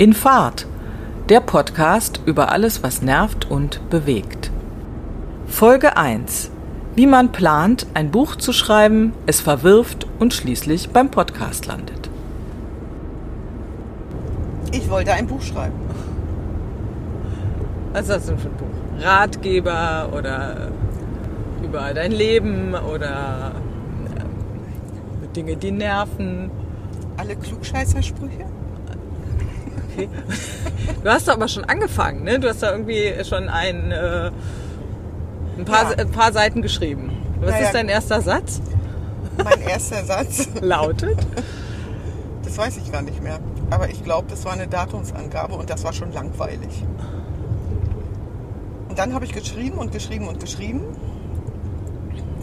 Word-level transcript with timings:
In 0.00 0.12
Fahrt, 0.12 0.64
der 1.28 1.40
Podcast 1.40 2.20
über 2.24 2.52
alles, 2.52 2.84
was 2.84 3.02
nervt 3.02 3.50
und 3.50 3.80
bewegt. 3.90 4.52
Folge 5.48 5.96
1. 5.96 6.52
Wie 6.94 7.08
man 7.08 7.32
plant, 7.32 7.84
ein 7.94 8.12
Buch 8.12 8.36
zu 8.36 8.52
schreiben, 8.52 9.12
es 9.26 9.40
verwirft 9.40 10.06
und 10.20 10.32
schließlich 10.32 10.90
beim 10.90 11.10
Podcast 11.10 11.66
landet. 11.66 12.08
Ich 14.70 14.88
wollte 14.88 15.14
ein 15.14 15.26
Buch 15.26 15.42
schreiben. 15.42 15.74
Was 17.92 18.02
ist 18.02 18.10
das 18.10 18.26
denn 18.26 18.38
für 18.38 18.50
ein 18.50 18.56
Buch? 18.56 19.04
Ratgeber 19.04 20.10
oder 20.16 20.68
über 21.60 21.92
dein 21.92 22.12
Leben 22.12 22.72
oder 22.72 23.50
äh, 24.14 25.34
Dinge, 25.34 25.56
die 25.56 25.72
nerven? 25.72 26.52
Alle 27.16 27.34
Klugscheißersprüche? 27.34 28.46
Okay. 29.98 30.08
Du 31.04 31.10
hast 31.10 31.28
doch 31.28 31.34
aber 31.34 31.46
schon 31.48 31.64
angefangen, 31.64 32.24
ne? 32.24 32.40
Du 32.40 32.48
hast 32.48 32.62
da 32.62 32.72
irgendwie 32.72 33.12
schon 33.24 33.48
ein, 33.48 33.92
äh, 33.92 34.30
ein, 35.56 35.64
paar, 35.64 35.92
Ja. 35.92 35.98
ein 35.98 36.10
paar 36.10 36.32
Seiten 36.32 36.60
geschrieben. 36.60 37.12
Was 37.40 37.50
Naja. 37.50 37.66
ist 37.66 37.74
dein 37.74 37.88
erster 37.88 38.20
Satz? 38.20 38.60
Mein 39.42 39.60
erster 39.62 40.02
Satz, 40.04 40.48
Lautet? 40.60 41.18
das 42.42 42.58
weiß 42.58 42.78
ich 42.78 42.90
gar 42.90 43.02
nicht 43.02 43.22
mehr. 43.22 43.38
Aber 43.70 43.88
ich 43.90 44.02
glaube, 44.02 44.26
das 44.28 44.44
war 44.44 44.52
eine 44.52 44.66
Datumsangabe 44.66 45.54
und 45.54 45.70
das 45.70 45.84
war 45.84 45.92
schon 45.92 46.12
langweilig. 46.12 46.82
Und 48.88 48.98
dann 48.98 49.14
habe 49.14 49.24
ich 49.24 49.32
geschrieben 49.32 49.78
und 49.78 49.92
geschrieben 49.92 50.26
und 50.26 50.40
geschrieben. 50.40 50.80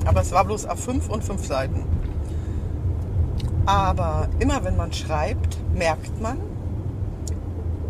Aber 0.06 0.22
es 0.22 0.32
war 0.32 0.46
bloß 0.46 0.70
A5 0.70 1.10
und 1.10 1.24
5 1.24 1.46
Seiten. 1.46 1.84
Aber 3.66 4.30
immer 4.40 4.64
wenn 4.64 4.78
man 4.78 4.94
schreibt, 4.94 5.58
merkt 5.74 6.22
man, 6.22 6.38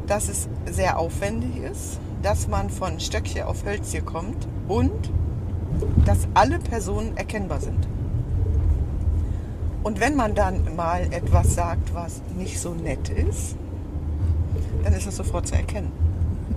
dass 0.08 0.30
es 0.30 0.48
sehr 0.70 0.98
aufwendig 0.98 1.58
ist, 1.58 2.00
dass 2.22 2.48
man 2.48 2.70
von 2.70 3.00
Stöckchen 3.00 3.44
auf 3.44 3.66
Hölzchen 3.66 4.06
kommt 4.06 4.47
und 4.67 4.92
dass 6.06 6.28
alle 6.34 6.59
Personen 6.59 7.16
erkennbar 7.17 7.59
sind. 7.59 7.88
Und 9.84 10.00
wenn 10.00 10.16
man 10.16 10.34
dann 10.34 10.75
mal 10.75 11.02
etwas 11.12 11.53
sagt, 11.56 11.94
was 11.94 12.22
nicht 12.36 12.59
so 12.59 12.73
nett 12.73 13.09
ist, 13.09 13.56
dann 14.84 14.94
ist 14.94 15.06
es 15.06 15.16
sofort 15.16 15.47
zu 15.47 15.56
erkennen. 15.56 15.92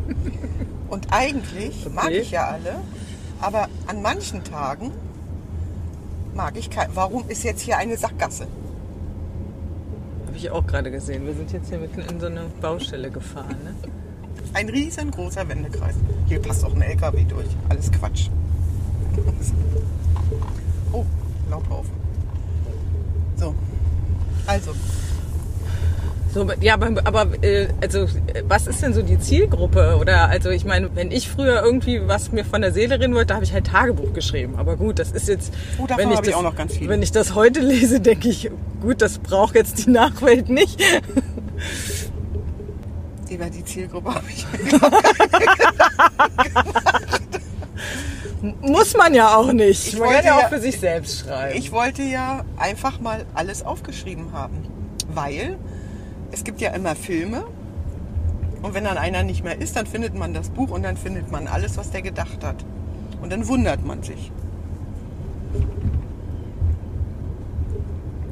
Und 0.88 1.08
eigentlich 1.10 1.86
mag 1.94 2.06
Okay. 2.06 2.18
ich 2.20 2.30
ja 2.30 2.46
alle, 2.46 2.76
aber 3.40 3.68
an 3.86 4.00
manchen 4.00 4.42
Tagen 4.44 4.90
mag 6.34 6.56
ich 6.56 6.70
kein. 6.70 6.88
Warum 6.94 7.28
ist 7.28 7.42
jetzt 7.44 7.60
hier 7.60 7.76
eine 7.76 7.98
Sackgasse? 7.98 8.46
Ich 10.38 10.52
auch 10.52 10.64
gerade 10.64 10.92
gesehen. 10.92 11.26
Wir 11.26 11.34
sind 11.34 11.50
jetzt 11.52 11.68
hier 11.68 11.78
mitten 11.78 12.00
in 12.00 12.20
so 12.20 12.26
eine 12.26 12.44
Baustelle 12.60 13.10
gefahren. 13.10 13.56
Ne? 13.64 13.74
Ein 14.54 14.68
riesengroßer 14.68 15.48
Wendekreis. 15.48 15.96
Hier 16.28 16.40
passt 16.40 16.64
auch 16.64 16.72
ein 16.76 16.80
LKW 16.80 17.24
durch. 17.24 17.48
Alles 17.68 17.90
Quatsch. 17.90 18.28
Oh, 20.92 21.04
Laubhaufen. 21.50 21.92
So. 23.36 23.54
Also, 24.46 24.70
So, 26.32 26.46
ja, 26.60 26.74
aber, 26.74 26.92
aber 27.04 27.42
äh, 27.42 27.68
also, 27.80 28.06
was 28.46 28.66
ist 28.66 28.82
denn 28.82 28.92
so 28.92 29.00
die 29.02 29.18
Zielgruppe? 29.18 29.96
Oder 29.98 30.28
also 30.28 30.50
ich 30.50 30.64
meine, 30.64 30.94
wenn 30.94 31.10
ich 31.10 31.28
früher 31.28 31.62
irgendwie 31.62 32.06
was 32.06 32.32
mir 32.32 32.44
von 32.44 32.60
der 32.60 32.72
Seele 32.72 33.00
reden 33.00 33.14
wollte, 33.14 33.34
habe 33.34 33.44
ich 33.44 33.52
halt 33.52 33.66
Tagebuch 33.66 34.12
geschrieben. 34.12 34.56
Aber 34.56 34.76
gut, 34.76 34.98
das 34.98 35.12
ist 35.12 35.28
jetzt. 35.28 35.54
Oh, 35.78 35.86
wenn 35.96 36.10
ich 36.10 36.18
ich 36.18 36.26
das, 36.26 36.34
auch 36.34 36.42
noch 36.42 36.54
ganz 36.54 36.76
viele. 36.76 36.90
Wenn 36.90 37.02
ich 37.02 37.12
das 37.12 37.34
heute 37.34 37.60
lese, 37.60 38.00
denke 38.08 38.28
ich, 38.28 38.50
gut, 38.82 39.00
das 39.00 39.18
braucht 39.18 39.54
jetzt 39.54 39.86
die 39.86 39.90
Nachwelt 39.90 40.50
nicht. 40.50 40.82
über 43.30 43.50
die 43.50 43.64
Zielgruppe 43.64 44.14
habe 44.14 44.26
ich. 44.28 44.46
Muss 48.60 48.96
man 48.96 49.14
ja 49.14 49.36
auch 49.36 49.52
nicht. 49.52 49.88
Ich 49.88 49.98
man 49.98 50.02
kann 50.02 50.14
wollte 50.14 50.26
ja 50.28 50.36
auch 50.36 50.48
für 50.48 50.60
sich 50.60 50.78
selbst 50.78 51.20
schreiben. 51.20 51.58
Ich 51.58 51.72
wollte 51.72 52.02
ja 52.02 52.44
einfach 52.56 53.00
mal 53.00 53.24
alles 53.34 53.64
aufgeschrieben 53.64 54.32
haben, 54.32 54.66
weil 55.12 55.58
es 56.32 56.44
gibt 56.44 56.60
ja 56.60 56.70
immer 56.70 56.94
Filme 56.94 57.44
und 58.62 58.74
wenn 58.74 58.84
dann 58.84 58.98
einer 58.98 59.22
nicht 59.22 59.44
mehr 59.44 59.60
ist, 59.60 59.76
dann 59.76 59.86
findet 59.86 60.14
man 60.14 60.34
das 60.34 60.50
Buch 60.50 60.70
und 60.70 60.82
dann 60.82 60.96
findet 60.96 61.30
man 61.30 61.46
alles, 61.46 61.76
was 61.76 61.90
der 61.90 62.02
gedacht 62.02 62.42
hat. 62.42 62.64
Und 63.22 63.32
dann 63.32 63.46
wundert 63.48 63.84
man 63.84 64.02
sich. 64.02 64.32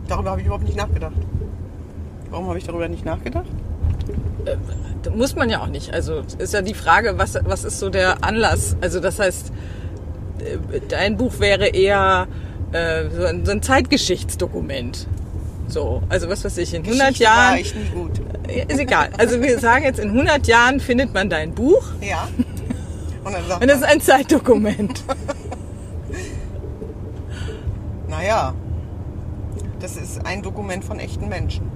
Darüber 0.09 0.31
habe 0.31 0.41
ich 0.41 0.47
überhaupt 0.47 0.65
nicht 0.65 0.77
nachgedacht. 0.77 1.17
Warum 2.31 2.49
habe 2.49 2.59
ich 2.59 2.65
darüber 2.65 2.89
nicht 2.89 3.05
nachgedacht? 3.05 3.47
Da 5.03 5.11
muss 5.11 5.35
man 5.35 5.51
ja 5.51 5.61
auch 5.61 5.67
nicht. 5.69 5.93
Also 5.93 6.23
ist 6.39 6.55
ja 6.55 6.63
die 6.63 6.75
Frage, 6.75 7.19
was, 7.19 7.39
was 7.45 7.65
ist 7.65 7.79
so 7.79 7.91
der 7.91 8.25
Anlass? 8.25 8.77
Also 8.81 9.01
das 9.01 9.19
heißt, 9.19 9.53
äh, 10.41 10.81
dein 10.89 11.17
Buch 11.17 11.41
wäre 11.41 11.69
eher 11.69 12.29
äh, 12.73 13.05
so 13.45 13.51
ein 13.51 13.63
Zeitgeschichtsdokument. 13.63 15.07
So, 15.69 16.03
also 16.09 16.29
was 16.29 16.45
weiß 16.45 16.59
ich, 16.59 16.75
in 16.75 16.83
100 16.83 17.09
Geschichte 17.09 17.25
war 17.25 17.49
Jahren, 17.49 17.59
ich 17.59 17.75
nie 17.75 17.89
gut. 17.89 18.21
ist 18.69 18.79
egal. 18.79 19.11
Also 19.19 19.43
wir 19.43 19.59
sagen 19.59 19.85
jetzt, 19.85 19.99
in 19.99 20.11
100 20.11 20.47
Jahren 20.47 20.81
findet 20.81 21.13
man 21.13 21.29
dein 21.29 21.53
Buch 21.53 21.85
Ja. 22.01 22.29
Und 23.25 23.33
dann 23.33 23.47
sagt 23.49 23.63
und 23.63 23.69
das 23.69 23.79
ist 23.79 23.85
ein 23.85 24.01
Zeitdokument. 24.01 25.03
naja, 28.09 28.55
das 29.81 29.97
ist 29.97 30.25
ein 30.25 30.43
Dokument 30.43 30.85
von 30.85 31.01
echten 31.01 31.29
Menschen. 31.29 31.69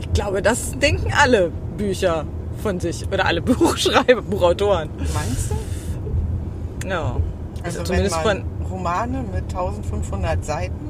Ich 0.00 0.10
glaube, 0.14 0.40
das 0.40 0.78
denken 0.78 1.12
alle 1.12 1.52
Bücher 1.76 2.24
von 2.62 2.80
sich 2.80 3.06
oder 3.06 3.26
alle 3.26 3.42
Buchschreiber, 3.42 4.22
Buchautoren. 4.22 4.88
Meinst 4.96 5.50
du? 5.50 6.88
Ja. 6.88 7.16
Also 7.62 7.82
zumindest 7.82 8.16
wenn 8.16 8.22
von 8.22 8.38
man 8.38 8.66
Romane 8.70 9.22
mit 9.22 9.44
1500 9.44 10.42
Seiten, 10.42 10.89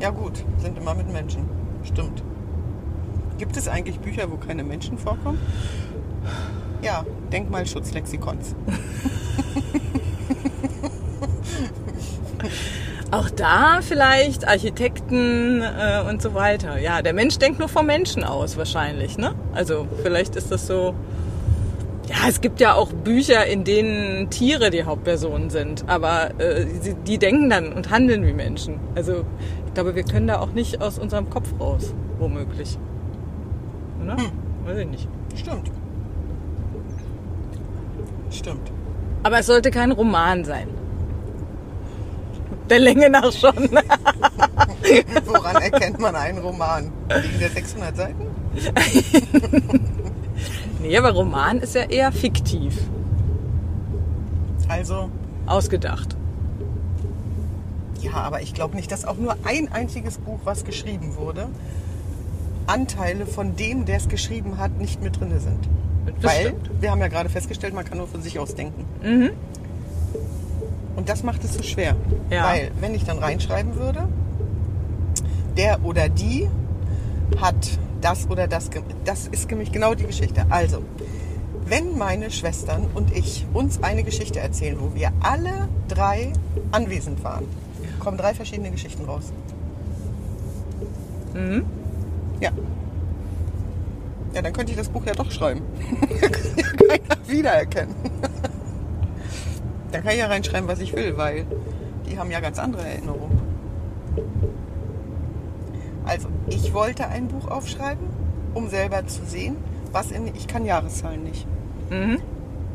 ja 0.00 0.10
gut, 0.10 0.44
sind 0.58 0.78
immer 0.78 0.94
mit 0.94 1.12
Menschen. 1.12 1.48
Stimmt. 1.84 2.22
Gibt 3.38 3.56
es 3.56 3.68
eigentlich 3.68 3.98
Bücher, 4.00 4.30
wo 4.30 4.36
keine 4.36 4.64
Menschen 4.64 4.98
vorkommen? 4.98 5.38
Ja, 6.82 7.04
Denkmalschutzlexikons. 7.32 8.54
Auch 13.10 13.30
da 13.30 13.80
vielleicht 13.82 14.46
Architekten 14.48 15.62
äh, 15.62 16.02
und 16.08 16.20
so 16.20 16.34
weiter. 16.34 16.78
Ja, 16.78 17.02
der 17.02 17.12
Mensch 17.12 17.38
denkt 17.38 17.58
nur 17.60 17.68
vom 17.68 17.86
Menschen 17.86 18.24
aus 18.24 18.56
wahrscheinlich, 18.56 19.16
ne? 19.16 19.34
Also 19.54 19.86
vielleicht 20.02 20.36
ist 20.36 20.50
das 20.50 20.66
so. 20.66 20.94
Ja, 22.08 22.28
es 22.28 22.40
gibt 22.40 22.60
ja 22.60 22.74
auch 22.74 22.92
Bücher, 22.92 23.46
in 23.46 23.64
denen 23.64 24.30
Tiere 24.30 24.70
die 24.70 24.84
Hauptpersonen 24.84 25.50
sind, 25.50 25.88
aber 25.88 26.38
äh, 26.40 26.64
sie, 26.80 26.94
die 26.94 27.18
denken 27.18 27.50
dann 27.50 27.72
und 27.72 27.90
handeln 27.90 28.24
wie 28.26 28.32
Menschen. 28.32 28.78
Also 28.94 29.24
ich 29.76 29.78
glaube, 29.78 29.94
wir 29.94 30.04
können 30.04 30.26
da 30.26 30.38
auch 30.40 30.52
nicht 30.52 30.80
aus 30.80 30.98
unserem 30.98 31.28
Kopf 31.28 31.52
raus, 31.60 31.92
womöglich. 32.18 32.78
Oder? 34.02 34.16
Weiß 34.64 34.78
ich 34.78 34.86
nicht. 34.86 35.06
Stimmt. 35.34 35.70
Stimmt. 38.30 38.72
Aber 39.22 39.40
es 39.40 39.44
sollte 39.44 39.70
kein 39.70 39.92
Roman 39.92 40.46
sein. 40.46 40.68
Der 42.70 42.78
Länge 42.78 43.10
nach 43.10 43.30
schon. 43.30 43.68
Woran 45.26 45.56
erkennt 45.56 46.00
man 46.00 46.16
einen 46.16 46.38
Roman? 46.38 46.90
Wegen 47.10 47.38
der 47.38 47.50
600 47.50 47.96
Seiten? 47.98 48.26
nee, 50.80 50.96
aber 50.96 51.10
Roman 51.10 51.58
ist 51.58 51.74
ja 51.74 51.82
eher 51.82 52.12
fiktiv. 52.12 52.78
Also, 54.70 55.10
Ausgedacht. 55.44 56.16
Ja, 58.06 58.14
aber 58.14 58.40
ich 58.42 58.54
glaube 58.54 58.76
nicht, 58.76 58.90
dass 58.92 59.04
auch 59.04 59.16
nur 59.16 59.36
ein 59.44 59.70
einziges 59.72 60.18
Buch, 60.18 60.38
was 60.44 60.64
geschrieben 60.64 61.16
wurde, 61.16 61.48
Anteile 62.66 63.26
von 63.26 63.56
dem, 63.56 63.84
der 63.84 63.96
es 63.96 64.08
geschrieben 64.08 64.58
hat, 64.58 64.78
nicht 64.78 65.02
mit 65.02 65.20
drin 65.20 65.32
sind. 65.38 65.68
Das 66.20 66.32
Weil 66.32 66.46
stimmt. 66.48 66.70
wir 66.82 66.90
haben 66.90 67.00
ja 67.00 67.08
gerade 67.08 67.28
festgestellt, 67.28 67.74
man 67.74 67.84
kann 67.84 67.98
nur 67.98 68.06
von 68.06 68.22
sich 68.22 68.38
aus 68.38 68.54
denken. 68.54 68.84
Und 70.96 71.08
das 71.08 71.22
macht 71.22 71.44
es 71.44 71.54
so 71.54 71.62
schwer. 71.62 71.96
Ja. 72.30 72.44
Weil, 72.44 72.70
wenn 72.80 72.94
ich 72.94 73.04
dann 73.04 73.18
reinschreiben 73.18 73.74
würde, 73.76 74.08
der 75.56 75.84
oder 75.84 76.08
die 76.08 76.48
hat 77.40 77.78
das 78.00 78.28
oder 78.30 78.46
das, 78.46 78.70
das 79.04 79.26
ist 79.26 79.50
nämlich 79.50 79.72
genau 79.72 79.94
die 79.94 80.04
Geschichte. 80.04 80.46
Also, 80.48 80.82
wenn 81.66 81.98
meine 81.98 82.30
Schwestern 82.30 82.86
und 82.94 83.14
ich 83.14 83.44
uns 83.52 83.82
eine 83.82 84.04
Geschichte 84.04 84.38
erzählen, 84.38 84.76
wo 84.78 84.94
wir 84.94 85.12
alle 85.20 85.68
drei 85.88 86.32
anwesend 86.70 87.24
waren, 87.24 87.44
kommen 88.06 88.18
drei 88.18 88.34
verschiedene 88.34 88.70
Geschichten 88.70 89.04
raus. 89.04 89.32
Ja. 92.40 92.50
Ja, 94.32 94.42
dann 94.42 94.52
könnte 94.52 94.70
ich 94.70 94.78
das 94.78 94.88
Buch 94.88 95.04
ja 95.04 95.12
doch 95.12 95.30
schreiben. 95.30 95.62
Dann 95.90 96.18
kann 96.20 96.88
ja 96.88 96.98
keiner 96.98 97.28
wiedererkennen. 97.28 97.94
Dann 99.90 100.02
kann 100.04 100.12
ich 100.12 100.18
ja 100.18 100.26
reinschreiben, 100.26 100.68
was 100.68 100.78
ich 100.78 100.94
will, 100.94 101.16
weil 101.16 101.46
die 102.08 102.16
haben 102.16 102.30
ja 102.30 102.38
ganz 102.38 102.60
andere 102.60 102.86
Erinnerungen. 102.86 103.40
Also, 106.04 106.28
ich 106.46 106.72
wollte 106.72 107.08
ein 107.08 107.26
Buch 107.26 107.50
aufschreiben 107.50 108.06
um 108.56 108.68
selber 108.68 109.06
zu 109.06 109.24
sehen, 109.26 109.56
was 109.92 110.10
in. 110.10 110.28
Ich 110.34 110.46
kann 110.46 110.64
Jahreszahlen 110.64 111.22
nicht. 111.22 111.46
Mhm. 111.90 112.20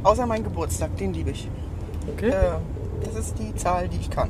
Außer 0.04 0.26
mein 0.26 0.44
Geburtstag, 0.44 0.96
den 0.98 1.14
liebe 1.14 1.32
ich. 1.32 1.50
Okay. 2.14 2.30
Äh, 2.30 3.04
das 3.04 3.16
ist 3.16 3.40
die 3.40 3.56
Zahl, 3.56 3.88
die 3.88 3.98
ich 3.98 4.10
kann. 4.10 4.30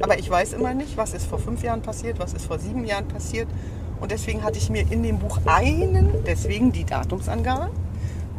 Aber 0.00 0.18
ich 0.18 0.28
weiß 0.28 0.52
immer 0.54 0.74
nicht, 0.74 0.96
was 0.96 1.14
ist 1.14 1.26
vor 1.26 1.38
fünf 1.38 1.62
Jahren 1.62 1.82
passiert, 1.82 2.18
was 2.18 2.32
ist 2.34 2.46
vor 2.46 2.58
sieben 2.58 2.84
Jahren 2.84 3.06
passiert. 3.06 3.48
Und 4.00 4.10
deswegen 4.10 4.42
hatte 4.42 4.58
ich 4.58 4.68
mir 4.68 4.84
in 4.90 5.02
dem 5.02 5.18
Buch 5.18 5.38
einen, 5.46 6.12
deswegen 6.26 6.72
die 6.72 6.84
Datumsangabe, 6.84 7.70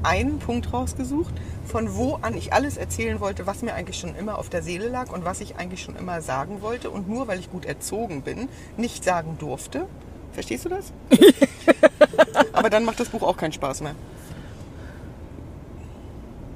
einen 0.03 0.39
Punkt 0.39 0.73
rausgesucht, 0.73 1.33
von 1.65 1.95
wo 1.95 2.15
an 2.15 2.35
ich 2.35 2.51
alles 2.51 2.75
erzählen 2.75 3.21
wollte, 3.21 3.47
was 3.47 3.61
mir 3.61 3.73
eigentlich 3.73 3.97
schon 3.97 4.15
immer 4.15 4.37
auf 4.37 4.49
der 4.49 4.61
Seele 4.61 4.89
lag 4.89 5.11
und 5.13 5.23
was 5.23 5.39
ich 5.39 5.55
eigentlich 5.55 5.81
schon 5.81 5.95
immer 5.95 6.21
sagen 6.21 6.61
wollte 6.61 6.89
und 6.89 7.07
nur 7.07 7.29
weil 7.29 7.39
ich 7.39 7.49
gut 7.49 7.65
erzogen 7.65 8.21
bin, 8.21 8.49
nicht 8.75 9.05
sagen 9.05 9.37
durfte. 9.39 9.85
Verstehst 10.33 10.65
du 10.65 10.69
das? 10.69 10.91
Aber 12.53 12.69
dann 12.69 12.83
macht 12.83 12.99
das 12.99 13.09
Buch 13.09 13.23
auch 13.23 13.37
keinen 13.37 13.53
Spaß 13.53 13.81
mehr. 13.81 13.95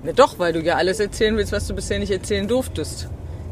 Ja, 0.04 0.14
doch, 0.14 0.38
weil 0.38 0.52
du 0.52 0.62
ja 0.62 0.76
alles 0.76 1.00
erzählen 1.00 1.38
willst, 1.38 1.52
was 1.52 1.68
du 1.68 1.74
bisher 1.76 2.00
nicht 2.00 2.12
erzählen 2.12 2.48
durftest. 2.48 3.08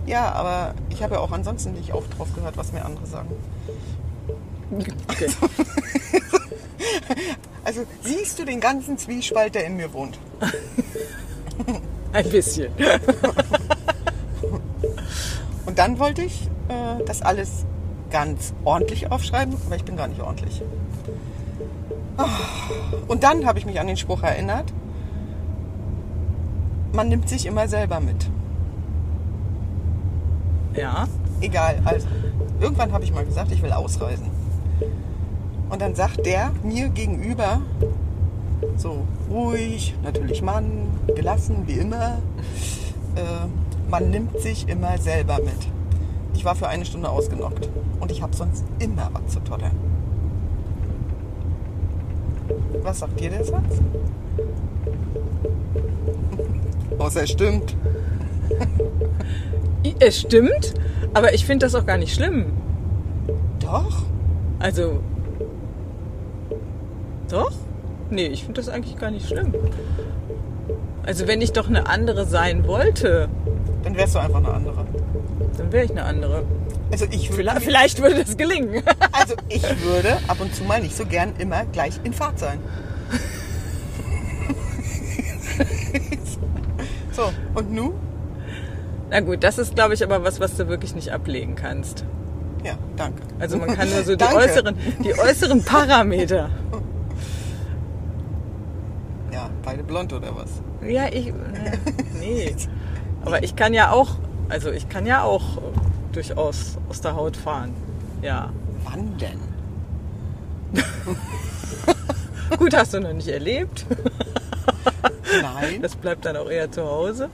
Ja, 0.05 0.31
aber 0.33 0.75
ich 0.89 1.01
habe 1.01 1.15
ja 1.15 1.19
auch 1.19 1.31
ansonsten 1.31 1.73
nicht 1.73 1.93
oft 1.93 2.17
drauf 2.17 2.27
gehört, 2.35 2.57
was 2.57 2.71
mir 2.71 2.85
andere 2.85 3.05
sagen. 3.05 3.29
Okay. 5.09 5.27
Also 7.65 7.81
siehst 8.03 8.37
du 8.37 8.45
den 8.45 8.59
ganzen 8.59 8.99
Zwiespalt, 8.99 9.55
der 9.55 9.65
in 9.65 9.75
mir 9.75 9.91
wohnt. 9.91 10.19
Ein 12.13 12.29
bisschen. 12.29 12.71
Und 15.65 15.79
dann 15.79 15.97
wollte 15.97 16.21
ich 16.21 16.43
äh, 16.69 17.03
das 17.05 17.23
alles 17.23 17.65
ganz 18.11 18.53
ordentlich 18.63 19.11
aufschreiben, 19.11 19.55
aber 19.65 19.75
ich 19.75 19.83
bin 19.83 19.97
gar 19.97 20.07
nicht 20.07 20.21
ordentlich. 20.21 20.61
Ah, 22.17 22.27
Und 23.07 23.23
dann 23.23 23.47
habe 23.47 23.57
ich 23.57 23.65
mich 23.65 23.79
an 23.79 23.87
den 23.87 23.97
Spruch 23.97 24.21
erinnert, 24.21 24.71
man 26.93 27.09
nimmt 27.09 27.27
sich 27.27 27.47
immer 27.47 27.67
selber 27.67 27.99
mit. 27.99 28.29
Ja. 30.75 31.07
Egal, 31.41 31.81
also 31.85 32.07
irgendwann 32.59 32.91
habe 32.91 33.03
ich 33.03 33.13
mal 33.13 33.25
gesagt, 33.25 33.51
ich 33.51 33.61
will 33.61 33.71
ausreisen. 33.71 34.27
Und 35.69 35.81
dann 35.81 35.95
sagt 35.95 36.25
der 36.25 36.51
mir 36.63 36.89
gegenüber, 36.89 37.61
so 38.77 39.05
ruhig, 39.29 39.95
natürlich 40.03 40.41
Mann, 40.41 40.87
gelassen 41.15 41.63
wie 41.65 41.73
immer, 41.73 42.19
äh, 43.15 43.47
man 43.89 44.09
nimmt 44.09 44.39
sich 44.39 44.67
immer 44.67 44.97
selber 44.97 45.39
mit. 45.39 45.67
Ich 46.33 46.45
war 46.45 46.55
für 46.55 46.67
eine 46.67 46.85
Stunde 46.85 47.09
ausgenockt 47.09 47.69
und 47.99 48.11
ich 48.11 48.21
habe 48.21 48.35
sonst 48.35 48.63
immer 48.79 49.09
was 49.13 49.33
zu 49.33 49.39
tottern. 49.39 49.71
Was 52.83 52.99
sagt 52.99 53.19
dir 53.19 53.31
der 53.31 53.43
Satz? 53.43 53.81
Außer 56.97 57.21
er 57.21 57.27
stimmt. 57.27 57.75
Es 59.99 60.21
stimmt, 60.21 60.73
aber 61.13 61.33
ich 61.33 61.45
finde 61.45 61.65
das 61.65 61.75
auch 61.75 61.85
gar 61.85 61.97
nicht 61.97 62.13
schlimm. 62.15 62.47
Doch. 63.59 64.03
Also. 64.59 65.01
Doch? 67.29 67.51
Nee, 68.09 68.27
ich 68.27 68.43
finde 68.45 68.61
das 68.61 68.69
eigentlich 68.69 68.97
gar 68.97 69.11
nicht 69.11 69.27
schlimm. 69.27 69.53
Also 71.05 71.27
wenn 71.27 71.41
ich 71.41 71.51
doch 71.51 71.67
eine 71.67 71.87
andere 71.87 72.25
sein 72.25 72.65
wollte, 72.67 73.29
Dann 73.83 73.95
wärst 73.95 74.15
du 74.15 74.19
einfach 74.19 74.39
eine 74.39 74.53
andere. 74.53 74.85
dann 75.57 75.71
wäre 75.71 75.85
ich 75.85 75.91
eine 75.91 76.03
andere. 76.03 76.43
Also 76.91 77.05
ich 77.09 77.29
würde, 77.29 77.35
Vielleicht, 77.35 77.63
vielleicht 77.63 78.01
würde 78.01 78.23
das 78.23 78.37
gelingen. 78.37 78.83
also 79.11 79.35
ich 79.49 79.63
würde 79.83 80.17
ab 80.27 80.37
und 80.39 80.53
zu 80.55 80.63
mal 80.63 80.81
nicht 80.81 80.95
so 80.95 81.05
gern 81.05 81.33
immer 81.37 81.65
gleich 81.65 81.99
in 82.03 82.13
Fahrt 82.13 82.39
sein. 82.39 82.59
so, 87.11 87.31
und 87.53 87.71
nu? 87.73 87.93
Na 89.09 89.19
gut, 89.19 89.43
das 89.43 89.57
ist, 89.57 89.75
glaube 89.75 89.93
ich, 89.93 90.03
aber 90.03 90.23
was, 90.23 90.39
was 90.39 90.55
du 90.57 90.67
wirklich 90.67 90.95
nicht 90.95 91.11
ablegen 91.11 91.55
kannst. 91.55 92.03
Ja, 92.63 92.73
danke. 92.95 93.21
Also 93.39 93.57
man 93.57 93.75
kann 93.75 93.89
nur 93.89 94.03
so 94.03 94.15
die 94.17 94.23
äußeren, 94.23 94.75
die 95.03 95.17
äußeren 95.17 95.63
Parameter. 95.63 96.49
Ja, 99.31 99.49
beide 99.63 99.83
blond 99.83 100.11
oder 100.13 100.35
was? 100.35 100.49
Ja, 100.87 101.07
ich. 101.07 101.27
äh, 101.27 101.31
Nee. 102.19 102.55
Aber 103.23 103.43
ich 103.43 103.55
kann 103.55 103.73
ja 103.73 103.91
auch, 103.91 104.15
also 104.49 104.71
ich 104.71 104.89
kann 104.89 105.05
ja 105.05 105.23
auch 105.23 105.43
durchaus 106.11 106.77
aus 106.89 107.01
der 107.01 107.15
Haut 107.15 107.37
fahren. 107.37 107.73
Ja. 108.21 108.51
Wann 108.85 109.17
denn? 109.17 109.39
Gut, 112.57 112.75
hast 112.75 112.93
du 112.93 112.99
noch 112.99 113.13
nicht 113.13 113.27
erlebt. 113.27 113.85
Nein. 115.41 115.81
Das 115.81 115.95
bleibt 115.95 116.25
dann 116.25 116.37
auch 116.37 116.49
eher 116.49 116.71
zu 116.71 116.83
Hause. 116.83 117.29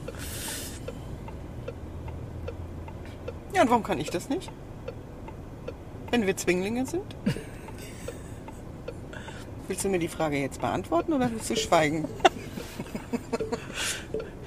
Ja, 3.53 3.63
und 3.63 3.69
warum 3.69 3.83
kann 3.83 4.00
ich 4.00 4.09
das 4.09 4.30
nicht? 4.30 4.50
Wenn 6.09 6.25
wir 6.25 6.36
Zwinglinge 6.36 6.86
sind? 6.86 7.03
Willst 9.68 9.86
du 9.86 9.89
mir 9.89 10.00
die 10.00 10.07
Frage 10.07 10.38
jetzt 10.38 10.59
beantworten 10.59 11.13
oder 11.13 11.31
willst 11.31 11.50
du 11.50 11.56
schweigen? 11.56 12.06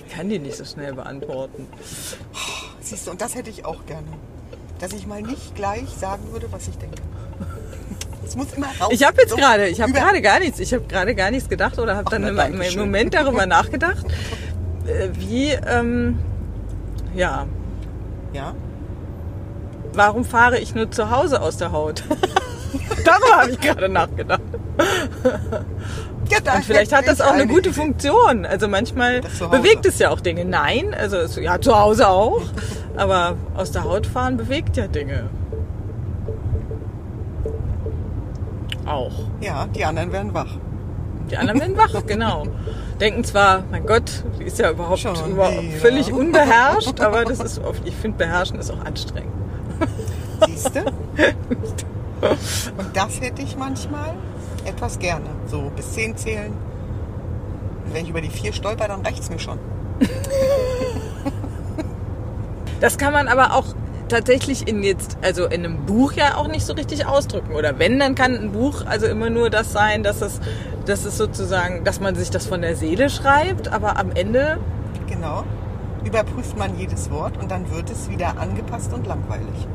Ich 0.07 0.15
kann 0.15 0.29
die 0.29 0.39
nicht 0.39 0.57
so 0.57 0.65
schnell 0.65 0.93
beantworten. 0.95 1.67
Siehst 2.81 3.07
du, 3.07 3.11
und 3.11 3.21
das 3.21 3.35
hätte 3.35 3.51
ich 3.51 3.65
auch 3.65 3.87
gerne. 3.87 4.09
Dass 4.79 4.93
ich 4.93 5.07
mal 5.07 5.23
nicht 5.23 5.55
gleich 5.55 5.89
sagen 5.89 6.31
würde, 6.33 6.51
was 6.53 6.69
ich 6.69 6.77
denke. 6.77 6.97
Es 8.27 8.37
muss 8.37 8.53
immer 8.55 8.69
raus. 8.81 8.89
Ich 8.91 9.05
habe 9.05 9.21
jetzt 9.21 9.31
So, 9.31 9.37
gerade, 9.37 9.69
ich 9.69 9.81
habe 9.81 9.93
gerade 9.93 10.21
gar 10.23 10.39
nichts, 10.41 10.59
ich 10.61 10.73
habe 10.73 10.85
gerade 10.85 11.15
gar 11.15 11.31
nichts 11.31 11.49
gedacht 11.49 11.79
oder 11.79 11.97
habe 11.97 12.11
dann 12.11 12.35
na, 12.35 12.45
im. 12.47 12.79
Moment 12.79 13.15
darüber 13.15 13.47
nachgedacht, 13.47 14.07
äh, 14.87 15.09
wie, 15.13 15.51
ähm, 15.51 16.19
ja, 17.15 17.47
Ja? 18.33 18.55
Warum 19.97 20.25
fahre 20.25 20.59
ich 20.59 20.75
nur 20.75 20.91
zu 20.91 21.11
Hause 21.11 21.41
aus 21.41 21.57
der 21.57 21.73
Haut? 21.73 22.05
darüber 23.05 23.37
habe 23.41 23.51
ich 23.51 23.61
gerade 23.61 23.89
nachgedacht. 23.89 24.43
ja 26.31 26.39
da 26.43 26.55
Und 26.55 26.65
vielleicht 26.65 26.93
hat 26.93 27.07
das 27.07 27.21
auch 27.21 27.33
eine 27.33 27.47
gute. 27.47 27.73
Funktion. 27.73 28.47
Also 28.47 28.69
manchmal 28.69 29.21
bewegt 29.51 29.87
es 29.87 29.99
ja 29.99 30.11
auch 30.11 30.21
Dinge. 30.21 30.45
Nein, 30.45 30.95
also 30.95 31.17
es, 31.17 31.37
ja 31.37 31.61
zu 31.61 31.79
Hause 31.79 32.09
auch, 32.09 32.43
aber 32.97 33.37
aus 33.57 33.73
der 33.73 33.85
Haut 33.85 34.07
fahren 34.07 34.37
bewegt 34.37 34.77
ja 34.77 34.87
Dinge. 34.87 35.29
Auch. 38.87 39.13
Ja, 39.41 39.67
die 39.75 39.85
anderen 39.85 40.13
werden 40.13 40.35
wach. 40.35 40.57
Die 41.31 41.37
anderen 41.37 41.61
werden 41.61 41.77
wach, 41.77 42.07
genau. 42.07 42.45
Denken 43.01 43.25
zwar, 43.25 43.65
mein 43.71 43.87
Gott, 43.87 44.25
die 44.39 44.45
ist 44.45 44.59
ja 44.59 44.71
überhaupt 44.71 45.01
Schon 45.01 45.33
über, 45.33 45.51
völlig 45.81 46.13
unbeherrscht, 46.13 47.01
aber 47.01 47.25
das 47.25 47.41
ist 47.41 47.65
oft, 47.65 47.87
ich 47.87 47.95
finde, 47.95 48.19
beherrschen 48.19 48.59
ist 48.59 48.71
auch 48.71 48.85
anstrengend. 48.85 49.33
Siehst 50.47 50.75
du? 50.75 50.81
Und 52.79 52.95
das 52.95 53.21
hätte 53.21 53.43
ich 53.43 53.57
manchmal 53.57 54.15
etwas 54.65 54.99
gerne. 54.99 55.27
So 55.47 55.71
bis 55.75 55.93
10 55.93 56.17
zählen. 56.17 56.53
Und 57.85 57.95
wenn 57.95 58.05
ich 58.05 58.11
über 58.11 58.21
die 58.21 58.31
4 58.31 58.53
stolper, 58.53 58.89
dann 58.89 59.03
reicht's 59.03 59.31
mir 59.31 59.39
schon. 59.39 59.59
Das 62.81 62.99
kann 62.99 63.13
man 63.13 63.29
aber 63.29 63.55
auch 63.55 63.67
tatsächlich 64.09 64.69
in 64.69 64.83
jetzt, 64.83 65.17
also 65.23 65.47
in 65.47 65.65
einem 65.65 65.87
Buch 65.87 66.13
ja 66.13 66.37
auch 66.37 66.49
nicht 66.49 66.67
so 66.67 66.75
richtig 66.75 67.07
ausdrücken. 67.07 67.55
Oder 67.55 67.79
wenn, 67.79 67.99
dann 67.99 68.15
kann 68.15 68.35
ein 68.35 68.53
Buch 68.53 68.85
also 68.87 69.07
immer 69.07 69.31
nur 69.31 69.51
das 69.51 69.73
sein, 69.73 70.03
dass 70.03 70.21
es, 70.21 70.41
dass 70.87 71.05
es 71.05 71.17
sozusagen, 71.17 71.85
dass 71.85 72.01
man 72.01 72.15
sich 72.15 72.31
das 72.31 72.47
von 72.47 72.61
der 72.63 72.77
Seele 72.77 73.09
schreibt, 73.09 73.69
aber 73.69 73.99
am 73.99 74.11
Ende, 74.13 74.59
Genau. 75.07 75.45
Überprüft 76.05 76.59
man 76.59 76.79
jedes 76.79 77.11
Wort 77.11 77.39
und 77.39 77.51
dann 77.51 77.71
wird 77.71 77.89
es 77.91 78.11
wieder 78.11 78.39
angepasst 78.39 78.93
und 78.93 79.07
langweilig. 79.07 79.67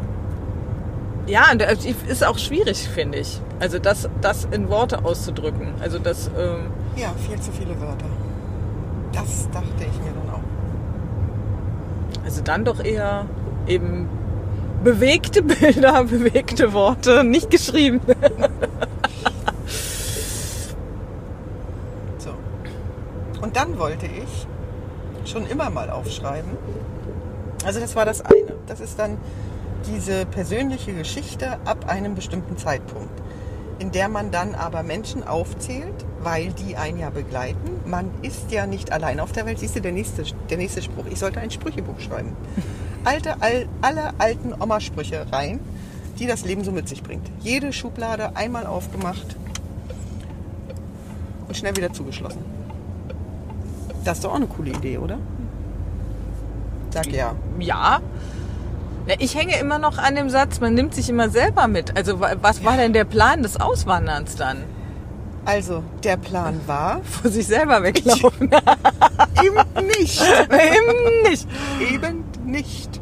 Ja, 1.30 1.54
das 1.56 1.86
ist 1.86 2.24
auch 2.26 2.38
schwierig, 2.38 2.90
finde 2.90 3.20
ich. 3.20 3.40
Also 3.60 3.80
das, 3.80 4.10
das 4.22 4.46
in 4.52 4.70
Worte 4.70 5.06
auszudrücken. 5.06 5.74
Also 5.80 6.00
das, 6.00 6.30
ähm, 6.38 6.72
Ja, 6.96 7.14
viel 7.28 7.40
zu 7.40 7.52
viele 7.52 7.80
Wörter. 7.80 8.06
Das 9.14 9.50
dachte 9.52 9.68
ich 9.80 10.00
mir 10.00 10.12
dann 10.12 10.34
auch. 10.34 10.44
Also 12.26 12.42
dann 12.42 12.66
doch 12.66 12.84
eher 12.84 13.26
eben 13.68 14.10
bewegte 14.84 15.42
Bilder, 15.44 16.04
bewegte 16.04 16.74
Worte, 16.74 17.24
nicht 17.24 17.50
geschrieben. 17.50 18.02
So. 22.18 22.32
Und 23.42 23.56
dann 23.56 23.78
wollte 23.78 24.06
ich 24.08 24.48
schon 25.32 25.46
immer 25.48 25.70
mal 25.70 25.90
aufschreiben. 25.90 26.52
Also 27.66 27.80
das 27.80 27.96
war 27.96 28.06
das 28.06 28.22
eine. 28.22 28.56
Das 28.68 28.80
ist 28.80 28.98
dann 28.98 29.18
diese 29.86 30.26
persönliche 30.26 30.94
Geschichte 30.94 31.60
ab 31.66 31.90
einem 31.90 32.16
bestimmten 32.16 32.58
Zeitpunkt, 32.58 33.22
in 33.80 33.92
der 33.92 34.10
man 34.10 34.32
dann 34.32 34.56
aber 34.56 34.84
Menschen 34.84 35.26
aufzählt, 35.26 36.06
weil 36.22 36.52
die 36.54 36.76
einen 36.76 37.00
ja 37.00 37.10
begleiten. 37.10 37.80
Man 37.86 38.10
ist 38.22 38.52
ja 38.52 38.68
nicht 38.68 38.92
allein 38.92 39.20
auf 39.20 39.32
der 39.32 39.46
Welt. 39.46 39.60
Siehst 39.60 39.76
du, 39.76 39.82
der 39.82 39.92
nächste, 39.92 40.24
der 40.50 40.58
nächste 40.58 40.82
Spruch. 40.82 41.06
Ich 41.10 41.20
sollte 41.20 41.40
ein 41.40 41.52
Sprüchebuch 41.52 42.00
schreiben. 42.00 42.36
Alte, 43.06 43.42
all, 43.42 43.70
alle 43.82 44.12
alten 44.18 44.54
Oma-Sprüche 44.54 45.32
rein, 45.32 45.62
die 46.20 46.28
das 46.28 46.44
Leben 46.44 46.66
so 46.66 46.72
mit 46.74 46.90
sich 46.90 47.02
bringt. 47.02 47.26
Jede 47.40 47.72
Schublade 47.72 48.36
einmal 48.36 48.68
aufgemacht 48.68 49.38
und 51.48 51.56
schnell 51.56 51.78
wieder 51.78 51.94
zugeschlossen. 51.94 52.44
Das 54.04 54.18
ist 54.18 54.26
doch 54.26 54.32
auch 54.32 54.36
eine 54.36 54.48
coole 54.48 54.72
Idee, 54.72 54.98
oder? 54.98 55.18
Sag 56.92 57.08
ja. 57.08 57.36
Ja. 57.60 58.02
Ja, 59.10 59.16
Ich 59.20 59.36
hänge 59.36 59.58
immer 59.60 59.80
noch 59.80 59.98
an 59.98 60.16
dem 60.16 60.30
Satz, 60.30 60.60
man 60.60 60.74
nimmt 60.74 60.94
sich 60.94 61.10
immer 61.10 61.30
selber 61.30 61.68
mit. 61.68 61.98
Also 61.98 62.20
wa- 62.20 62.36
was 62.42 62.64
war 62.64 62.78
denn 62.78 62.94
der 62.94 63.06
Plan 63.06 63.42
des 63.44 63.60
Auswanderns 63.60 64.36
dann? 64.36 64.58
Also, 65.46 65.84
der 66.04 66.18
Plan 66.18 66.60
war 66.68 67.02
Vor 67.04 67.32
sich 67.32 67.48
selber 67.48 67.82
weglaufen. 67.82 68.52
eben 69.44 69.88
nicht. 69.88 70.22
Eben 70.52 71.24
nicht. 71.30 71.48
Eben 71.92 72.24
nicht. 72.46 73.02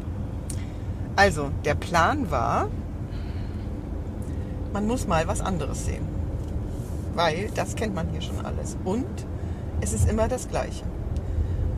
Also, 1.16 1.50
der 1.64 1.74
Plan 1.74 2.30
war, 2.30 2.68
man 4.72 4.86
muss 4.86 5.06
mal 5.06 5.26
was 5.26 5.40
anderes 5.40 5.84
sehen. 5.86 6.06
Weil 7.14 7.50
das 7.54 7.74
kennt 7.74 7.94
man 7.94 8.08
hier 8.10 8.22
schon 8.22 8.44
alles. 8.46 8.76
Und 8.84 9.04
es 9.80 9.92
ist 9.92 10.08
immer 10.08 10.28
das 10.28 10.48
Gleiche. 10.48 10.84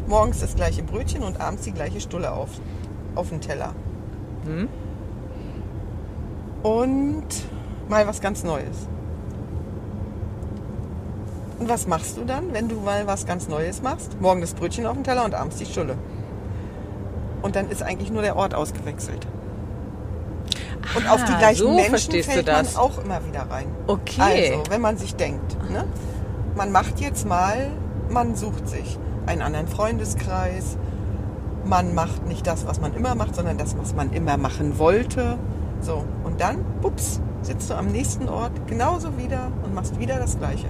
Morgens 0.06 0.40
das 0.40 0.54
gleiche 0.54 0.82
Brötchen 0.82 1.22
und 1.22 1.40
abends 1.40 1.62
die 1.62 1.72
gleiche 1.72 2.00
Stulle 2.00 2.30
auf, 2.32 2.50
auf 3.14 3.30
dem 3.30 3.40
Teller. 3.40 3.72
Hm? 4.44 4.68
Und 6.62 7.26
mal 7.88 8.06
was 8.06 8.20
ganz 8.20 8.44
Neues. 8.44 8.88
Und 11.58 11.68
was 11.68 11.86
machst 11.86 12.16
du 12.16 12.24
dann, 12.24 12.52
wenn 12.52 12.68
du 12.68 12.76
mal 12.80 13.06
was 13.06 13.26
ganz 13.26 13.48
Neues 13.48 13.82
machst? 13.82 14.20
Morgen 14.20 14.40
das 14.40 14.54
Brötchen 14.54 14.86
auf 14.86 14.94
dem 14.94 15.04
Teller 15.04 15.24
und 15.24 15.34
abends 15.34 15.56
die 15.56 15.66
Stulle. 15.66 15.96
Und 17.42 17.56
dann 17.56 17.68
ist 17.70 17.82
eigentlich 17.82 18.10
nur 18.10 18.22
der 18.22 18.36
Ort 18.36 18.54
ausgewechselt. 18.54 19.26
Und 20.96 21.08
auf 21.08 21.22
die 21.24 21.32
Ah, 21.32 21.38
gleichen 21.38 21.58
so 21.58 21.74
Menschen 21.74 22.22
fällt 22.22 22.46
man 22.46 22.66
auch 22.76 23.02
immer 23.04 23.24
wieder 23.26 23.42
rein. 23.50 23.66
Okay. 23.86 24.52
Also, 24.52 24.70
wenn 24.70 24.80
man 24.80 24.96
sich 24.96 25.14
denkt, 25.14 25.56
ne? 25.70 25.84
man 26.56 26.72
macht 26.72 27.00
jetzt 27.00 27.26
mal, 27.26 27.70
man 28.08 28.34
sucht 28.34 28.68
sich 28.68 28.98
einen 29.26 29.42
anderen 29.42 29.68
Freundeskreis, 29.68 30.76
man 31.64 31.94
macht 31.94 32.26
nicht 32.26 32.46
das, 32.46 32.66
was 32.66 32.80
man 32.80 32.94
immer 32.94 33.14
macht, 33.14 33.34
sondern 33.34 33.58
das, 33.58 33.76
was 33.78 33.94
man 33.94 34.12
immer 34.12 34.36
machen 34.36 34.78
wollte. 34.78 35.38
So, 35.80 36.04
und 36.24 36.40
dann, 36.40 36.64
ups, 36.82 37.20
sitzt 37.42 37.70
du 37.70 37.74
am 37.74 37.86
nächsten 37.86 38.28
Ort 38.28 38.52
genauso 38.66 39.16
wieder 39.16 39.50
und 39.64 39.74
machst 39.74 39.98
wieder 39.98 40.18
das 40.18 40.38
Gleiche. 40.38 40.68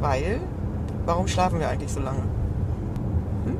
Weil, 0.00 0.40
warum 1.04 1.28
schlafen 1.28 1.60
wir 1.60 1.68
eigentlich 1.68 1.92
so 1.92 2.00
lange? 2.00 2.22
Hm? 3.44 3.56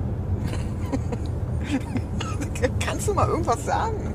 Kannst 2.81 3.09
du 3.09 3.14
mal 3.14 3.28
irgendwas 3.28 3.64
sagen? 3.64 4.14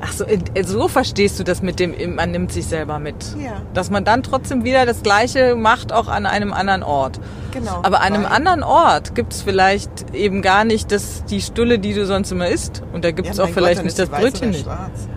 Ach 0.00 0.05
so, 0.18 0.24
so 0.64 0.88
verstehst 0.88 1.38
du 1.38 1.44
das 1.44 1.62
mit 1.62 1.78
dem, 1.80 2.14
man 2.14 2.30
nimmt 2.30 2.52
sich 2.52 2.66
selber 2.66 2.98
mit. 2.98 3.14
Ja. 3.42 3.62
Dass 3.74 3.90
man 3.90 4.04
dann 4.04 4.22
trotzdem 4.22 4.64
wieder 4.64 4.86
das 4.86 5.02
Gleiche 5.02 5.54
macht, 5.56 5.92
auch 5.92 6.08
an 6.08 6.26
einem 6.26 6.52
anderen 6.52 6.82
Ort. 6.82 7.20
Genau. 7.52 7.80
Aber 7.82 8.00
an 8.00 8.12
einem 8.14 8.24
weil- 8.24 8.32
anderen 8.32 8.62
Ort 8.62 9.14
gibt 9.14 9.32
es 9.32 9.42
vielleicht 9.42 10.14
eben 10.14 10.42
gar 10.42 10.64
nicht 10.64 10.92
das, 10.92 11.24
die 11.24 11.40
Stulle, 11.40 11.78
die 11.78 11.94
du 11.94 12.06
sonst 12.06 12.30
immer 12.32 12.48
isst. 12.48 12.82
Und 12.92 13.04
da 13.04 13.10
gibt 13.10 13.28
es 13.28 13.36
Ja, 13.36 13.44
auch 13.44 13.48
vielleicht 13.48 13.76
Gott, 13.76 13.84
nicht 13.84 13.98
das 13.98 14.08
Brötchen 14.08 14.50
nicht. 14.50 14.64
Schwarz. 14.64 15.08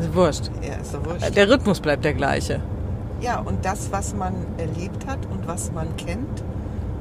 Ist 0.00 0.14
wurscht. 0.14 0.50
Ja, 0.62 0.74
ist 0.82 0.92
doch 0.94 1.04
wurscht. 1.04 1.36
Der 1.36 1.48
Rhythmus 1.48 1.80
bleibt 1.80 2.04
der 2.04 2.14
gleiche. 2.14 2.60
Ja, 3.20 3.38
und 3.40 3.64
das, 3.64 3.90
was 3.92 4.14
man 4.14 4.34
erlebt 4.58 5.06
hat 5.06 5.20
und 5.30 5.46
was 5.46 5.72
man 5.72 5.86
kennt 5.96 6.42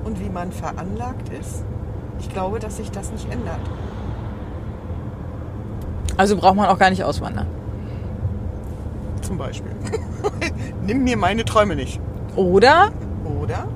und 0.05 0.19
wie 0.19 0.29
man 0.29 0.51
veranlagt 0.51 1.29
ist, 1.39 1.63
ich 2.19 2.29
glaube, 2.29 2.59
dass 2.59 2.77
sich 2.77 2.91
das 2.91 3.11
nicht 3.11 3.25
ändert. 3.31 3.59
Also 6.17 6.37
braucht 6.37 6.55
man 6.55 6.67
auch 6.67 6.79
gar 6.79 6.89
nicht 6.89 7.03
auswandern. 7.03 7.47
Zum 9.21 9.37
Beispiel. 9.37 9.71
Nimm 10.85 11.03
mir 11.03 11.17
meine 11.17 11.45
Träume 11.45 11.75
nicht. 11.75 11.99
Oder, 12.35 12.91
Oder? 13.41 13.67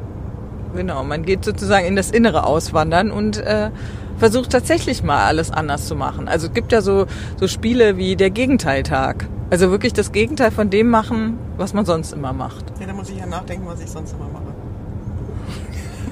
genau, 0.76 1.04
man 1.04 1.24
geht 1.24 1.46
sozusagen 1.46 1.86
in 1.86 1.96
das 1.96 2.12
innere 2.12 2.46
Auswandern 2.46 3.12
und 3.12 3.38
äh, 3.38 3.72
versucht 4.18 4.52
tatsächlich 4.52 5.04
mal 5.04 5.26
alles 5.26 5.52
anders 5.52 5.88
zu 5.88 5.96
machen. 5.96 6.28
Also 6.28 6.48
es 6.48 6.54
gibt 6.54 6.72
ja 6.72 6.82
so, 6.82 7.06
so 7.40 7.48
Spiele 7.48 7.98
wie 7.98 8.16
der 8.16 8.30
Gegenteiltag. 8.30 9.28
Also 9.50 9.72
wirklich 9.72 9.94
das 9.94 10.12
Gegenteil 10.12 10.52
von 10.52 10.70
dem 10.70 10.90
machen, 10.90 11.38
was 11.56 11.74
man 11.74 11.86
sonst 11.86 12.12
immer 12.12 12.34
macht. 12.34 12.66
Ja, 12.80 12.88
da 12.88 12.94
muss 12.94 13.10
ich 13.10 13.18
ja 13.18 13.26
nachdenken, 13.26 13.66
was 13.68 13.80
ich 13.80 13.90
sonst 13.90 14.14
immer 14.14 14.28
mache. 14.28 14.44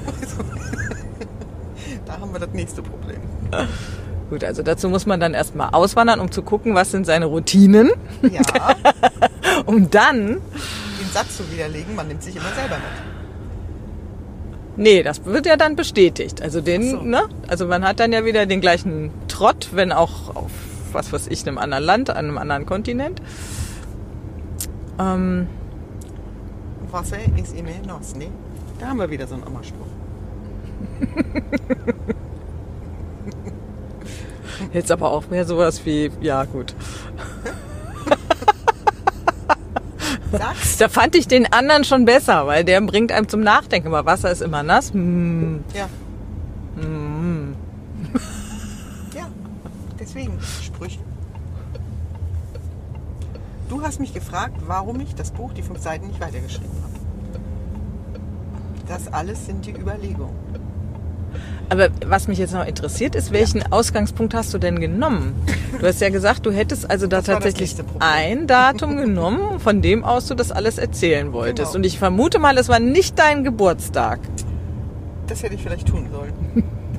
da 2.06 2.20
haben 2.20 2.32
wir 2.32 2.40
das 2.40 2.52
nächste 2.54 2.82
Problem. 2.82 3.20
Gut, 4.30 4.44
also 4.44 4.64
dazu 4.64 4.90
muss 4.90 5.06
man 5.06 5.20
dann 5.20 5.34
erstmal 5.36 5.70
auswandern, 5.70 6.20
um 6.20 6.32
zu 6.32 6.42
gucken, 6.42 6.74
was 6.74 6.90
sind 6.92 7.06
seine 7.06 7.26
Routinen, 7.26 7.92
Ja, 8.24 8.42
um 9.68 9.90
dann, 9.92 10.42
den 11.00 11.10
Satz 11.14 11.38
zu 11.38 11.44
widerlegen, 11.52 11.96
man 11.96 12.08
nimmt 12.08 12.24
sich 12.24 12.36
immer 12.36 12.50
selber 12.56 12.78
mit. 12.78 14.78
nee, 14.78 15.04
das 15.04 15.26
wird 15.26 15.46
ja 15.46 15.58
dann 15.58 15.76
bestätigt. 15.76 16.42
Also 16.42 16.60
den, 16.62 16.90
so. 16.90 17.02
ne? 17.04 17.22
Also 17.48 17.68
man 17.68 17.84
hat 17.86 18.00
dann 18.00 18.12
ja 18.12 18.26
wieder 18.26 18.48
den 18.48 18.62
gleichen 18.62 19.12
Trott, 19.28 19.70
wenn 19.74 19.92
auch 19.92 20.36
auf, 20.36 20.52
was 20.92 21.14
weiß 21.14 21.28
ich, 21.28 21.48
einem 21.48 21.60
anderen 21.60 21.84
Land, 21.84 22.10
an 22.10 22.18
einem 22.18 22.38
anderen 22.40 22.66
Kontinent. 22.66 23.22
Ähm, 25.00 25.48
Wasser 26.92 27.18
ist 27.38 27.56
immer 27.56 27.70
nass, 27.86 28.16
ne? 28.16 28.28
Da 28.80 28.88
haben 28.88 28.98
wir 29.00 29.10
wieder 29.12 29.28
so 29.28 29.36
einen 29.36 29.44
Ammerspruch. 29.44 29.86
jetzt 34.74 34.92
aber 34.92 35.12
auch 35.12 35.30
mehr 35.30 35.46
sowas 35.46 35.86
wie, 35.86 36.12
ja 36.22 36.44
gut. 36.46 36.74
Sag's. 40.32 40.78
Da 40.78 40.90
fand 40.90 41.16
ich 41.16 41.28
den 41.28 41.52
anderen 41.54 41.84
schon 41.84 42.06
besser, 42.06 42.46
weil 42.48 42.64
der 42.64 42.82
bringt 42.82 43.12
einem 43.12 43.30
zum 43.30 43.42
Nachdenken. 43.42 43.88
Aber 43.88 44.06
Wasser 44.06 44.32
ist 44.32 44.42
immer 44.42 44.64
nass. 44.64 44.92
Hm, 44.94 45.64
Ja, 45.74 45.88
hm. 46.82 47.56
ja. 49.16 49.28
Deswegen 50.00 50.40
Sprüche. 50.64 51.00
Du 53.70 53.82
hast 53.82 54.00
mich 54.00 54.14
gefragt, 54.14 54.58
warum 54.68 55.00
ich 55.00 55.16
das 55.16 55.32
Buch, 55.32 55.54
die 55.54 55.64
fünf 55.64 55.80
Seiten, 55.80 56.08
nicht 56.08 56.20
weitergeschrieben 56.22 56.70
habe. 56.84 56.94
Das 58.88 59.12
alles 59.12 59.46
sind 59.46 59.66
die 59.66 59.72
Überlegungen. 59.72 60.36
Aber 61.70 61.90
was 62.06 62.28
mich 62.28 62.38
jetzt 62.38 62.54
noch 62.54 62.66
interessiert 62.66 63.16
ist, 63.16 63.32
welchen 63.32 63.72
Ausgangspunkt 63.72 64.34
hast 64.34 64.54
du 64.54 64.58
denn 64.58 64.80
genommen? 64.80 65.34
Du 65.80 65.86
hast 65.86 66.00
ja 66.00 66.10
gesagt, 66.10 66.46
du 66.46 66.52
hättest 66.52 66.90
also 66.90 67.08
da 67.08 67.18
Das 67.18 67.26
tatsächlich 67.26 67.76
ein 68.00 68.48
Datum 68.48 68.98
genommen, 68.98 69.60
von 69.60 69.82
dem 69.82 70.04
aus 70.04 70.28
du 70.28 70.36
das 70.36 70.52
alles 70.52 70.78
erzählen 70.78 71.34
wolltest. 71.34 71.72
Genau. 71.72 71.78
Und 71.78 71.86
ich 71.86 71.98
vermute 71.98 72.40
mal, 72.40 72.58
es 72.58 72.70
war 72.70 72.80
nicht 72.80 73.18
dein 73.18 73.44
Geburtstag. 73.44 74.20
Das 75.28 75.42
hätte 75.42 75.56
ich 75.56 75.64
vielleicht 75.64 75.88
tun 75.88 76.08
sollen. 76.12 76.34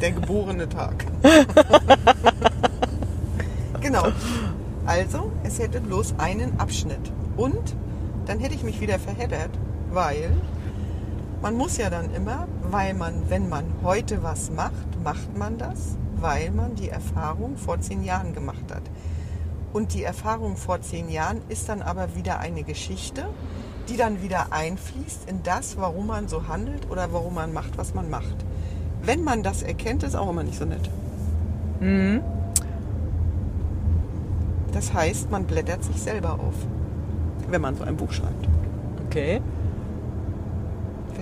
Der 0.00 0.10
geborene 0.12 0.68
Tag. 0.68 1.06
genau. 3.80 4.08
Also, 4.84 5.32
es 5.42 5.58
hätte 5.58 5.80
bloß 5.80 6.14
einen 6.18 6.58
Abschnitt. 6.58 7.12
Und 7.36 7.74
dann 8.26 8.40
hätte 8.40 8.54
ich 8.54 8.62
mich 8.62 8.80
wieder 8.80 8.98
verheddert, 8.98 9.50
weil 9.90 10.30
man 11.46 11.58
muss 11.58 11.76
ja 11.76 11.90
dann 11.90 12.12
immer, 12.12 12.48
weil 12.72 12.92
man, 12.92 13.30
wenn 13.30 13.48
man 13.48 13.66
heute 13.84 14.24
was 14.24 14.50
macht, 14.50 15.00
macht 15.04 15.38
man 15.38 15.58
das, 15.58 15.96
weil 16.16 16.50
man 16.50 16.74
die 16.74 16.88
Erfahrung 16.88 17.56
vor 17.56 17.80
zehn 17.80 18.02
Jahren 18.02 18.34
gemacht 18.34 18.64
hat. 18.74 18.82
Und 19.72 19.94
die 19.94 20.02
Erfahrung 20.02 20.56
vor 20.56 20.80
zehn 20.80 21.08
Jahren 21.08 21.40
ist 21.48 21.68
dann 21.68 21.82
aber 21.82 22.16
wieder 22.16 22.40
eine 22.40 22.64
Geschichte, 22.64 23.28
die 23.88 23.96
dann 23.96 24.24
wieder 24.24 24.48
einfließt 24.50 25.30
in 25.30 25.44
das, 25.44 25.76
warum 25.76 26.08
man 26.08 26.26
so 26.26 26.48
handelt 26.48 26.90
oder 26.90 27.12
warum 27.12 27.34
man 27.34 27.52
macht, 27.52 27.78
was 27.78 27.94
man 27.94 28.10
macht. 28.10 28.44
Wenn 29.04 29.22
man 29.22 29.44
das 29.44 29.62
erkennt, 29.62 30.02
ist 30.02 30.16
auch 30.16 30.28
immer 30.28 30.42
nicht 30.42 30.58
so 30.58 30.64
nett. 30.64 30.90
Mhm. 31.78 32.22
Das 34.72 34.92
heißt, 34.92 35.30
man 35.30 35.44
blättert 35.44 35.84
sich 35.84 36.02
selber 36.02 36.32
auf, 36.32 36.54
wenn 37.48 37.60
man 37.60 37.76
so 37.76 37.84
ein 37.84 37.96
Buch 37.96 38.10
schreibt. 38.10 38.48
Okay. 39.06 39.40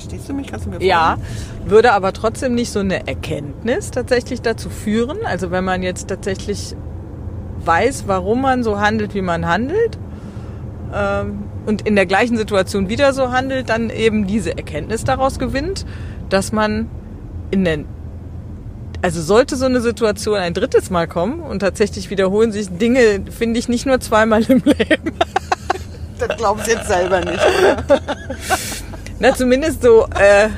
Verstehst 0.05 0.29
du 0.29 0.35
mich? 0.35 0.49
Kannst 0.49 0.67
du 0.67 0.71
mir 0.71 0.83
Ja, 0.83 1.17
würde 1.65 1.93
aber 1.93 2.13
trotzdem 2.13 2.55
nicht 2.55 2.71
so 2.71 2.81
eine 2.81 3.07
Erkenntnis 3.07 3.91
tatsächlich 3.91 4.43
dazu 4.43 4.69
führen. 4.69 5.25
Also 5.25 5.51
wenn 5.51 5.65
man 5.65 5.83
jetzt 5.83 6.09
tatsächlich 6.09 6.77
weiß, 7.65 8.05
warum 8.07 8.43
man 8.43 8.63
so 8.63 8.79
handelt, 8.79 9.15
wie 9.15 9.23
man 9.23 9.47
handelt, 9.47 9.99
ähm, 10.95 11.45
und 11.65 11.87
in 11.89 11.97
der 11.97 12.05
gleichen 12.05 12.37
Situation 12.37 12.91
wieder 12.91 13.15
so 13.15 13.33
handelt, 13.33 13.71
dann 13.71 13.89
eben 13.89 14.27
diese 14.27 14.55
Erkenntnis 14.55 15.05
daraus 15.05 15.39
gewinnt, 15.39 15.87
dass 16.29 16.53
man 16.53 16.91
in 17.51 17.65
den 17.65 17.87
also 19.01 19.23
sollte 19.23 19.57
so 19.57 19.65
eine 19.65 19.81
Situation 19.81 20.37
ein 20.37 20.53
drittes 20.53 20.91
Mal 20.91 21.07
kommen 21.07 21.41
und 21.41 21.61
tatsächlich 21.61 22.11
wiederholen 22.11 22.53
sich 22.53 22.69
Dinge, 22.69 23.23
finde 23.31 23.59
ich, 23.59 23.69
nicht 23.69 23.87
nur 23.87 24.01
zweimal 24.01 24.43
im 24.45 24.63
Leben. 24.65 25.13
Das 26.19 26.37
glaubst 26.37 26.67
du 26.67 26.73
jetzt 26.73 26.89
selber 26.89 27.21
nicht, 27.21 27.41
oder? 27.41 28.01
Na, 29.25 29.35
zumindest 29.35 29.83
so 29.83 30.07
äh, 30.19 30.51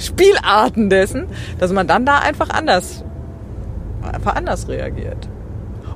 Spielarten 0.00 0.90
dessen, 0.90 1.26
dass 1.60 1.70
man 1.70 1.86
dann 1.86 2.04
da 2.04 2.18
einfach 2.18 2.50
anders, 2.50 3.04
einfach 4.02 4.34
anders 4.34 4.66
reagiert. 4.66 5.28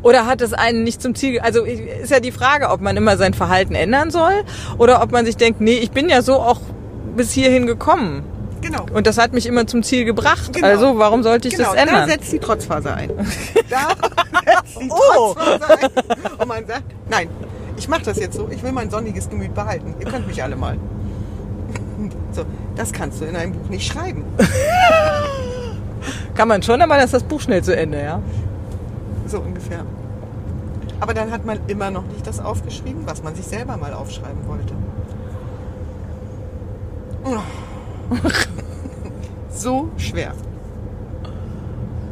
Oder 0.02 0.24
hat 0.26 0.40
es 0.40 0.52
einen 0.52 0.84
nicht 0.84 1.02
zum 1.02 1.16
Ziel, 1.16 1.40
also 1.40 1.64
ist 1.64 2.12
ja 2.12 2.20
die 2.20 2.30
Frage, 2.30 2.68
ob 2.68 2.80
man 2.80 2.96
immer 2.96 3.16
sein 3.16 3.34
Verhalten 3.34 3.74
ändern 3.74 4.12
soll 4.12 4.44
oder 4.78 5.02
ob 5.02 5.10
man 5.10 5.26
sich 5.26 5.36
denkt, 5.36 5.60
nee, 5.60 5.78
ich 5.78 5.90
bin 5.90 6.08
ja 6.08 6.22
so 6.22 6.34
auch 6.34 6.60
bis 7.16 7.32
hierhin 7.32 7.66
gekommen. 7.66 8.22
Genau. 8.60 8.86
Und 8.94 9.08
das 9.08 9.18
hat 9.18 9.32
mich 9.32 9.46
immer 9.46 9.66
zum 9.66 9.82
Ziel 9.82 10.04
gebracht. 10.04 10.52
Genau. 10.52 10.68
Also 10.68 10.98
warum 10.98 11.24
sollte 11.24 11.48
ich 11.48 11.56
genau, 11.56 11.72
das 11.72 11.82
ändern? 11.82 12.06
da 12.06 12.12
setzt 12.14 12.32
die 12.32 12.38
Trotzphase 12.38 12.94
ein. 12.94 13.10
Da 13.68 13.88
setzt 14.62 14.80
die 14.80 14.88
Oh. 14.88 15.34
Trotzphase 15.34 15.78
ein. 15.80 15.90
Und 16.38 16.48
man 16.48 16.64
sagt, 16.66 16.84
nein, 17.10 17.28
ich 17.76 17.88
mache 17.88 18.02
das 18.02 18.20
jetzt 18.20 18.36
so, 18.36 18.48
ich 18.52 18.62
will 18.62 18.70
mein 18.72 18.88
sonniges 18.88 19.28
Gemüt 19.28 19.52
behalten. 19.54 19.96
Ihr 19.98 20.06
könnt 20.06 20.28
mich 20.28 20.40
alle 20.40 20.54
mal. 20.54 20.76
So, 22.32 22.44
das 22.76 22.92
kannst 22.92 23.20
du 23.20 23.24
in 23.24 23.36
einem 23.36 23.52
Buch 23.52 23.68
nicht 23.68 23.86
schreiben. 23.90 24.24
Kann 26.34 26.48
man 26.48 26.62
schon, 26.62 26.82
aber 26.82 26.96
dann 26.96 27.04
ist 27.04 27.14
das 27.14 27.22
Buch 27.22 27.40
schnell 27.40 27.62
zu 27.62 27.76
Ende, 27.76 28.02
ja. 28.02 28.20
So 29.26 29.40
ungefähr. 29.40 29.84
Aber 31.00 31.14
dann 31.14 31.30
hat 31.30 31.44
man 31.44 31.58
immer 31.68 31.90
noch 31.90 32.04
nicht 32.04 32.26
das 32.26 32.40
aufgeschrieben, 32.40 33.02
was 33.06 33.22
man 33.22 33.34
sich 33.34 33.46
selber 33.46 33.76
mal 33.76 33.92
aufschreiben 33.92 34.46
wollte. 34.46 34.74
So 39.50 39.88
schwer. 39.96 40.34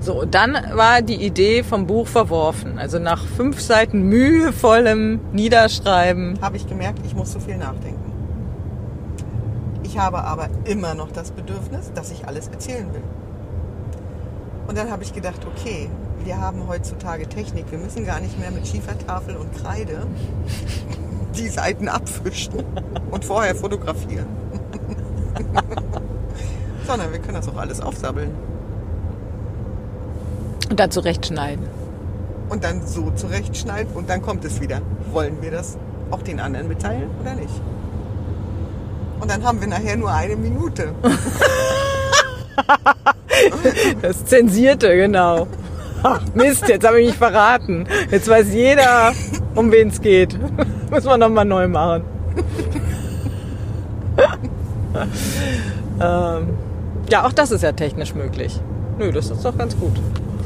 So, 0.00 0.24
dann 0.24 0.56
war 0.74 1.02
die 1.02 1.24
Idee 1.24 1.62
vom 1.62 1.86
Buch 1.86 2.06
verworfen. 2.06 2.78
Also 2.78 2.98
nach 2.98 3.24
fünf 3.24 3.60
Seiten 3.60 4.02
mühevollem 4.08 5.20
Niederschreiben. 5.32 6.38
Habe 6.40 6.56
ich 6.56 6.68
gemerkt, 6.68 7.00
ich 7.04 7.14
muss 7.14 7.32
so 7.32 7.40
viel 7.40 7.56
nachdenken. 7.56 8.01
Ich 9.92 9.98
habe 9.98 10.24
aber 10.24 10.48
immer 10.64 10.94
noch 10.94 11.12
das 11.12 11.32
Bedürfnis, 11.32 11.92
dass 11.94 12.10
ich 12.10 12.26
alles 12.26 12.48
erzählen 12.48 12.86
will. 12.94 13.02
Und 14.66 14.78
dann 14.78 14.90
habe 14.90 15.02
ich 15.02 15.12
gedacht, 15.12 15.46
okay, 15.46 15.90
wir 16.24 16.40
haben 16.40 16.66
heutzutage 16.66 17.28
Technik, 17.28 17.70
wir 17.70 17.76
müssen 17.78 18.06
gar 18.06 18.18
nicht 18.18 18.38
mehr 18.40 18.50
mit 18.50 18.66
Schiefertafel 18.66 19.36
und 19.36 19.54
Kreide 19.54 20.06
die 21.36 21.46
Seiten 21.46 21.88
abwischen 21.88 22.54
und 23.10 23.22
vorher 23.22 23.54
fotografieren. 23.54 24.24
Sondern 26.86 27.12
wir 27.12 27.18
können 27.18 27.34
das 27.34 27.48
auch 27.50 27.58
alles 27.58 27.82
aufsabbeln 27.82 28.30
Und 30.70 30.80
dann 30.80 30.90
zurechtschneiden. 30.90 31.66
und 32.48 32.64
dann 32.64 32.86
so 32.86 33.10
zurechtschneiden 33.10 33.92
und 33.92 34.08
dann 34.08 34.22
kommt 34.22 34.46
es 34.46 34.58
wieder. 34.58 34.80
Wollen 35.12 35.42
wir 35.42 35.50
das 35.50 35.76
auch 36.10 36.22
den 36.22 36.40
anderen 36.40 36.66
mitteilen 36.68 37.10
oder 37.20 37.34
nicht? 37.34 37.60
Und 39.22 39.30
dann 39.30 39.44
haben 39.44 39.60
wir 39.60 39.68
nachher 39.68 39.96
nur 39.96 40.10
eine 40.10 40.36
Minute. 40.36 40.92
Das 44.02 44.24
Zensierte, 44.26 44.94
genau. 44.94 45.48
Ach, 46.02 46.20
Mist, 46.34 46.68
jetzt 46.68 46.86
habe 46.86 47.00
ich 47.00 47.08
mich 47.08 47.16
verraten. 47.16 47.86
Jetzt 48.10 48.28
weiß 48.28 48.52
jeder, 48.52 49.12
um 49.54 49.72
wen 49.72 49.88
es 49.88 50.00
geht. 50.00 50.38
Muss 50.90 51.04
man 51.04 51.18
nochmal 51.18 51.44
neu 51.44 51.66
machen. 51.66 52.04
ähm, 56.00 56.50
ja, 57.10 57.24
auch 57.24 57.32
das 57.32 57.50
ist 57.50 57.62
ja 57.62 57.72
technisch 57.72 58.14
möglich. 58.14 58.60
Nö, 58.98 59.10
das 59.10 59.30
ist 59.30 59.44
doch 59.44 59.56
ganz 59.56 59.76
gut. 59.76 59.98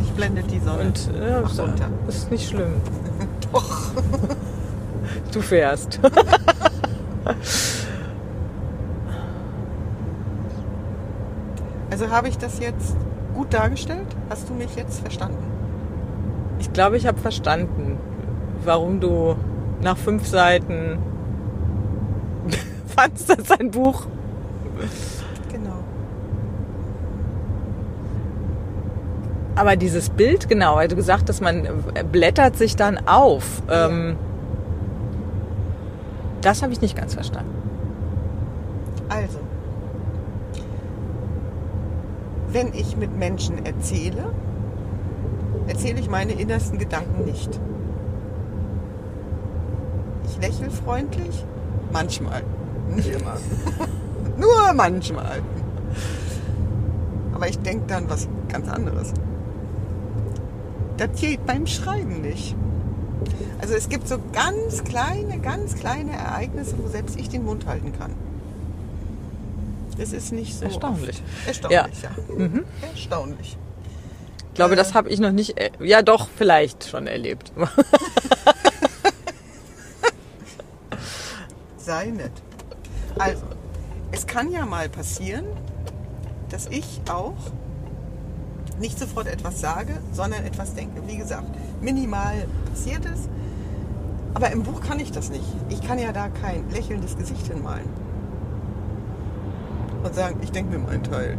Ich 0.04 0.12
blende 0.12 0.42
die 0.42 0.60
Sonne. 0.60 0.84
Und 0.84 1.10
ja, 1.18 1.42
Ach, 1.44 1.50
ist, 1.50 1.60
runter. 1.60 1.88
ist 2.08 2.30
nicht 2.30 2.48
schlimm. 2.48 2.74
Doch. 3.52 3.90
Du 5.32 5.42
fährst. 5.42 5.98
Also 11.98 12.10
habe 12.10 12.28
ich 12.28 12.36
das 12.36 12.58
jetzt 12.58 12.94
gut 13.34 13.54
dargestellt? 13.54 14.06
Hast 14.28 14.50
du 14.50 14.52
mich 14.52 14.76
jetzt 14.76 15.00
verstanden? 15.00 15.42
Ich 16.58 16.70
glaube, 16.74 16.98
ich 16.98 17.06
habe 17.06 17.16
verstanden, 17.16 17.96
warum 18.62 19.00
du 19.00 19.34
nach 19.80 19.96
fünf 19.96 20.26
Seiten 20.26 20.98
fandst, 22.94 23.30
dass 23.30 23.50
ein 23.50 23.70
Buch 23.70 24.08
Genau. 25.50 25.78
Aber 29.54 29.76
dieses 29.76 30.10
Bild, 30.10 30.50
genau, 30.50 30.76
weil 30.76 30.88
du 30.88 30.96
gesagt 30.96 31.30
hast, 31.30 31.40
man 31.40 31.66
blättert 32.12 32.58
sich 32.58 32.76
dann 32.76 33.08
auf. 33.08 33.62
Ähm, 33.70 34.16
das 36.42 36.62
habe 36.62 36.74
ich 36.74 36.82
nicht 36.82 36.94
ganz 36.94 37.14
verstanden. 37.14 37.54
Also, 39.08 39.38
wenn 42.56 42.72
ich 42.72 42.96
mit 42.96 43.14
Menschen 43.14 43.66
erzähle, 43.66 44.32
erzähle 45.66 46.00
ich 46.00 46.08
meine 46.08 46.32
innersten 46.32 46.78
Gedanken 46.78 47.26
nicht. 47.26 47.60
Ich 50.24 50.40
lächle 50.40 50.70
freundlich, 50.70 51.44
manchmal, 51.92 52.42
nicht 52.94 53.10
immer. 53.10 53.36
Nur 54.38 54.72
manchmal. 54.72 55.42
Aber 57.34 57.46
ich 57.46 57.58
denke 57.58 57.84
dann 57.88 58.08
was 58.08 58.26
ganz 58.48 58.70
anderes. 58.70 59.12
Das 60.96 61.10
geht 61.20 61.44
beim 61.44 61.66
Schreiben 61.66 62.22
nicht. 62.22 62.56
Also 63.60 63.74
es 63.74 63.90
gibt 63.90 64.08
so 64.08 64.16
ganz 64.32 64.82
kleine, 64.82 65.40
ganz 65.40 65.74
kleine 65.74 66.12
Ereignisse, 66.12 66.76
wo 66.82 66.88
selbst 66.88 67.20
ich 67.20 67.28
den 67.28 67.44
Mund 67.44 67.66
halten 67.66 67.92
kann. 67.92 68.12
Es 69.98 70.12
ist 70.12 70.32
nicht 70.32 70.54
so 70.56 70.64
Erstaunlich. 70.66 71.16
Oft. 71.16 71.48
Erstaunlich, 71.48 72.02
ja. 72.02 72.10
Mhm. 72.34 72.64
Erstaunlich. 72.82 73.56
Ich 74.48 74.54
glaube, 74.54 74.76
das 74.76 74.94
habe 74.94 75.08
ich 75.10 75.20
noch 75.20 75.32
nicht, 75.32 75.54
ja 75.80 76.02
doch, 76.02 76.28
vielleicht 76.34 76.88
schon 76.88 77.06
erlebt. 77.06 77.52
Sei 81.76 82.06
nett. 82.06 82.32
Also, 83.18 83.42
es 84.12 84.26
kann 84.26 84.50
ja 84.50 84.66
mal 84.66 84.88
passieren, 84.88 85.44
dass 86.48 86.66
ich 86.68 87.00
auch 87.08 87.36
nicht 88.78 88.98
sofort 88.98 89.26
etwas 89.26 89.60
sage, 89.60 89.98
sondern 90.12 90.44
etwas 90.44 90.74
denke. 90.74 91.02
Wie 91.06 91.16
gesagt, 91.16 91.48
minimal 91.80 92.46
passiert 92.70 93.04
es. 93.06 93.28
Aber 94.34 94.50
im 94.50 94.62
Buch 94.64 94.80
kann 94.82 95.00
ich 95.00 95.12
das 95.12 95.30
nicht. 95.30 95.44
Ich 95.70 95.80
kann 95.86 95.98
ja 95.98 96.12
da 96.12 96.28
kein 96.28 96.68
lächelndes 96.70 97.16
Gesicht 97.16 97.46
hinmalen. 97.46 97.88
Und 100.06 100.14
sagen, 100.14 100.38
ich 100.42 100.52
denke 100.52 100.78
mir 100.78 100.86
meinen 100.86 101.02
Teil. 101.02 101.36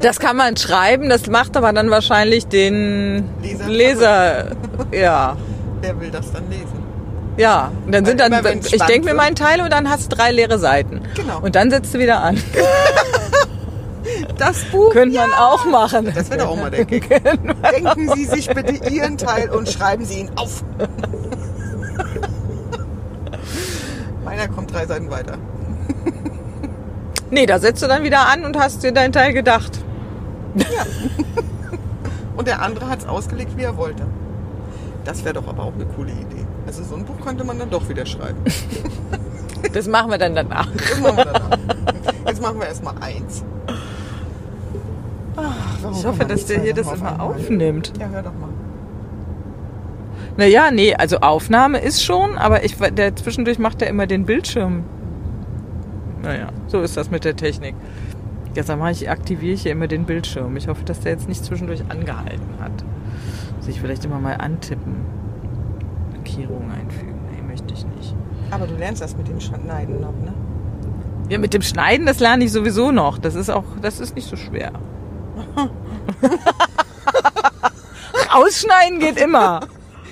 Das 0.00 0.18
kann 0.20 0.36
man 0.36 0.56
schreiben, 0.56 1.08
das 1.08 1.26
macht 1.26 1.56
aber 1.56 1.72
dann 1.72 1.90
wahrscheinlich 1.90 2.46
den 2.46 3.28
Leser- 3.42 3.66
Leser, 3.68 4.46
ja. 4.92 5.36
Wer 5.82 6.00
will 6.00 6.10
das 6.10 6.32
dann 6.32 6.48
lesen? 6.48 6.82
Ja, 7.36 7.70
und 7.84 7.92
dann 7.92 8.04
sind 8.06 8.20
Weil 8.20 8.30
dann, 8.30 8.58
ich 8.60 8.82
denke 8.84 9.08
mir 9.08 9.14
meinen 9.14 9.36
Teil 9.36 9.60
und 9.60 9.70
dann 9.72 9.90
hast 9.90 10.10
du 10.10 10.16
drei 10.16 10.32
leere 10.32 10.58
Seiten. 10.58 11.02
Genau. 11.14 11.40
Und 11.40 11.54
dann 11.54 11.70
setzt 11.70 11.92
du 11.94 11.98
wieder 11.98 12.22
an. 12.22 12.38
Das 14.38 14.64
Buch. 14.64 14.92
Könnte 14.92 15.16
man 15.18 15.32
auch 15.32 15.64
machen. 15.64 16.12
Das 16.14 16.30
wäre 16.30 16.40
doch 16.40 16.50
auch 16.50 16.56
mal 16.56 16.70
der 16.70 16.84
Gag. 16.84 17.08
Denken 17.72 18.12
Sie 18.14 18.24
sich 18.24 18.48
bitte 18.48 18.88
Ihren 18.90 19.18
Teil 19.18 19.50
und 19.50 19.68
schreiben 19.68 20.04
Sie 20.04 20.20
ihn 20.20 20.30
auf. 20.36 20.62
Meiner 24.24 24.48
kommt 24.48 24.72
drei 24.72 24.86
Seiten 24.86 25.10
weiter. 25.10 25.38
Nee, 27.30 27.46
da 27.46 27.58
setzt 27.58 27.82
du 27.82 27.86
dann 27.88 28.02
wieder 28.04 28.28
an 28.28 28.44
und 28.44 28.56
hast 28.58 28.82
dir 28.82 28.92
deinen 28.92 29.12
Teil 29.12 29.32
gedacht. 29.32 29.78
Und 32.36 32.46
der 32.46 32.62
andere 32.62 32.88
hat 32.88 33.00
es 33.00 33.06
ausgelegt, 33.06 33.56
wie 33.56 33.62
er 33.62 33.76
wollte. 33.76 34.04
Das 35.04 35.24
wäre 35.24 35.34
doch 35.34 35.48
aber 35.48 35.64
auch 35.64 35.74
eine 35.74 35.86
coole 35.86 36.12
Idee. 36.12 36.44
Also 36.66 36.82
so 36.84 36.96
ein 36.96 37.04
Buch 37.04 37.20
könnte 37.24 37.44
man 37.44 37.58
dann 37.58 37.70
doch 37.70 37.88
wieder 37.88 38.06
schreiben. 38.06 38.38
Das 39.72 39.88
machen 39.88 40.10
wir 40.10 40.18
dann 40.18 40.34
danach. 40.34 40.68
Das 40.76 41.00
machen 41.00 41.16
wir 41.16 41.24
danach. 41.24 41.58
Jetzt 42.26 42.40
machen 42.40 42.60
wir 42.60 42.66
erstmal 42.66 42.94
eins. 43.00 43.42
Ach, 45.34 45.90
Ich 45.92 46.06
hoffe, 46.06 46.24
dass 46.24 46.46
der 46.46 46.60
hier 46.60 46.72
das 46.74 46.92
immer 46.92 47.20
aufnimmt. 47.20 47.92
Ja, 47.98 48.06
hör 48.08 48.22
doch 48.22 48.32
mal. 48.34 48.48
Naja, 50.36 50.70
nee, 50.70 50.94
also 50.94 51.18
Aufnahme 51.18 51.78
ist 51.80 52.02
schon, 52.04 52.38
aber 52.38 52.64
ich, 52.64 52.76
der 52.76 53.16
zwischendurch 53.16 53.58
macht 53.58 53.82
er 53.82 53.88
immer 53.88 54.06
den 54.06 54.24
Bildschirm. 54.24 54.84
Naja, 56.26 56.48
so 56.66 56.80
ist 56.80 56.96
das 56.96 57.08
mit 57.08 57.24
der 57.24 57.36
Technik. 57.36 57.76
Jetzt 58.54 58.74
mache 58.76 58.90
ich, 58.90 59.08
aktiviere 59.08 59.54
ich 59.54 59.62
hier 59.62 59.70
immer 59.70 59.86
den 59.86 60.06
Bildschirm. 60.06 60.56
Ich 60.56 60.66
hoffe, 60.66 60.84
dass 60.84 60.98
der 60.98 61.12
jetzt 61.12 61.28
nicht 61.28 61.44
zwischendurch 61.44 61.82
angehalten 61.88 62.58
hat. 62.58 62.72
Sich 63.60 63.80
vielleicht 63.80 64.04
immer 64.04 64.18
mal 64.18 64.32
antippen. 64.34 64.96
Markierungen 66.10 66.72
einfügen. 66.72 67.14
Nee, 67.30 67.42
möchte 67.46 67.72
ich 67.72 67.86
nicht. 67.86 68.16
Aber 68.50 68.66
du 68.66 68.74
lernst 68.74 69.02
das 69.02 69.16
mit 69.16 69.28
dem 69.28 69.38
Schneiden 69.40 70.00
noch, 70.00 70.14
ne? 70.14 70.34
Ja, 71.28 71.38
mit 71.38 71.54
dem 71.54 71.62
Schneiden, 71.62 72.06
das 72.06 72.18
lerne 72.18 72.44
ich 72.44 72.50
sowieso 72.50 72.90
noch. 72.90 73.18
Das 73.18 73.36
ist 73.36 73.48
auch, 73.48 73.64
das 73.80 74.00
ist 74.00 74.16
nicht 74.16 74.28
so 74.28 74.34
schwer. 74.34 74.72
Rausschneiden 78.34 78.98
geht 78.98 79.20
immer. 79.20 79.60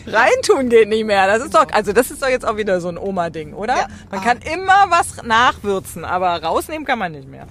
Reintun 0.06 0.68
geht 0.68 0.88
nicht 0.88 1.04
mehr. 1.04 1.26
Das 1.26 1.42
ist 1.44 1.54
doch, 1.54 1.66
also 1.72 1.92
das 1.92 2.10
ist 2.10 2.22
doch 2.22 2.28
jetzt 2.28 2.46
auch 2.46 2.56
wieder 2.56 2.80
so 2.80 2.88
ein 2.88 2.98
Oma-Ding, 2.98 3.54
oder? 3.54 3.76
Ja. 3.76 3.86
Man 4.10 4.20
Ah. 4.20 4.22
kann 4.22 4.38
immer 4.38 4.86
was 4.90 5.22
nachwürzen, 5.22 6.04
aber 6.04 6.42
rausnehmen 6.42 6.86
kann 6.86 6.98
man 6.98 7.12
nicht 7.12 7.28
mehr. 7.28 7.46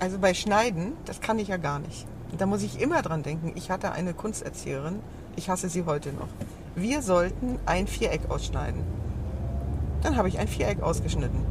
Also 0.00 0.18
bei 0.18 0.34
Schneiden, 0.34 0.92
das 1.06 1.20
kann 1.20 1.38
ich 1.38 1.48
ja 1.48 1.56
gar 1.56 1.78
nicht. 1.78 2.06
Da 2.36 2.46
muss 2.46 2.62
ich 2.62 2.80
immer 2.80 3.00
dran 3.02 3.22
denken. 3.22 3.52
Ich 3.54 3.70
hatte 3.70 3.92
eine 3.92 4.12
Kunsterzieherin, 4.12 4.98
ich 5.36 5.48
hasse 5.48 5.68
sie 5.68 5.84
heute 5.86 6.10
noch. 6.12 6.28
Wir 6.74 7.00
sollten 7.02 7.58
ein 7.64 7.86
Viereck 7.86 8.22
ausschneiden. 8.28 8.82
Dann 10.02 10.16
habe 10.16 10.28
ich 10.28 10.38
ein 10.38 10.48
Viereck 10.48 10.82
ausgeschnitten. 10.82 11.44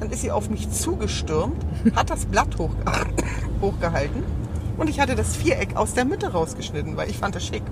Dann 0.00 0.10
ist 0.10 0.20
sie 0.22 0.30
auf 0.30 0.50
mich 0.50 0.70
zugestürmt, 0.70 1.64
hat 1.96 2.10
das 2.10 2.26
Blatt 2.26 2.58
hoch, 2.58 2.70
hochgehalten 3.60 4.22
und 4.76 4.88
ich 4.90 5.00
hatte 5.00 5.14
das 5.16 5.34
Viereck 5.36 5.76
aus 5.76 5.94
der 5.94 6.04
Mitte 6.04 6.32
rausgeschnitten, 6.32 6.96
weil 6.96 7.08
ich 7.10 7.18
fand 7.18 7.34
das 7.34 7.44
schick. 7.46 7.62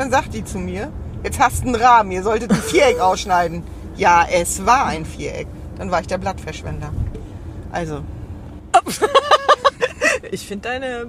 Dann 0.00 0.10
sagt 0.10 0.32
die 0.32 0.42
zu 0.42 0.56
mir, 0.56 0.90
jetzt 1.22 1.38
hast 1.38 1.62
du 1.62 1.66
einen 1.66 1.74
Rahmen, 1.74 2.10
ihr 2.10 2.22
solltet 2.22 2.50
ein 2.50 2.56
Viereck 2.62 2.98
ausschneiden. 3.00 3.62
Ja, 3.96 4.24
es 4.32 4.64
war 4.64 4.86
ein 4.86 5.04
Viereck. 5.04 5.46
Dann 5.76 5.90
war 5.90 6.00
ich 6.00 6.06
der 6.06 6.16
Blattverschwender. 6.16 6.90
Also, 7.70 8.00
Ich 10.30 10.46
finde 10.46 10.70
deine 10.70 11.06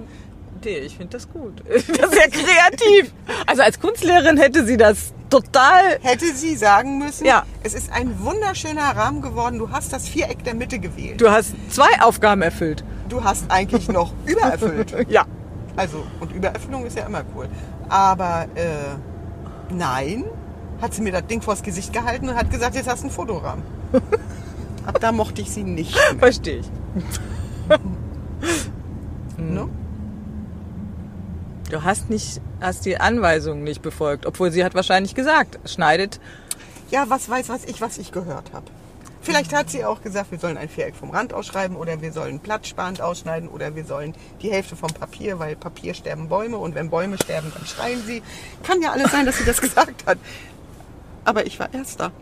Idee, 0.58 0.80
ich 0.80 0.98
finde 0.98 1.16
das 1.16 1.26
gut. 1.30 1.62
Das 1.70 1.82
ist 1.84 1.90
ja 2.16 2.28
kreativ. 2.28 3.14
Also 3.46 3.62
als 3.62 3.80
Kunstlehrerin 3.80 4.36
hätte 4.36 4.66
sie 4.66 4.76
das 4.76 5.14
total. 5.30 5.98
hätte 6.02 6.26
sie 6.34 6.54
sagen 6.54 6.98
müssen, 6.98 7.24
Ja. 7.24 7.46
es 7.62 7.72
ist 7.72 7.90
ein 7.90 8.22
wunderschöner 8.22 8.94
Rahmen 8.94 9.22
geworden, 9.22 9.58
du 9.58 9.70
hast 9.70 9.94
das 9.94 10.06
Viereck 10.06 10.44
der 10.44 10.52
Mitte 10.54 10.78
gewählt. 10.78 11.18
Du 11.18 11.30
hast 11.30 11.54
zwei 11.70 11.88
Aufgaben 12.02 12.42
erfüllt. 12.42 12.84
Du 13.08 13.24
hast 13.24 13.50
eigentlich 13.50 13.88
noch 13.88 14.12
übererfüllt. 14.26 14.94
Ja. 15.08 15.24
Also, 15.76 16.04
und 16.20 16.30
Übererfüllung 16.32 16.84
ist 16.84 16.98
ja 16.98 17.06
immer 17.06 17.22
cool. 17.34 17.48
Aber 17.92 18.46
äh, 18.54 18.96
nein, 19.68 20.24
hat 20.80 20.94
sie 20.94 21.02
mir 21.02 21.12
das 21.12 21.26
Ding 21.26 21.42
vors 21.42 21.62
Gesicht 21.62 21.92
gehalten 21.92 22.26
und 22.26 22.36
hat 22.36 22.50
gesagt, 22.50 22.74
jetzt 22.74 22.88
hast 22.88 23.02
du 23.02 23.08
einen 23.08 23.14
Fotorahmen. 23.14 23.62
Ab 24.86 24.98
da 24.98 25.12
mochte 25.12 25.42
ich 25.42 25.50
sie 25.50 25.62
nicht 25.62 25.94
mehr. 25.94 26.18
Verstehe 26.18 26.60
ich. 26.60 26.70
Ne? 29.38 29.68
Du 31.70 31.82
hast 31.82 32.10
nicht, 32.10 32.40
hast 32.60 32.84
die 32.84 32.98
Anweisungen 32.98 33.64
nicht 33.64 33.82
befolgt, 33.82 34.24
obwohl 34.24 34.52
sie 34.52 34.64
hat 34.64 34.74
wahrscheinlich 34.74 35.14
gesagt, 35.14 35.58
schneidet. 35.68 36.20
Ja, 36.90 37.06
was 37.08 37.28
weiß 37.28 37.48
was 37.48 37.64
ich, 37.64 37.80
was 37.80 37.98
ich 37.98 38.12
gehört 38.12 38.52
habe. 38.52 38.66
Vielleicht 39.22 39.54
hat 39.54 39.70
sie 39.70 39.84
auch 39.84 40.02
gesagt, 40.02 40.32
wir 40.32 40.38
sollen 40.38 40.56
ein 40.56 40.68
Viereck 40.68 40.96
vom 40.96 41.10
Rand 41.10 41.32
ausschreiben 41.32 41.76
oder 41.76 42.00
wir 42.02 42.12
sollen 42.12 42.40
platzsparend 42.40 43.00
ausschneiden 43.00 43.48
oder 43.48 43.74
wir 43.76 43.84
sollen 43.84 44.14
die 44.42 44.50
Hälfte 44.50 44.74
vom 44.76 44.92
Papier, 44.92 45.38
weil 45.38 45.54
Papier 45.56 45.94
sterben 45.94 46.28
Bäume 46.28 46.56
und 46.58 46.74
wenn 46.74 46.90
Bäume 46.90 47.16
sterben, 47.16 47.52
dann 47.56 47.64
schreien 47.66 48.02
sie. 48.04 48.22
Kann 48.64 48.82
ja 48.82 48.90
alles 48.90 49.12
sein, 49.12 49.24
dass 49.24 49.38
sie 49.38 49.44
das 49.44 49.60
gesagt 49.60 50.04
hat. 50.06 50.18
Aber 51.24 51.46
ich 51.46 51.58
war 51.60 51.72
Erster. 51.72 52.10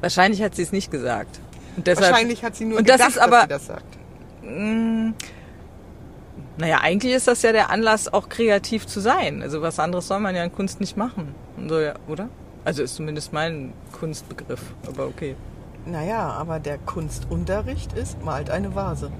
Wahrscheinlich 0.00 0.42
hat 0.42 0.54
sie 0.56 0.62
es 0.62 0.72
nicht 0.72 0.90
gesagt. 0.90 1.38
Und 1.76 1.86
deshalb, 1.86 2.10
Wahrscheinlich 2.10 2.44
hat 2.44 2.56
sie 2.56 2.64
nur 2.64 2.78
und 2.78 2.88
das 2.88 2.96
gedacht, 2.96 3.10
ist 3.10 3.18
aber- 3.18 3.46
dass 3.46 3.62
sie 3.62 3.66
das 3.66 3.66
sagt. 3.66 5.14
Naja, 6.58 6.80
eigentlich 6.82 7.12
ist 7.14 7.28
das 7.28 7.42
ja 7.42 7.52
der 7.52 7.70
Anlass, 7.70 8.12
auch 8.12 8.28
kreativ 8.28 8.86
zu 8.86 9.00
sein. 9.00 9.42
Also 9.42 9.62
was 9.62 9.78
anderes 9.78 10.08
soll 10.08 10.20
man 10.20 10.34
ja 10.34 10.44
in 10.44 10.52
Kunst 10.52 10.80
nicht 10.80 10.96
machen. 10.96 11.34
So, 11.68 11.80
ja, 11.80 11.94
oder? 12.08 12.28
Also 12.64 12.82
ist 12.82 12.94
zumindest 12.94 13.32
mein 13.32 13.72
Kunstbegriff. 13.92 14.62
Aber 14.86 15.06
okay. 15.06 15.34
Naja, 15.84 16.30
aber 16.30 16.60
der 16.60 16.78
Kunstunterricht 16.78 17.92
ist, 17.94 18.22
malt 18.24 18.50
eine 18.50 18.74
Vase. 18.74 19.10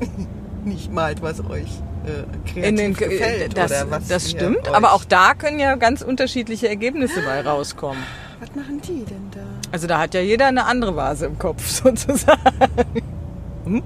Nicht 0.64 0.92
malt, 0.92 1.20
was 1.22 1.40
euch 1.40 1.68
äh, 2.06 2.24
kreativ 2.44 2.64
In 2.64 2.76
den, 2.76 2.94
gefällt 2.94 3.56
das, 3.56 3.70
oder 3.70 3.90
was 3.90 4.08
das 4.08 4.30
stimmt, 4.30 4.68
aber 4.68 4.92
auch 4.92 5.04
da 5.04 5.34
können 5.34 5.58
ja 5.58 5.76
ganz 5.76 6.00
unterschiedliche 6.02 6.68
Ergebnisse 6.68 7.20
bei 7.22 7.40
rauskommen. 7.42 8.02
Was 8.40 8.54
machen 8.54 8.80
die 8.80 9.04
denn 9.04 9.30
da? 9.32 9.40
Also 9.70 9.86
da 9.86 9.98
hat 9.98 10.14
ja 10.14 10.22
jeder 10.22 10.46
eine 10.46 10.64
andere 10.64 10.96
Vase 10.96 11.26
im 11.26 11.38
Kopf 11.38 11.66
sozusagen. 11.68 12.40
Hm? 13.66 13.82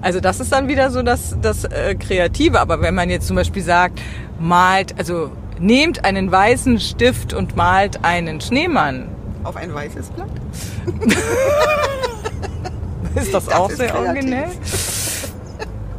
Also 0.00 0.18
das 0.18 0.40
ist 0.40 0.50
dann 0.50 0.66
wieder 0.66 0.90
so 0.90 1.02
das, 1.02 1.36
das 1.40 1.62
äh, 1.64 1.94
Kreative. 1.94 2.58
Aber 2.58 2.80
wenn 2.80 2.96
man 2.96 3.10
jetzt 3.10 3.28
zum 3.28 3.36
Beispiel 3.36 3.62
sagt, 3.62 4.00
malt, 4.40 4.94
also 4.98 5.30
nehmt 5.60 6.04
einen 6.04 6.30
weißen 6.30 6.78
Stift 6.80 7.32
und 7.34 7.56
malt 7.56 8.04
einen 8.04 8.40
Schneemann, 8.40 9.08
Auf 9.44 9.56
ein 9.56 9.72
weißes 9.74 10.10
Blatt? 10.10 10.28
ist 13.14 13.34
das, 13.34 13.46
Das 13.46 13.54
auch 13.54 13.70
ist 13.70 13.78
sehr 13.78 13.88
kreativ. 13.88 14.08
originell. 14.08 14.48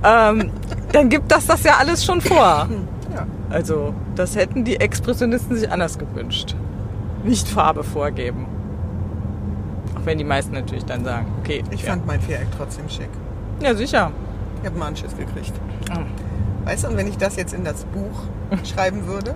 ähm, 0.04 0.52
dann 0.92 1.10
gibt 1.10 1.32
das 1.32 1.46
das 1.46 1.64
ja 1.64 1.74
alles 1.80 2.04
schon 2.06 2.22
vor. 2.22 2.68
Ja. 3.14 3.26
Also 3.50 3.94
das 4.16 4.36
hätten 4.36 4.64
die 4.64 4.80
Expressionisten 4.80 5.58
sich 5.58 5.70
anders 5.72 5.98
gewünscht. 5.98 6.56
Nicht 7.24 7.48
Farbe 7.48 7.84
vorgeben. 7.84 8.46
Auch 9.96 10.06
wenn 10.06 10.18
die 10.18 10.24
meisten 10.24 10.54
natürlich 10.54 10.86
dann 10.86 11.04
sagen, 11.04 11.28
okay. 11.40 11.64
Ich 11.72 11.84
ja. 11.84 11.92
fand 11.92 12.06
mein 12.08 12.22
Viereck 12.22 12.48
trotzdem 12.58 12.88
schick. 12.90 13.10
Ja, 13.62 13.76
sicher. 13.76 14.12
Ich 14.62 14.66
habe 14.66 14.76
einen 14.76 14.84
Anschiss 14.84 15.16
gekriegt. 15.18 15.54
Oh. 15.92 16.00
Weißt 16.66 16.84
du, 16.84 16.90
und 16.90 16.98
wenn 16.98 17.08
ich 17.08 17.18
das 17.18 17.36
jetzt 17.36 17.54
in 17.54 17.64
das 17.64 17.84
Buch 17.86 18.24
schreiben 18.64 19.06
würde? 19.08 19.36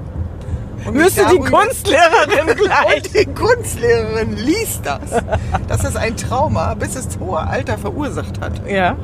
und 0.86 0.95
Müsste 0.95 1.26
die 1.32 1.39
Kunstlehrerin 1.39 2.56
gleich. 2.58 3.04
Und 3.04 3.15
die 3.15 3.26
Kunstlehrerin 3.34 4.36
liest 4.36 4.82
das, 4.86 5.23
dass 5.67 5.82
das 5.82 5.95
ein 5.95 6.17
Trauma 6.17 6.73
bis 6.73 6.95
ins 6.95 7.17
hohe 7.19 7.39
Alter 7.39 7.78
verursacht 7.78 8.41
hat. 8.41 8.67
Ja. 8.69 8.95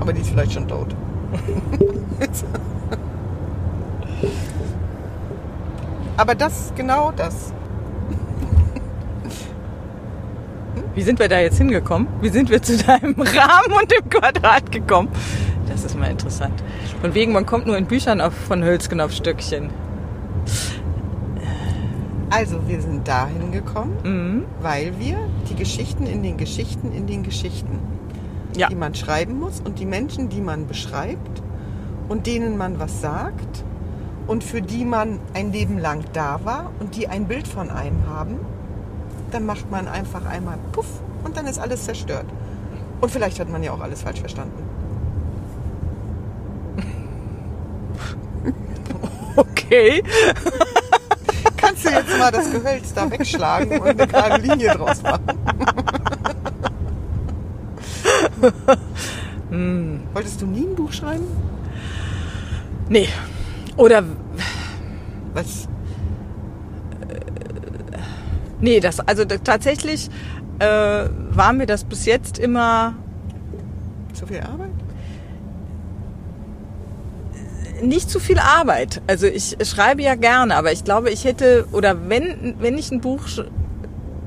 Aber 0.00 0.12
die 0.12 0.20
ist 0.20 0.30
vielleicht 0.30 0.52
schon 0.52 0.66
tot. 0.66 0.94
Aber 6.16 6.34
das, 6.34 6.72
genau 6.76 7.12
das. 7.16 7.52
Wie 10.94 11.02
sind 11.02 11.18
wir 11.18 11.28
da 11.28 11.40
jetzt 11.40 11.56
hingekommen? 11.58 12.06
Wie 12.20 12.28
sind 12.28 12.50
wir 12.50 12.60
zu 12.62 12.76
deinem 12.76 13.14
Rahmen 13.18 13.72
und 13.80 13.90
dem 13.90 14.10
Quadrat 14.10 14.70
gekommen? 14.70 15.08
Das 15.68 15.84
ist 15.84 15.98
mal 15.98 16.10
interessant. 16.10 16.62
Von 17.02 17.14
wegen, 17.14 17.32
man 17.32 17.44
kommt 17.46 17.66
nur 17.66 17.76
in 17.76 17.86
Büchern 17.86 18.20
auf, 18.20 18.32
von 18.32 18.62
Hölzgen 18.62 19.00
auf 19.00 19.10
Stöckchen. 19.12 19.70
Also, 22.30 22.66
wir 22.68 22.80
sind 22.80 23.06
dahin 23.06 23.50
gekommen, 23.52 23.96
Mhm. 24.04 24.44
weil 24.62 24.98
wir 24.98 25.18
die 25.50 25.54
Geschichten 25.56 26.06
in 26.06 26.22
den 26.22 26.36
Geschichten 26.38 26.92
in 26.92 27.06
den 27.08 27.24
Geschichten, 27.24 27.78
Ja. 28.56 28.68
die 28.68 28.76
man 28.76 28.94
schreiben 28.94 29.38
muss 29.38 29.60
und 29.60 29.78
die 29.80 29.84
Menschen, 29.84 30.28
die 30.28 30.40
man 30.40 30.66
beschreibt 30.68 31.42
und 32.08 32.26
denen 32.28 32.56
man 32.56 32.78
was 32.78 33.00
sagt 33.00 33.64
und 34.28 34.44
für 34.44 34.62
die 34.62 34.84
man 34.84 35.18
ein 35.34 35.52
Leben 35.52 35.78
lang 35.78 36.04
da 36.12 36.40
war 36.44 36.70
und 36.80 36.96
die 36.96 37.08
ein 37.08 37.26
Bild 37.26 37.48
von 37.48 37.68
einem 37.68 38.06
haben, 38.08 38.36
dann 39.32 39.44
macht 39.44 39.70
man 39.70 39.88
einfach 39.88 40.24
einmal 40.24 40.56
puff 40.70 40.86
und 41.24 41.36
dann 41.36 41.46
ist 41.46 41.58
alles 41.58 41.84
zerstört. 41.84 42.26
Und 43.00 43.10
vielleicht 43.10 43.40
hat 43.40 43.50
man 43.50 43.62
ja 43.64 43.72
auch 43.72 43.80
alles 43.80 44.02
falsch 44.02 44.20
verstanden. 44.20 44.62
Okay. 49.72 50.02
Kannst 51.56 51.86
du 51.86 51.88
jetzt 51.88 52.18
mal 52.18 52.30
das 52.30 52.50
Gehölz 52.50 52.92
da 52.92 53.10
wegschlagen 53.10 53.80
und 53.80 53.88
eine 53.88 54.06
gerade 54.06 54.42
Linie 54.42 54.76
draus 54.76 55.02
machen? 55.02 55.24
Wolltest 60.12 60.42
du 60.42 60.46
nie 60.46 60.66
ein 60.66 60.74
Buch 60.74 60.92
schreiben? 60.92 61.24
Nee. 62.90 63.08
Oder, 63.78 64.04
Was? 65.32 65.68
nee, 68.60 68.78
das, 68.78 69.00
also 69.00 69.24
tatsächlich 69.24 70.10
äh, 70.58 70.66
war 71.30 71.54
mir 71.54 71.64
das 71.64 71.84
bis 71.84 72.04
jetzt 72.04 72.38
immer 72.38 72.94
Zu 74.12 74.26
viel 74.26 74.40
Arbeit? 74.40 74.68
Nicht 77.82 78.10
zu 78.10 78.20
viel 78.20 78.38
Arbeit. 78.38 79.02
Also 79.06 79.26
ich 79.26 79.56
schreibe 79.62 80.02
ja 80.02 80.14
gerne, 80.14 80.56
aber 80.56 80.72
ich 80.72 80.84
glaube, 80.84 81.10
ich 81.10 81.24
hätte, 81.24 81.66
oder 81.72 82.08
wenn, 82.08 82.54
wenn 82.60 82.78
ich 82.78 82.90
ein 82.90 83.00
Buch 83.00 83.26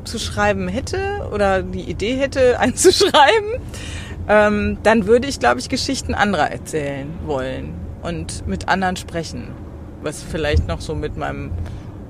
zu 0.04 0.20
schreiben 0.20 0.68
hätte 0.68 1.28
oder 1.34 1.64
die 1.64 1.82
Idee 1.90 2.16
hätte, 2.16 2.60
eins 2.60 2.82
zu 2.82 2.92
schreiben, 2.92 3.62
ähm, 4.28 4.78
dann 4.84 5.08
würde 5.08 5.28
ich, 5.28 5.40
glaube 5.40 5.60
ich, 5.60 5.70
Geschichten 5.70 6.14
anderer 6.14 6.52
erzählen 6.52 7.08
wollen 7.26 7.74
und 8.04 8.48
mit 8.48 8.68
anderen 8.68 8.96
sprechen, 8.96 9.50
was 10.02 10.22
vielleicht 10.22 10.68
noch 10.68 10.82
so 10.82 10.96
mit 10.96 11.18
meinem 11.18 11.52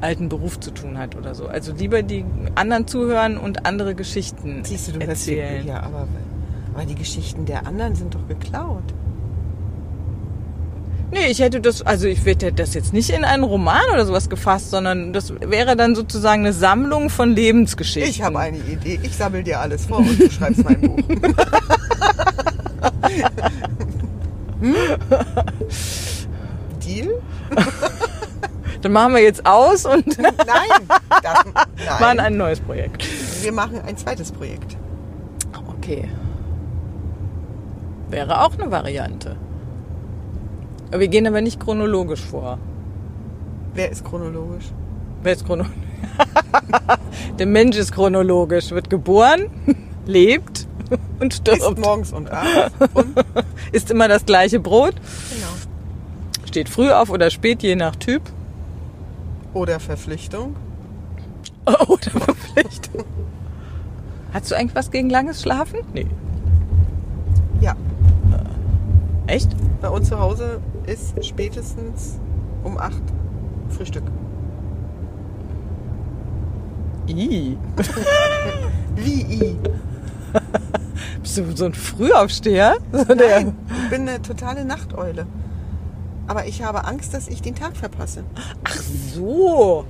alten 0.01 0.29
Beruf 0.29 0.60
zu 0.60 0.71
tun 0.71 0.97
hat 0.97 1.15
oder 1.15 1.36
so. 1.36 1.47
Also 1.47 1.73
lieber 1.73 2.03
die 2.03 2.25
anderen 2.55 2.88
zuhören 2.88 3.38
und 3.38 3.65
andere 3.65 3.95
Geschichten 3.95 4.63
Siehst 4.63 4.89
du, 4.89 4.99
du 4.99 5.08
erzählen. 5.08 5.65
ja, 5.65 5.81
aber, 5.81 6.08
aber 6.73 6.86
die 6.86 6.95
Geschichten 6.95 7.45
der 7.45 7.65
anderen 7.65 7.95
sind 7.95 8.13
doch 8.13 8.27
geklaut. 8.27 8.84
Nee, 11.12 11.28
ich 11.28 11.39
hätte 11.39 11.62
das, 11.62 11.82
also 11.82 12.08
ich 12.08 12.26
hätte 12.26 12.52
das 12.52 12.74
jetzt 12.74 12.91
nicht 12.94 13.10
in 13.10 13.24
einen 13.24 13.44
Roman 13.44 13.84
oder 13.94 14.06
sowas 14.06 14.30
gefasst, 14.30 14.72
sondern 14.72 15.13
das 15.13 15.34
wäre 15.39 15.76
dann 15.76 15.96
sozusagen 15.96 16.41
eine 16.41 16.54
Sammlung 16.54 17.10
von 17.10 17.32
Lebensgeschichten. 17.32 18.10
Ich 18.10 18.22
habe 18.22 18.39
eine 18.39 18.58
Idee. 18.58 19.00
Ich 19.04 19.15
sammle 19.15 19.44
dir 19.44 19.60
alles 19.60 19.86
vor 19.86 20.00
und 20.00 20.20
du 20.20 20.30
schreibst 20.30 20.63
mein 20.63 20.82
Buch. 20.82 20.98
Deal? 26.86 27.22
Dann 28.82 28.91
machen 28.91 29.13
wir 29.15 29.22
jetzt 29.22 29.46
aus 29.46 29.86
und 29.86 30.06
Nein, 30.20 30.32
das, 31.24 31.46
machen 32.00 32.18
nein. 32.18 32.20
ein 32.20 32.38
neues 32.38 32.60
Projekt. 32.60 33.04
Wir 33.41 33.52
machen 33.52 33.82
ein 33.82 33.98
zweites 33.98 34.32
Projekt. 34.32 34.78
okay. 35.68 36.08
Wäre 38.10 38.41
auch 38.41 38.54
eine 38.60 38.70
Variante. 38.70 39.38
Wir 40.91 41.08
gehen 41.08 41.28
aber 41.28 41.41
nicht 41.41 41.60
chronologisch 41.60 42.21
vor. 42.21 42.58
Wer 43.74 43.91
ist 43.91 44.06
chronologisch? 44.06 44.65
Wer 45.24 45.34
ist 45.34 45.45
chronologisch? 45.45 45.78
Der 47.39 47.45
Mensch 47.45 47.78
ist 47.78 47.91
chronologisch, 47.91 48.71
wird 48.71 48.89
geboren, 48.89 49.50
lebt 50.06 50.67
und 51.19 51.34
stirbt. 51.34 51.62
Ist 51.62 51.78
morgens 51.78 52.13
und 52.13 52.32
abends. 52.32 52.76
Und, 52.93 53.15
Isst 53.71 53.91
immer 53.91 54.08
das 54.08 54.26
gleiche 54.26 54.60
Brot, 54.60 54.95
genau. 54.95 56.48
steht 56.48 56.69
früh 56.69 56.91
auf 56.91 57.10
oder 57.10 57.30
spät, 57.30 57.63
je 57.63 57.76
nach 57.76 57.95
Typ. 57.95 58.21
Oder 59.54 59.80
Verpflichtung. 59.80 60.56
Oder 61.65 62.12
Verpflichtung. 62.12 63.06
Hast 64.34 64.52
du 64.52 64.56
eigentlich 64.56 64.76
was 64.76 64.91
gegen 64.91 65.10
langes 65.10 65.41
Schlafen? 65.41 65.80
Nee. 65.93 66.08
Ja, 67.62 67.76
Echt? 69.36 69.54
bei 69.82 69.89
uns 69.89 70.08
zu 70.08 70.17
Hause 70.17 70.62
ist 70.86 71.13
spätestens 71.26 72.17
um 72.63 72.78
8 72.78 72.93
Frühstück. 73.67 74.04
I. 77.10 77.58
Wie 78.95 79.21
i? 79.24 79.58
Bist 81.21 81.38
du 81.38 81.54
so 81.54 81.65
ein 81.65 81.74
Frühaufsteher? 81.74 82.78
Nein, 82.93 83.58
ich 83.84 83.89
bin 83.89 84.08
eine 84.08 84.21
totale 84.21 84.63
Nachteule. 84.63 85.28
Aber 86.28 86.48
ich 86.48 86.63
habe 86.63 86.86
Angst, 86.86 87.13
dass 87.13 87.28
ich 87.28 87.41
den 87.41 87.56
Tag 87.56 87.76
verpasse. 87.76 88.24
Ach 88.63 88.76
so. 89.13 89.84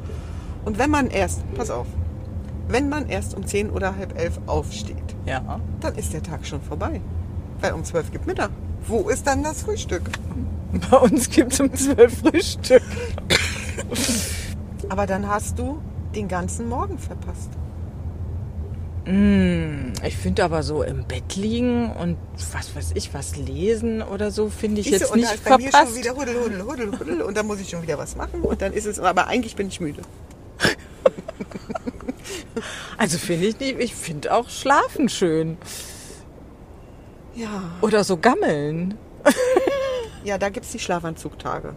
Und 0.66 0.80
wenn 0.80 0.90
man 0.90 1.08
erst, 1.12 1.44
pass 1.54 1.70
auf, 1.70 1.86
wenn 2.68 2.90
man 2.90 3.08
erst 3.10 3.36
um 3.38 3.46
10 3.46 3.70
oder 3.70 3.96
halb 3.96 4.20
elf 4.20 4.40
aufsteht, 4.48 5.16
Ja. 5.28 5.60
dann 5.82 5.94
ist 5.96 6.14
der 6.14 6.24
Tag 6.24 6.48
schon 6.48 6.62
vorbei. 6.62 7.00
Weil 7.62 7.74
um 7.74 7.84
12 7.84 8.12
gibt 8.12 8.26
Mittag. 8.26 8.50
Wo 8.88 9.10
ist 9.10 9.26
dann 9.28 9.44
das 9.44 9.64
Frühstück? 9.64 10.04
Bei 10.92 10.98
uns 10.98 11.30
gibt 11.30 11.54
es 11.54 11.60
um 11.60 11.74
12 11.74 12.20
Frühstück. 12.20 12.84
Aber 14.90 15.06
dann 15.08 15.28
hast 15.28 15.58
du 15.58 15.80
den 16.16 16.28
ganzen 16.28 16.70
Morgen 16.70 16.98
verpasst. 16.98 17.50
Mm, 19.06 19.94
ich 20.04 20.18
finde 20.18 20.44
aber 20.44 20.64
so 20.64 20.82
im 20.82 21.06
Bett 21.06 21.36
liegen 21.36 21.92
und 21.92 22.18
was 22.52 22.76
weiß 22.76 22.92
ich, 22.96 23.14
was 23.14 23.36
lesen 23.36 24.02
oder 24.02 24.32
so, 24.32 24.50
finde 24.50 24.82
ich 24.82 24.88
Siehste, 24.88 25.04
jetzt 25.04 25.12
und 25.12 25.20
nicht 25.20 25.30
da 25.30 25.34
ist 25.36 25.44
bei 25.44 25.58
mir 25.58 25.64
schon 25.64 25.72
verpasst. 25.72 25.96
wieder 25.96 26.16
Huddel, 26.16 26.36
Huddel, 26.44 26.64
Huddel, 26.66 27.00
Huddel 27.00 27.22
und 27.22 27.38
dann 27.38 27.46
muss 27.46 27.60
ich 27.60 27.70
schon 27.70 27.84
wieder 27.84 28.00
was 28.00 28.16
machen 28.16 28.42
und 28.42 28.62
dann 28.64 28.74
ist 28.74 28.86
es, 28.88 28.98
aber 29.00 29.28
eigentlich 29.28 29.56
bin 29.56 29.68
ich 29.68 29.80
müde. 29.80 30.02
Also 32.98 33.18
finde 33.18 33.48
ich 33.48 33.60
nicht, 33.60 33.80
ich 33.80 33.94
finde 33.94 34.34
auch 34.34 34.50
Schlafen 34.50 35.10
schön. 35.10 35.58
Ja. 37.36 37.50
Oder 37.82 38.04
so 38.04 38.18
gammeln. 38.18 38.96
Ja, 40.24 40.38
da 40.38 40.50
gibt 40.50 40.66
es 40.66 40.72
die 40.72 40.80
Schlafanzugtage. 40.80 41.74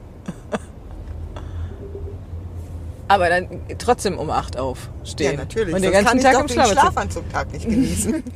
Aber 3.08 3.28
dann 3.30 3.48
trotzdem 3.78 4.18
um 4.18 4.28
8 4.30 4.58
aufstehen. 4.58 5.32
Ja, 5.32 5.38
natürlich. 5.38 5.74
Und 5.74 5.82
den 5.82 5.92
Sonst 5.92 6.04
ganzen 6.06 6.22
kann 6.22 6.32
Tag 6.32 6.32
ich 6.34 6.56
im 6.56 6.62
doch 6.62 6.66
den 6.66 6.78
Schlafanzug. 6.78 7.24
Schlafanzugtag 7.32 7.52
nicht 7.52 7.68
genießen. 7.68 8.22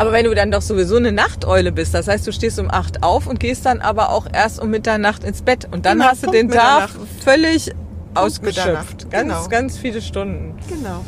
Aber 0.00 0.12
wenn 0.12 0.24
du 0.26 0.34
dann 0.34 0.50
doch 0.52 0.62
sowieso 0.62 0.96
eine 0.96 1.10
Nachteule 1.12 1.72
bist, 1.72 1.92
das 1.94 2.06
heißt, 2.06 2.24
du 2.26 2.32
stehst 2.32 2.58
um 2.60 2.70
8 2.70 3.02
auf 3.02 3.26
und 3.26 3.40
gehst 3.40 3.66
dann 3.66 3.80
aber 3.80 4.10
auch 4.12 4.26
erst 4.32 4.60
um 4.60 4.70
Mitternacht 4.70 5.24
ins 5.24 5.42
Bett. 5.42 5.66
Und 5.72 5.86
dann 5.86 5.98
Genau, 5.98 6.10
hast 6.10 6.22
du 6.22 6.26
Punkt 6.26 6.38
den 6.40 6.50
Tag 6.50 6.90
völlig 7.24 7.72
ausgeschöpft. 8.14 9.06
Mitternacht, 9.06 9.10
Ganz, 9.10 9.28
genau. 9.34 9.48
ganz 9.48 9.76
viele 9.78 10.00
Stunden. 10.00 10.54
genau. 10.68 11.04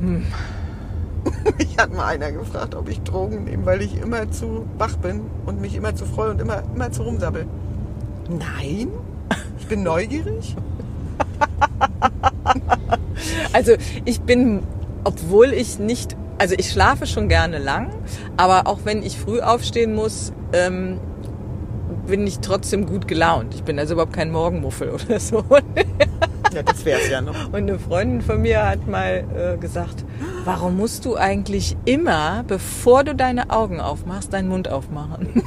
Mich 1.58 1.78
hat 1.78 1.92
mal 1.92 2.06
einer 2.06 2.32
gefragt, 2.32 2.74
ob 2.74 2.88
ich 2.88 3.00
Drogen 3.02 3.44
nehme, 3.44 3.66
weil 3.66 3.82
ich 3.82 4.00
immer 4.00 4.30
zu 4.30 4.66
wach 4.78 4.96
bin 4.96 5.22
und 5.46 5.60
mich 5.60 5.74
immer 5.74 5.94
zu 5.94 6.06
freue 6.06 6.30
und 6.30 6.40
immer, 6.40 6.62
immer 6.74 6.90
zu 6.90 7.02
rumsabbel. 7.02 7.46
Nein, 8.28 8.88
ich 9.58 9.66
bin 9.66 9.82
neugierig. 9.82 10.56
Also 13.52 13.72
ich 14.04 14.20
bin, 14.20 14.62
obwohl 15.04 15.52
ich 15.52 15.78
nicht, 15.78 16.16
also 16.38 16.54
ich 16.56 16.70
schlafe 16.70 17.06
schon 17.06 17.28
gerne 17.28 17.58
lang, 17.58 17.90
aber 18.36 18.66
auch 18.66 18.80
wenn 18.84 19.02
ich 19.02 19.18
früh 19.18 19.40
aufstehen 19.40 19.94
muss, 19.94 20.32
ähm, 20.52 20.98
bin 22.06 22.26
ich 22.26 22.40
trotzdem 22.40 22.86
gut 22.86 23.06
gelaunt. 23.08 23.54
Ich 23.54 23.62
bin 23.62 23.78
also 23.78 23.94
überhaupt 23.94 24.12
kein 24.12 24.30
Morgenmuffel 24.30 24.90
oder 24.90 25.20
so. 25.20 25.44
Ja, 26.52 26.62
das 26.62 26.84
wär's 26.84 27.08
ja 27.08 27.20
noch. 27.20 27.46
Und 27.46 27.54
eine 27.54 27.78
Freundin 27.78 28.22
von 28.22 28.42
mir 28.42 28.66
hat 28.66 28.88
mal 28.88 29.24
äh, 29.36 29.56
gesagt, 29.56 30.04
warum 30.44 30.76
musst 30.76 31.04
du 31.04 31.16
eigentlich 31.16 31.76
immer, 31.84 32.44
bevor 32.46 33.04
du 33.04 33.14
deine 33.14 33.50
Augen 33.50 33.80
aufmachst, 33.80 34.32
deinen 34.32 34.48
Mund 34.48 34.68
aufmachen? 34.68 35.44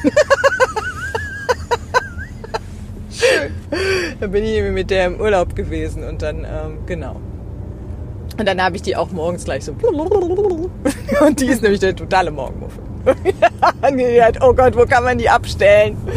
da 4.20 4.28
bin 4.28 4.44
ich 4.46 4.62
mit 4.72 4.90
der 4.90 5.08
im 5.08 5.20
Urlaub 5.20 5.56
gewesen 5.56 6.04
und 6.04 6.22
dann, 6.22 6.46
ähm, 6.46 6.78
genau. 6.86 7.18
Und 8.38 8.48
dann 8.48 8.64
habe 8.64 8.78
ich 8.78 8.82
die 8.82 8.96
auch 8.96 9.12
morgens 9.12 9.44
gleich 9.46 9.66
so. 9.66 9.74
Und 11.26 11.40
die 11.40 11.46
ist 11.46 11.62
nämlich 11.62 11.82
der 11.82 11.96
totale 11.96 12.32
Morgenmuffel. 12.32 12.82
Und 13.06 13.98
die 13.98 14.22
hat, 14.22 14.42
oh 14.42 14.54
Gott, 14.54 14.76
wo 14.76 14.86
kann 14.86 15.04
man 15.04 15.18
die 15.18 15.30
abstellen? 15.30 15.98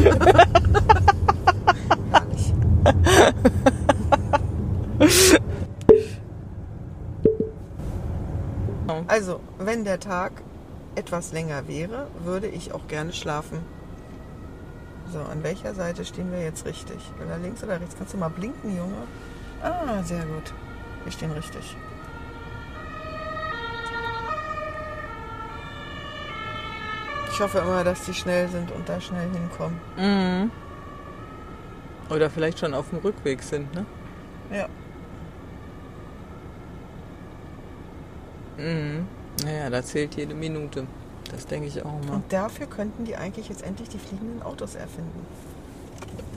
Also, 9.08 9.40
wenn 9.58 9.84
der 9.84 10.00
Tag 10.00 10.32
etwas 10.94 11.32
länger 11.32 11.68
wäre, 11.68 12.08
würde 12.24 12.48
ich 12.48 12.72
auch 12.72 12.86
gerne 12.88 13.12
schlafen. 13.12 13.60
So, 15.12 15.20
an 15.20 15.42
welcher 15.42 15.74
Seite 15.74 16.04
stehen 16.04 16.32
wir 16.32 16.42
jetzt 16.42 16.66
richtig? 16.66 16.98
Oder 17.24 17.38
links 17.38 17.62
oder 17.62 17.80
rechts? 17.80 17.94
Kannst 17.96 18.14
du 18.14 18.18
mal 18.18 18.28
blinken, 18.28 18.76
Junge? 18.76 19.06
Ah, 19.62 20.02
sehr 20.02 20.24
gut. 20.24 20.52
Wir 21.04 21.12
stehen 21.12 21.30
richtig. 21.32 21.76
Ich 27.32 27.40
hoffe 27.40 27.58
immer, 27.58 27.84
dass 27.84 28.04
die 28.04 28.14
schnell 28.14 28.48
sind 28.48 28.72
und 28.72 28.88
da 28.88 29.00
schnell 29.00 29.28
hinkommen. 29.30 29.78
Mhm. 29.96 30.50
Oder 32.08 32.30
vielleicht 32.30 32.58
schon 32.58 32.74
auf 32.74 32.90
dem 32.90 32.98
Rückweg 32.98 33.42
sind, 33.42 33.74
ne? 33.74 33.84
Ja. 34.50 34.68
Mhm. 38.56 39.06
Naja, 39.44 39.70
da 39.70 39.82
zählt 39.82 40.14
jede 40.16 40.34
Minute. 40.34 40.86
Das 41.30 41.46
denke 41.46 41.68
ich 41.68 41.82
auch 41.84 42.00
mal. 42.06 42.14
Und 42.16 42.32
dafür 42.32 42.66
könnten 42.66 43.04
die 43.04 43.16
eigentlich 43.16 43.48
jetzt 43.48 43.62
endlich 43.62 43.88
die 43.88 43.98
fliegenden 43.98 44.42
Autos 44.42 44.74
erfinden. 44.74 45.26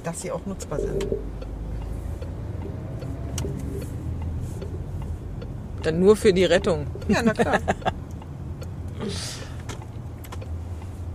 Dass 0.03 0.21
sie 0.21 0.31
auch 0.31 0.45
nutzbar 0.45 0.79
sind. 0.79 1.05
Dann 5.83 5.99
nur 5.99 6.15
für 6.15 6.33
die 6.33 6.45
Rettung. 6.45 6.87
Ja, 7.07 7.21
na 7.23 7.33
klar. 7.33 7.59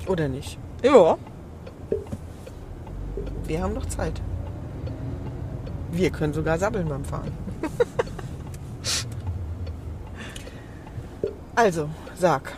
Oder 0.07 0.29
nicht? 0.29 0.59
Ja. 0.83 1.19
Wir 3.47 3.63
haben 3.63 3.75
noch 3.75 3.87
Zeit. 3.87 4.21
Wir 5.93 6.11
können 6.11 6.33
sogar 6.33 6.59
sabbeln 6.59 6.89
beim 6.89 7.05
Fahren. 7.05 7.33
also, 11.55 11.89
sag, 12.19 12.53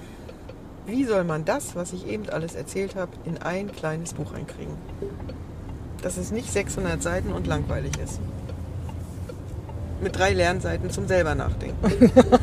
wie 0.87 1.05
soll 1.05 1.25
man 1.25 1.45
das, 1.45 1.75
was 1.75 1.93
ich 1.93 2.07
eben 2.07 2.29
alles 2.29 2.55
erzählt 2.55 2.95
habe, 2.95 3.13
in 3.25 3.39
ein 3.39 3.73
kleines 3.73 4.15
Buch 4.15 4.33
einkriegen? 4.33 4.77
Dass 6.03 6.17
es 6.17 6.31
nicht 6.31 6.53
600 6.53 7.03
Seiten 7.03 7.33
und 7.33 7.47
langweilig 7.47 7.93
ist. 8.03 8.21
Mit 10.01 10.19
drei 10.19 10.33
Lernseiten 10.33 10.91
zum 10.91 11.07
selber 11.09 11.35
nachdenken. 11.35 12.13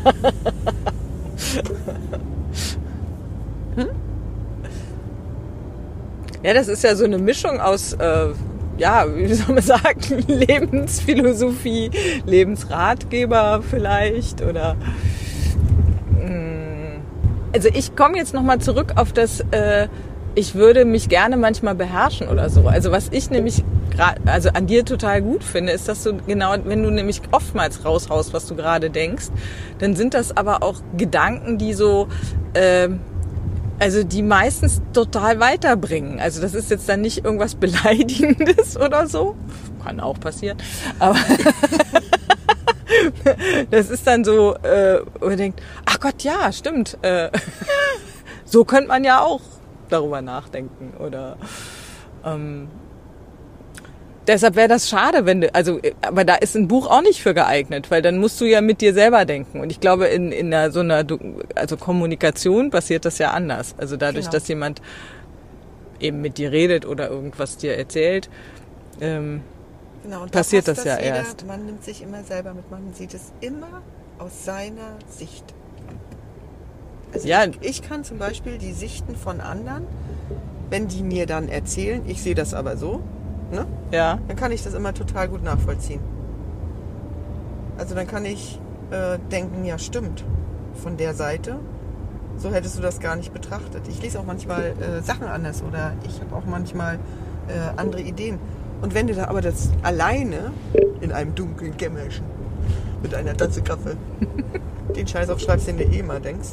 Ja, 6.43 6.53
das 6.53 6.67
ist 6.67 6.83
ja 6.83 6.93
so 6.93 7.05
eine 7.05 7.17
Mischung 7.17 7.61
aus, 7.61 7.93
äh, 7.93 8.27
ja, 8.77 9.05
wie 9.15 9.33
soll 9.33 9.55
man 9.55 9.63
sagen, 9.63 10.01
Lebensphilosophie, 10.27 11.89
Lebensratgeber 12.25 13.63
vielleicht 13.67 14.41
oder. 14.41 14.75
Also 17.53 17.69
ich 17.73 17.95
komme 17.95 18.17
jetzt 18.17 18.33
nochmal 18.33 18.59
zurück 18.59 18.93
auf 18.95 19.13
das, 19.13 19.41
äh, 19.51 19.87
ich 20.35 20.55
würde 20.55 20.85
mich 20.85 21.09
gerne 21.09 21.37
manchmal 21.37 21.75
beherrschen 21.75 22.27
oder 22.27 22.49
so. 22.49 22.67
Also 22.67 22.91
was 22.91 23.09
ich 23.11 23.29
nämlich 23.29 23.63
gerade, 23.91 24.19
also 24.25 24.49
an 24.49 24.67
dir 24.67 24.85
total 24.85 25.21
gut 25.21 25.43
finde, 25.43 25.71
ist, 25.71 25.87
dass 25.87 26.03
du 26.03 26.17
genau, 26.25 26.55
wenn 26.63 26.81
du 26.81 26.89
nämlich 26.89 27.21
oftmals 27.31 27.85
raushaust, 27.85 28.33
was 28.33 28.47
du 28.47 28.55
gerade 28.55 28.89
denkst, 28.89 29.27
dann 29.79 29.95
sind 29.95 30.13
das 30.13 30.35
aber 30.35 30.63
auch 30.63 30.81
Gedanken, 30.97 31.57
die 31.57 31.73
so, 31.73 32.07
äh, 32.53 32.89
also 33.79 34.03
die 34.03 34.23
meistens 34.23 34.81
total 34.93 35.39
weiterbringen. 35.39 36.19
Also 36.19 36.41
das 36.41 36.53
ist 36.55 36.71
jetzt 36.71 36.89
dann 36.89 37.01
nicht 37.01 37.23
irgendwas 37.23 37.55
Beleidigendes 37.63 38.77
oder 38.77 39.07
so. 39.07 39.35
Kann 39.83 39.99
auch 39.99 40.19
passieren. 40.19 40.57
Aber, 40.99 41.17
das 43.71 43.89
ist 43.89 44.06
dann 44.08 44.23
so, 44.23 44.56
äh, 44.56 45.01
wo 45.19 45.27
man 45.27 45.38
denkt, 45.38 45.62
ach 45.86 45.99
Gott, 45.99 46.23
ja, 46.23 46.51
stimmt. 46.51 46.97
Äh, 47.01 47.29
so 48.45 48.65
könnte 48.65 48.88
man 48.89 49.03
ja 49.03 49.21
auch 49.21 49.41
darüber 49.89 50.21
nachdenken. 50.21 50.93
Oder 50.99 51.38
ähm, 52.25 52.67
deshalb 54.27 54.56
wäre 54.56 54.67
das 54.67 54.89
schade, 54.89 55.25
wenn 55.25 55.41
du, 55.41 55.53
also, 55.53 55.79
aber 56.01 56.23
da 56.23 56.36
ist 56.36 56.56
ein 56.56 56.67
Buch 56.67 56.88
auch 56.89 57.01
nicht 57.01 57.21
für 57.21 57.34
geeignet, 57.34 57.91
weil 57.91 58.01
dann 58.01 58.17
musst 58.17 58.39
du 58.41 58.45
ja 58.45 58.62
mit 58.62 58.82
dir 58.82 58.93
selber 58.93 59.25
denken. 59.25 59.60
Und 59.60 59.71
ich 59.71 59.79
glaube, 59.79 60.08
in, 60.08 60.32
in 60.32 60.53
einer, 60.53 60.71
so 60.71 60.79
einer, 60.82 61.06
also 61.56 61.77
Kommunikation 61.77 62.69
passiert 62.69 63.06
das 63.06 63.17
ja 63.17 63.32
anders. 63.32 63.75
Also 63.77 63.97
dadurch, 63.97 64.25
Genau. 64.25 64.32
dass 64.32 64.47
jemand 64.47 64.82
eben 65.99 66.21
mit 66.21 66.38
dir 66.38 66.51
redet 66.51 66.86
oder 66.86 67.10
irgendwas 67.10 67.58
dir 67.58 67.77
erzählt, 67.77 68.29
ähm, 69.01 69.41
Genau, 70.03 70.23
und 70.23 70.31
Passiert 70.31 70.65
passt 70.65 70.79
das 70.79 70.85
ja 70.85 70.97
wieder. 70.97 71.15
erst. 71.15 71.45
Man 71.47 71.65
nimmt 71.65 71.83
sich 71.83 72.01
immer 72.01 72.23
selber 72.23 72.53
mit, 72.53 72.69
man 72.69 72.93
sieht 72.93 73.13
es 73.13 73.31
immer 73.41 73.81
aus 74.19 74.43
seiner 74.45 74.97
Sicht. 75.09 75.45
Also 77.13 77.27
Ja. 77.27 77.45
ich, 77.45 77.57
ich 77.61 77.81
kann 77.81 78.03
zum 78.03 78.17
Beispiel 78.17 78.57
die 78.57 78.73
Sichten 78.73 79.15
von 79.15 79.39
anderen, 79.39 79.85
wenn 80.69 80.87
die 80.87 81.03
mir 81.03 81.25
dann 81.25 81.47
erzählen, 81.47 82.01
ich 82.07 82.21
sehe 82.21 82.35
das 82.35 82.53
aber 82.53 82.75
so, 82.77 83.01
ne? 83.51 83.65
ja, 83.91 84.19
dann 84.27 84.35
kann 84.35 84.51
ich 84.51 84.63
das 84.63 84.73
immer 84.73 84.93
total 84.93 85.29
gut 85.29 85.43
nachvollziehen. 85.43 86.01
Also 87.77 87.95
dann 87.95 88.07
kann 88.07 88.25
ich 88.25 88.59
äh, 88.91 89.17
denken, 89.31 89.65
ja 89.65 89.77
stimmt, 89.77 90.23
von 90.73 90.97
der 90.97 91.13
Seite, 91.13 91.57
so 92.37 92.51
hättest 92.51 92.77
du 92.77 92.81
das 92.81 92.99
gar 92.99 93.15
nicht 93.15 93.33
betrachtet. 93.33 93.87
Ich 93.87 94.01
lese 94.01 94.19
auch 94.19 94.25
manchmal 94.25 94.73
äh, 94.81 95.01
Sachen 95.01 95.27
anders 95.27 95.63
oder 95.63 95.93
ich 96.07 96.19
habe 96.19 96.35
auch 96.35 96.45
manchmal 96.45 96.95
äh, 97.47 97.79
andere 97.79 98.01
Ideen. 98.01 98.39
Und 98.83 98.93
wenn 98.93 99.07
du 99.07 99.13
da 99.15 99.29
aber 99.29 99.39
das 99.41 99.69
alleine 99.81 100.51
in 100.99 101.13
einem 101.13 101.33
dunklen 101.33 101.75
Kämmerchen 101.77 102.25
mit 103.01 103.15
einer 103.15 103.35
Tasse 103.35 103.61
Kaffee 103.61 103.95
den 104.95 105.07
Scheiß 105.07 105.29
aufschreibst, 105.29 105.67
den 105.67 105.77
du 105.77 105.83
eh 105.85 105.99
immer 105.99 106.19
denkst, 106.19 106.49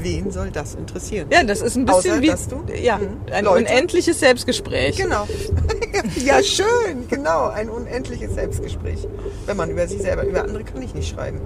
wen 0.00 0.30
soll 0.30 0.50
das 0.52 0.76
interessieren? 0.76 1.26
ja, 1.30 1.42
das 1.42 1.60
ist 1.60 1.76
ein 1.76 1.84
bisschen 1.86 2.12
Außer, 2.12 2.22
wie, 2.22 2.28
du, 2.48 2.72
ja, 2.80 2.98
mhm, 2.98 3.16
ein 3.32 3.44
Leute- 3.44 3.64
unendliches 3.64 4.20
Selbstgespräch. 4.20 4.96
Genau. 4.96 5.26
ja, 6.24 6.40
schön, 6.42 7.08
genau. 7.08 7.48
Ein 7.48 7.68
unendliches 7.68 8.34
Selbstgespräch. 8.34 9.08
Wenn 9.46 9.56
man 9.56 9.70
über 9.70 9.88
sich 9.88 10.00
selber, 10.00 10.24
über 10.24 10.44
andere 10.44 10.62
kann 10.62 10.80
ich 10.82 10.94
nicht 10.94 11.12
schreiben. 11.12 11.40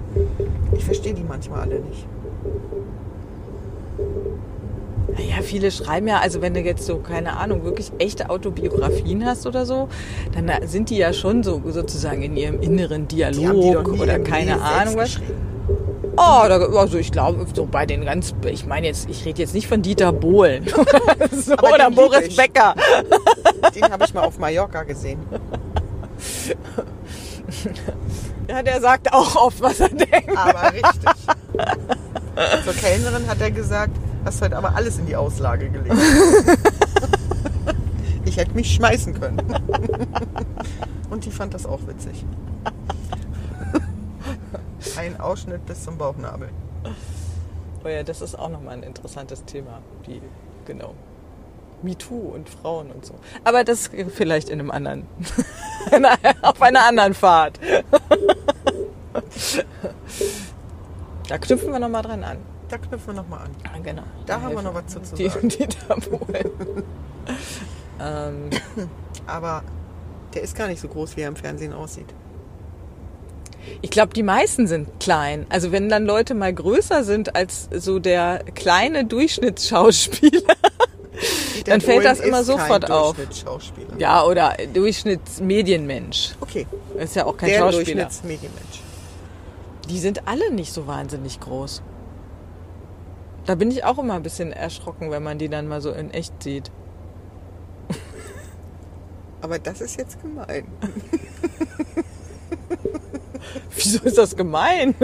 Ich 0.77 0.85
verstehe 0.85 1.15
die 1.15 1.23
manchmal 1.23 1.61
alle 1.61 1.79
nicht. 1.79 2.05
Ja, 5.17 5.41
viele 5.41 5.71
schreiben 5.71 6.07
ja, 6.07 6.19
also 6.19 6.41
wenn 6.41 6.53
du 6.53 6.59
jetzt 6.59 6.85
so, 6.85 6.97
keine 6.97 7.37
Ahnung, 7.37 7.63
wirklich 7.63 7.91
echte 7.99 8.29
Autobiografien 8.29 9.25
hast 9.25 9.47
oder 9.47 9.65
so, 9.65 9.87
dann 10.33 10.51
sind 10.67 10.89
die 10.89 10.97
ja 10.97 11.13
schon 11.13 11.43
so 11.43 11.61
sozusagen 11.65 12.21
in 12.21 12.35
ihrem 12.35 12.61
inneren 12.61 13.07
Die 13.07 13.25
haben 13.25 13.33
die 13.33 13.39
Dialog 13.39 13.91
nie 13.91 13.99
oder 13.99 14.19
keine 14.19 14.61
Ahnung 14.61 14.97
was. 14.97 15.19
Oh, 16.17 16.47
da, 16.47 16.59
also 16.77 16.97
ich 16.97 17.11
glaube, 17.11 17.45
so 17.53 17.65
bei 17.65 17.85
den 17.85 18.05
ganz, 18.05 18.33
ich 18.45 18.65
meine 18.65 18.87
jetzt, 18.87 19.09
ich 19.09 19.25
rede 19.25 19.41
jetzt 19.41 19.53
nicht 19.53 19.67
von 19.67 19.81
Dieter 19.81 20.13
Bohlen 20.13 20.65
so, 21.31 21.53
oder 21.53 21.91
Boris 21.91 22.27
ich. 22.27 22.37
Becker. 22.37 22.73
Den 23.75 23.83
habe 23.83 24.05
ich 24.05 24.13
mal 24.13 24.23
auf 24.23 24.37
Mallorca 24.39 24.83
gesehen. 24.83 25.19
Ja, 28.47 28.61
der 28.61 28.79
sagt 28.79 29.11
auch 29.11 29.35
oft, 29.35 29.61
was 29.61 29.79
er 29.79 29.89
denkt. 29.89 30.37
Aber 30.37 30.71
richtig. 30.71 31.09
Zur 32.63 32.73
Kellnerin 32.73 33.27
hat 33.27 33.41
er 33.41 33.51
gesagt, 33.51 33.97
hast 34.25 34.41
heute 34.41 34.57
aber 34.57 34.75
alles 34.75 34.97
in 34.97 35.05
die 35.05 35.15
Auslage 35.15 35.69
gelegt. 35.69 35.95
Ich 38.25 38.37
hätte 38.37 38.53
mich 38.53 38.73
schmeißen 38.73 39.13
können. 39.13 39.39
Und 41.09 41.25
die 41.25 41.31
fand 41.31 41.53
das 41.53 41.65
auch 41.65 41.79
witzig. 41.87 42.25
Ein 44.97 45.19
Ausschnitt 45.19 45.65
bis 45.65 45.83
zum 45.83 45.97
Bauchnabel. 45.97 46.49
Oh 47.83 47.87
ja, 47.87 48.03
das 48.03 48.21
ist 48.21 48.37
auch 48.37 48.49
nochmal 48.49 48.73
ein 48.73 48.83
interessantes 48.83 49.45
Thema. 49.45 49.81
Die, 50.07 50.21
genau. 50.65 50.95
MeToo 51.83 52.15
und 52.15 52.49
Frauen 52.49 52.89
und 52.89 53.05
so. 53.05 53.13
Aber 53.43 53.63
das 53.63 53.91
vielleicht 54.09 54.49
in 54.49 54.59
einem 54.59 54.71
anderen, 54.71 55.05
auf 56.41 56.61
einer 56.61 56.87
anderen 56.87 57.13
Fahrt. 57.13 57.59
Da 61.27 61.37
knüpfen 61.37 61.71
wir 61.71 61.79
nochmal 61.79 62.01
dran 62.01 62.23
an. 62.23 62.37
Da 62.69 62.77
knüpfen 62.77 63.07
wir 63.07 63.21
nochmal 63.21 63.41
an. 63.41 63.51
Ah, 63.63 63.77
Genau. 63.83 64.03
Da 64.25 64.41
haben 64.41 64.55
wir 64.55 64.61
noch 64.61 64.73
was 64.73 64.87
zu, 64.87 65.01
zu 65.01 65.15
Die, 65.15 65.29
sagen. 65.29 65.49
die 65.49 65.67
ähm, 67.99 68.49
Aber 69.27 69.63
der 70.33 70.41
ist 70.41 70.55
gar 70.55 70.67
nicht 70.67 70.81
so 70.81 70.87
groß, 70.87 71.15
wie 71.15 71.21
er 71.21 71.27
im 71.29 71.35
Fernsehen 71.35 71.73
aussieht. 71.73 72.07
ich 73.81 73.89
glaube, 73.89 74.13
die 74.13 74.23
meisten 74.23 74.67
sind 74.67 74.99
klein. 74.99 75.45
Also 75.49 75.71
wenn 75.71 75.89
dann 75.89 76.05
Leute 76.05 76.33
mal 76.33 76.53
größer 76.53 77.03
sind 77.03 77.35
als 77.35 77.69
so 77.71 77.99
der 77.99 78.43
kleine 78.55 79.05
Durchschnittsschauspieler. 79.05 80.41
Dann 81.65 81.79
fällt 81.81 82.03
das 82.03 82.19
immer 82.19 82.41
ist 82.41 82.47
sofort 82.47 82.83
kein 82.83 82.91
auf. 82.91 83.15
Durchschnittsschauspieler. 83.15 83.97
Ja, 83.97 84.23
oder 84.25 84.53
Durchschnittsmedienmensch. 84.73 86.35
Okay. 86.41 86.67
Ist 86.99 87.15
ja 87.15 87.25
auch 87.25 87.37
kein 87.37 87.49
der 87.49 87.59
Schauspieler. 87.59 88.03
Durchschnittsmedienmensch. 88.03 88.81
Die 89.89 89.99
sind 89.99 90.27
alle 90.27 90.51
nicht 90.51 90.73
so 90.73 90.87
wahnsinnig 90.87 91.39
groß. 91.39 91.81
Da 93.45 93.55
bin 93.55 93.69
ich 93.71 93.83
auch 93.83 93.97
immer 93.99 94.15
ein 94.15 94.23
bisschen 94.23 94.51
erschrocken, 94.51 95.11
wenn 95.11 95.21
man 95.23 95.37
die 95.37 95.49
dann 95.49 95.67
mal 95.67 95.81
so 95.81 95.91
in 95.91 96.09
echt 96.11 96.41
sieht. 96.41 96.71
Aber 99.41 99.59
das 99.59 99.81
ist 99.81 99.97
jetzt 99.99 100.21
gemein. 100.21 100.65
Wieso 103.75 103.99
ist 104.03 104.17
das 104.17 104.35
gemein? 104.35 104.95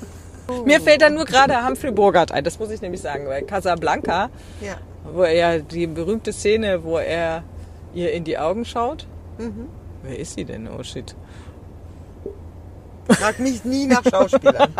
Mir 0.64 0.80
fällt 0.80 1.02
da 1.02 1.10
nur 1.10 1.24
gerade 1.24 1.64
Humphrey 1.66 1.90
Bogart 1.92 2.30
ein, 2.32 2.44
das 2.44 2.58
muss 2.58 2.70
ich 2.70 2.80
nämlich 2.80 3.00
sagen, 3.00 3.26
weil 3.26 3.42
Casablanca, 3.42 4.30
Ja. 4.60 4.76
wo 5.12 5.22
er 5.22 5.32
ja 5.34 5.58
die 5.58 5.86
berühmte 5.88 6.32
Szene, 6.32 6.84
wo 6.84 6.98
er 6.98 7.42
ihr 7.94 8.12
in 8.12 8.24
die 8.24 8.38
Augen 8.38 8.64
schaut. 8.64 9.06
Mhm. 9.38 9.66
Wer 10.02 10.18
ist 10.18 10.34
sie 10.34 10.44
denn? 10.44 10.68
Oh 10.68 10.82
shit. 10.82 11.16
Frag 13.08 13.38
mich 13.40 13.64
nie 13.64 13.86
nach 13.86 14.02
Schauspielern. 14.08 14.72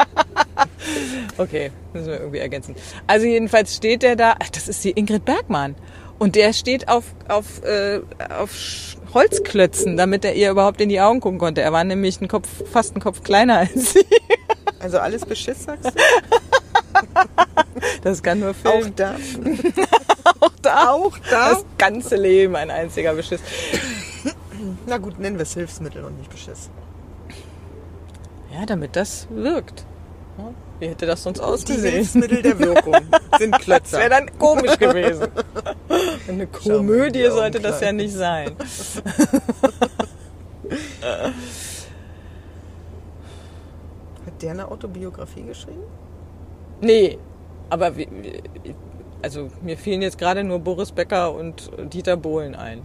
Okay, 1.38 1.70
müssen 1.92 2.06
wir 2.06 2.18
irgendwie 2.20 2.38
ergänzen. 2.38 2.74
Also 3.06 3.26
jedenfalls 3.26 3.76
steht 3.76 4.02
der 4.02 4.16
da, 4.16 4.36
ach, 4.42 4.48
das 4.48 4.68
ist 4.68 4.82
die 4.84 4.92
Ingrid 4.92 5.24
Bergmann. 5.26 5.74
Und 6.18 6.34
der 6.34 6.54
steht 6.54 6.88
auf, 6.88 7.04
auf, 7.28 7.62
äh, 7.62 8.00
auf 8.38 8.50
Holzklötzen, 9.12 9.98
damit 9.98 10.24
er 10.24 10.34
ihr 10.34 10.50
überhaupt 10.50 10.80
in 10.80 10.88
die 10.88 10.98
Augen 11.00 11.20
gucken 11.20 11.38
konnte. 11.38 11.60
Er 11.60 11.72
war 11.72 11.84
nämlich 11.84 12.20
ein 12.22 12.28
Kopf, 12.28 12.48
fast 12.70 12.96
ein 12.96 13.00
Kopf 13.00 13.22
kleiner 13.22 13.58
als 13.58 13.92
sie. 13.92 14.04
Also 14.78 14.98
alles 14.98 15.24
Beschiss, 15.24 15.64
sagst 15.64 15.86
du? 15.86 15.90
Das 18.02 18.22
kann 18.22 18.40
nur 18.40 18.50
Auch 18.50 18.54
Film. 18.54 18.92
da. 18.94 19.16
Auch 20.40 20.52
da. 20.62 20.90
Auch 20.92 21.18
da. 21.30 21.50
Das 21.54 21.64
ganze 21.78 22.16
Leben 22.16 22.54
ein 22.56 22.70
einziger 22.70 23.14
Beschiss. 23.14 23.40
Na 24.86 24.98
gut, 24.98 25.18
nennen 25.18 25.38
wir 25.38 25.44
es 25.44 25.54
Hilfsmittel 25.54 26.04
und 26.04 26.18
nicht 26.18 26.30
Beschiss. 26.30 26.68
Ja, 28.52 28.66
damit 28.66 28.96
das 28.96 29.26
wirkt. 29.30 29.84
Wie 30.78 30.88
hätte 30.88 31.06
das 31.06 31.22
sonst 31.22 31.38
Die 31.38 31.42
ausgesehen? 31.44 31.94
Hilfsmittel 31.94 32.42
der 32.42 32.58
Wirkung 32.58 32.94
sind 33.38 33.52
Das 33.66 33.66
wäre 33.66 33.80
Klötzer. 33.80 34.08
dann 34.08 34.38
komisch 34.38 34.78
gewesen. 34.78 35.28
Eine 36.28 36.46
Komödie 36.46 37.22
die 37.22 37.30
sollte 37.30 37.60
das 37.60 37.80
ja 37.80 37.92
nicht 37.92 38.12
sein. 38.14 38.56
Hat 44.26 44.42
der 44.42 44.50
eine 44.50 44.68
Autobiografie 44.70 45.44
geschrieben? 45.44 45.84
Nee, 46.80 47.18
aber 47.70 47.92
also 49.22 49.48
mir 49.62 49.78
fielen 49.78 50.02
jetzt 50.02 50.18
gerade 50.18 50.44
nur 50.44 50.58
Boris 50.58 50.92
Becker 50.92 51.32
und 51.32 51.70
Dieter 51.92 52.16
Bohlen 52.16 52.54
ein. 52.54 52.82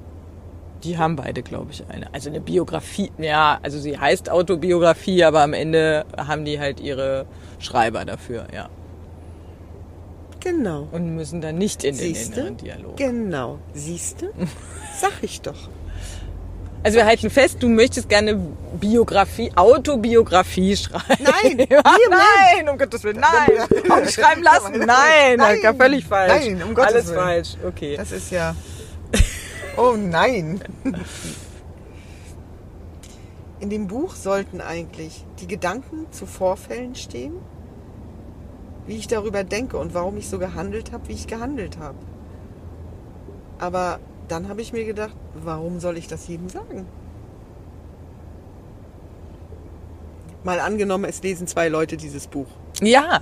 Die 0.83 0.97
haben 0.97 1.15
beide, 1.15 1.43
glaube 1.43 1.71
ich, 1.71 1.83
eine. 1.89 2.13
Also 2.13 2.29
eine 2.29 2.41
Biografie, 2.41 3.11
ja, 3.17 3.59
also 3.61 3.79
sie 3.79 3.97
heißt 3.97 4.29
Autobiografie, 4.29 5.23
aber 5.23 5.41
am 5.41 5.53
Ende 5.53 6.05
haben 6.17 6.43
die 6.45 6.59
halt 6.59 6.79
ihre 6.79 7.25
Schreiber 7.59 8.03
dafür, 8.05 8.47
ja. 8.53 8.69
Genau. 10.39 10.87
Und 10.91 11.15
müssen 11.15 11.39
dann 11.39 11.57
nicht 11.57 11.83
in 11.83 11.95
den 11.95 12.15
Siehste? 12.15 12.39
inneren 12.39 12.57
Dialog. 12.57 12.97
Genau. 12.97 13.59
Siehste? 13.73 14.31
Sag 14.99 15.11
ich 15.21 15.41
doch. 15.41 15.69
Also 16.83 16.97
wir 16.97 17.05
halten 17.05 17.29
fest, 17.29 17.57
du 17.59 17.69
möchtest 17.69 18.09
gerne 18.09 18.39
Biografie, 18.79 19.51
Autobiografie 19.55 20.75
schreiben. 20.75 21.03
Nein, 21.19 21.67
nein, 21.69 22.69
um 22.69 22.75
Gottes 22.75 23.03
Willen, 23.03 23.19
nein. 23.19 24.07
Schreiben 24.09 24.41
lassen, 24.41 24.79
nein, 24.79 24.87
Nein. 24.87 25.37
das 25.37 25.53
ist 25.57 25.63
ja 25.63 25.73
völlig 25.75 26.05
falsch. 26.05 26.45
Nein, 26.47 26.63
um 26.63 26.73
Gottes 26.73 26.93
Alles 26.93 27.07
Willen. 27.09 27.19
falsch, 27.19 27.49
okay. 27.67 27.97
Das 27.97 28.11
ist 28.11 28.31
ja. 28.31 28.55
Oh 29.77 29.95
nein. 29.97 30.61
In 33.59 33.69
dem 33.69 33.87
Buch 33.87 34.15
sollten 34.15 34.59
eigentlich 34.59 35.25
die 35.39 35.47
Gedanken 35.47 36.11
zu 36.11 36.25
Vorfällen 36.25 36.95
stehen, 36.95 37.35
wie 38.87 38.97
ich 38.97 39.07
darüber 39.07 39.43
denke 39.43 39.77
und 39.77 39.93
warum 39.93 40.17
ich 40.17 40.29
so 40.29 40.39
gehandelt 40.39 40.91
habe, 40.91 41.07
wie 41.07 41.13
ich 41.13 41.27
gehandelt 41.27 41.77
habe. 41.77 41.97
Aber 43.59 43.99
dann 44.27 44.49
habe 44.49 44.61
ich 44.61 44.73
mir 44.73 44.85
gedacht, 44.85 45.15
warum 45.35 45.79
soll 45.79 45.97
ich 45.97 46.07
das 46.07 46.27
jedem 46.27 46.49
sagen? 46.49 46.87
Mal 50.43 50.59
angenommen, 50.59 51.05
es 51.05 51.21
lesen 51.21 51.45
zwei 51.45 51.69
Leute 51.69 51.97
dieses 51.97 52.27
Buch. 52.27 52.47
Ja. 52.81 53.21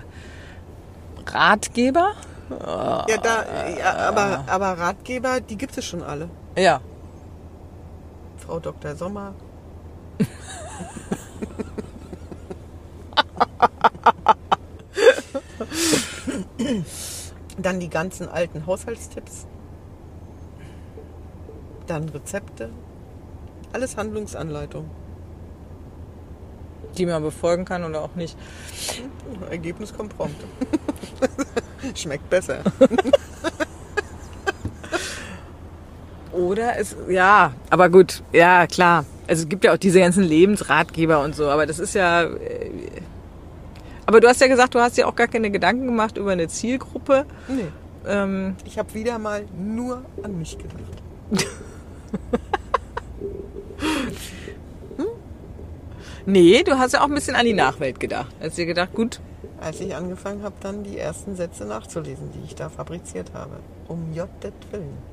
Ratgeber? 1.28 2.14
Ja, 2.50 3.06
da, 3.22 3.46
ja, 3.78 3.94
aber, 4.08 4.46
aber 4.48 4.78
Ratgeber, 4.80 5.42
die 5.42 5.58
gibt 5.58 5.78
es 5.78 5.86
schon 5.86 6.02
alle. 6.02 6.30
Ja. 6.60 6.82
Frau 8.38 8.60
Dr. 8.60 8.94
Sommer. 8.94 9.34
Dann 17.58 17.80
die 17.80 17.90
ganzen 17.90 18.28
alten 18.28 18.66
Haushaltstipps. 18.66 19.48
Dann 21.88 22.10
Rezepte. 22.10 22.72
Alles 23.72 23.96
Handlungsanleitung. 23.96 24.90
Die 26.98 27.06
man 27.06 27.24
befolgen 27.24 27.64
kann 27.64 27.86
oder 27.86 28.02
auch 28.02 28.16
nicht. 28.16 28.38
Ergebnis 29.50 29.94
kommt 29.94 30.18
prompt. 30.18 30.44
Schmeckt 31.96 32.30
besser. 32.30 32.64
Oder 36.40 36.78
es, 36.80 36.96
ja, 37.10 37.54
aber 37.70 37.90
gut, 37.90 38.24
ja, 38.32 38.66
klar. 38.68 39.06
Also 39.28 39.44
es 39.44 39.50
gibt 39.50 39.64
ja 39.64 39.74
auch 39.74 39.78
diese 39.78 40.00
ganzen 40.00 40.24
Lebensratgeber 40.24 41.22
und 41.22 41.36
so, 41.36 41.50
aber 41.50 41.66
das 41.66 41.80
ist 41.80 41.94
ja. 41.96 42.24
äh, 42.24 42.72
Aber 44.06 44.20
du 44.22 44.28
hast 44.28 44.42
ja 44.42 44.48
gesagt, 44.48 44.74
du 44.74 44.80
hast 44.80 44.98
dir 44.98 45.08
auch 45.08 45.16
gar 45.16 45.28
keine 45.28 45.52
Gedanken 45.52 45.86
gemacht 45.86 46.18
über 46.18 46.32
eine 46.32 46.48
Zielgruppe. 46.48 47.26
Nee. 47.48 47.66
Ähm, 48.08 48.56
Ich 48.66 48.80
habe 48.80 48.94
wieder 48.94 49.20
mal 49.20 49.44
nur 49.58 50.04
an 50.24 50.38
mich 50.38 50.58
gedacht. 50.58 50.80
nee, 56.26 56.64
du 56.64 56.78
hast 56.78 56.94
ja 56.94 57.02
auch 57.02 57.08
ein 57.08 57.14
bisschen 57.14 57.36
an 57.36 57.46
die 57.46 57.54
Nachwelt 57.54 58.00
gedacht. 58.00 58.34
Hast 58.42 58.58
dir 58.58 58.66
gedacht, 58.66 58.94
gut, 58.94 59.20
Als 59.62 59.80
ich 59.82 59.94
angefangen 59.96 60.44
habe, 60.44 60.56
dann 60.62 60.84
die 60.84 60.98
ersten 60.98 61.36
Sätze 61.36 61.66
nachzulesen, 61.66 62.32
die 62.32 62.46
ich 62.46 62.56
da 62.56 62.70
fabriziert 62.70 63.32
habe. 63.34 63.58
Um 63.90 64.14
J. 64.14 64.28
Willen. 64.72 65.09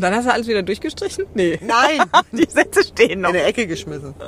Dann 0.00 0.14
hast 0.14 0.26
du 0.26 0.32
alles 0.32 0.46
wieder 0.46 0.62
durchgestrichen? 0.62 1.26
Nee. 1.34 1.58
Nein! 1.62 2.00
Die 2.32 2.48
Sätze 2.48 2.82
stehen 2.84 3.20
noch. 3.22 3.30
in 3.30 3.34
der 3.34 3.46
Ecke 3.46 3.66
geschmissen. 3.66 4.14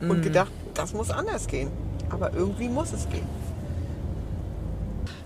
Und 0.00 0.22
gedacht, 0.22 0.50
das 0.74 0.92
muss 0.92 1.10
anders 1.10 1.46
gehen. 1.46 1.70
Aber 2.10 2.32
irgendwie 2.34 2.68
muss 2.68 2.92
es 2.92 3.08
gehen. 3.08 3.26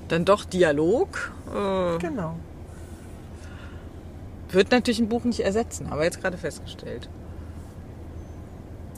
Dann 0.08 0.24
doch 0.24 0.44
Dialog. 0.44 1.32
Äh, 1.54 1.98
Genau. 1.98 2.36
wird 4.50 4.70
natürlich 4.70 5.00
ein 5.00 5.08
Buch 5.08 5.24
nicht 5.24 5.40
ersetzen, 5.40 5.88
aber 5.90 6.04
jetzt 6.04 6.20
gerade 6.20 6.36
festgestellt. 6.38 7.08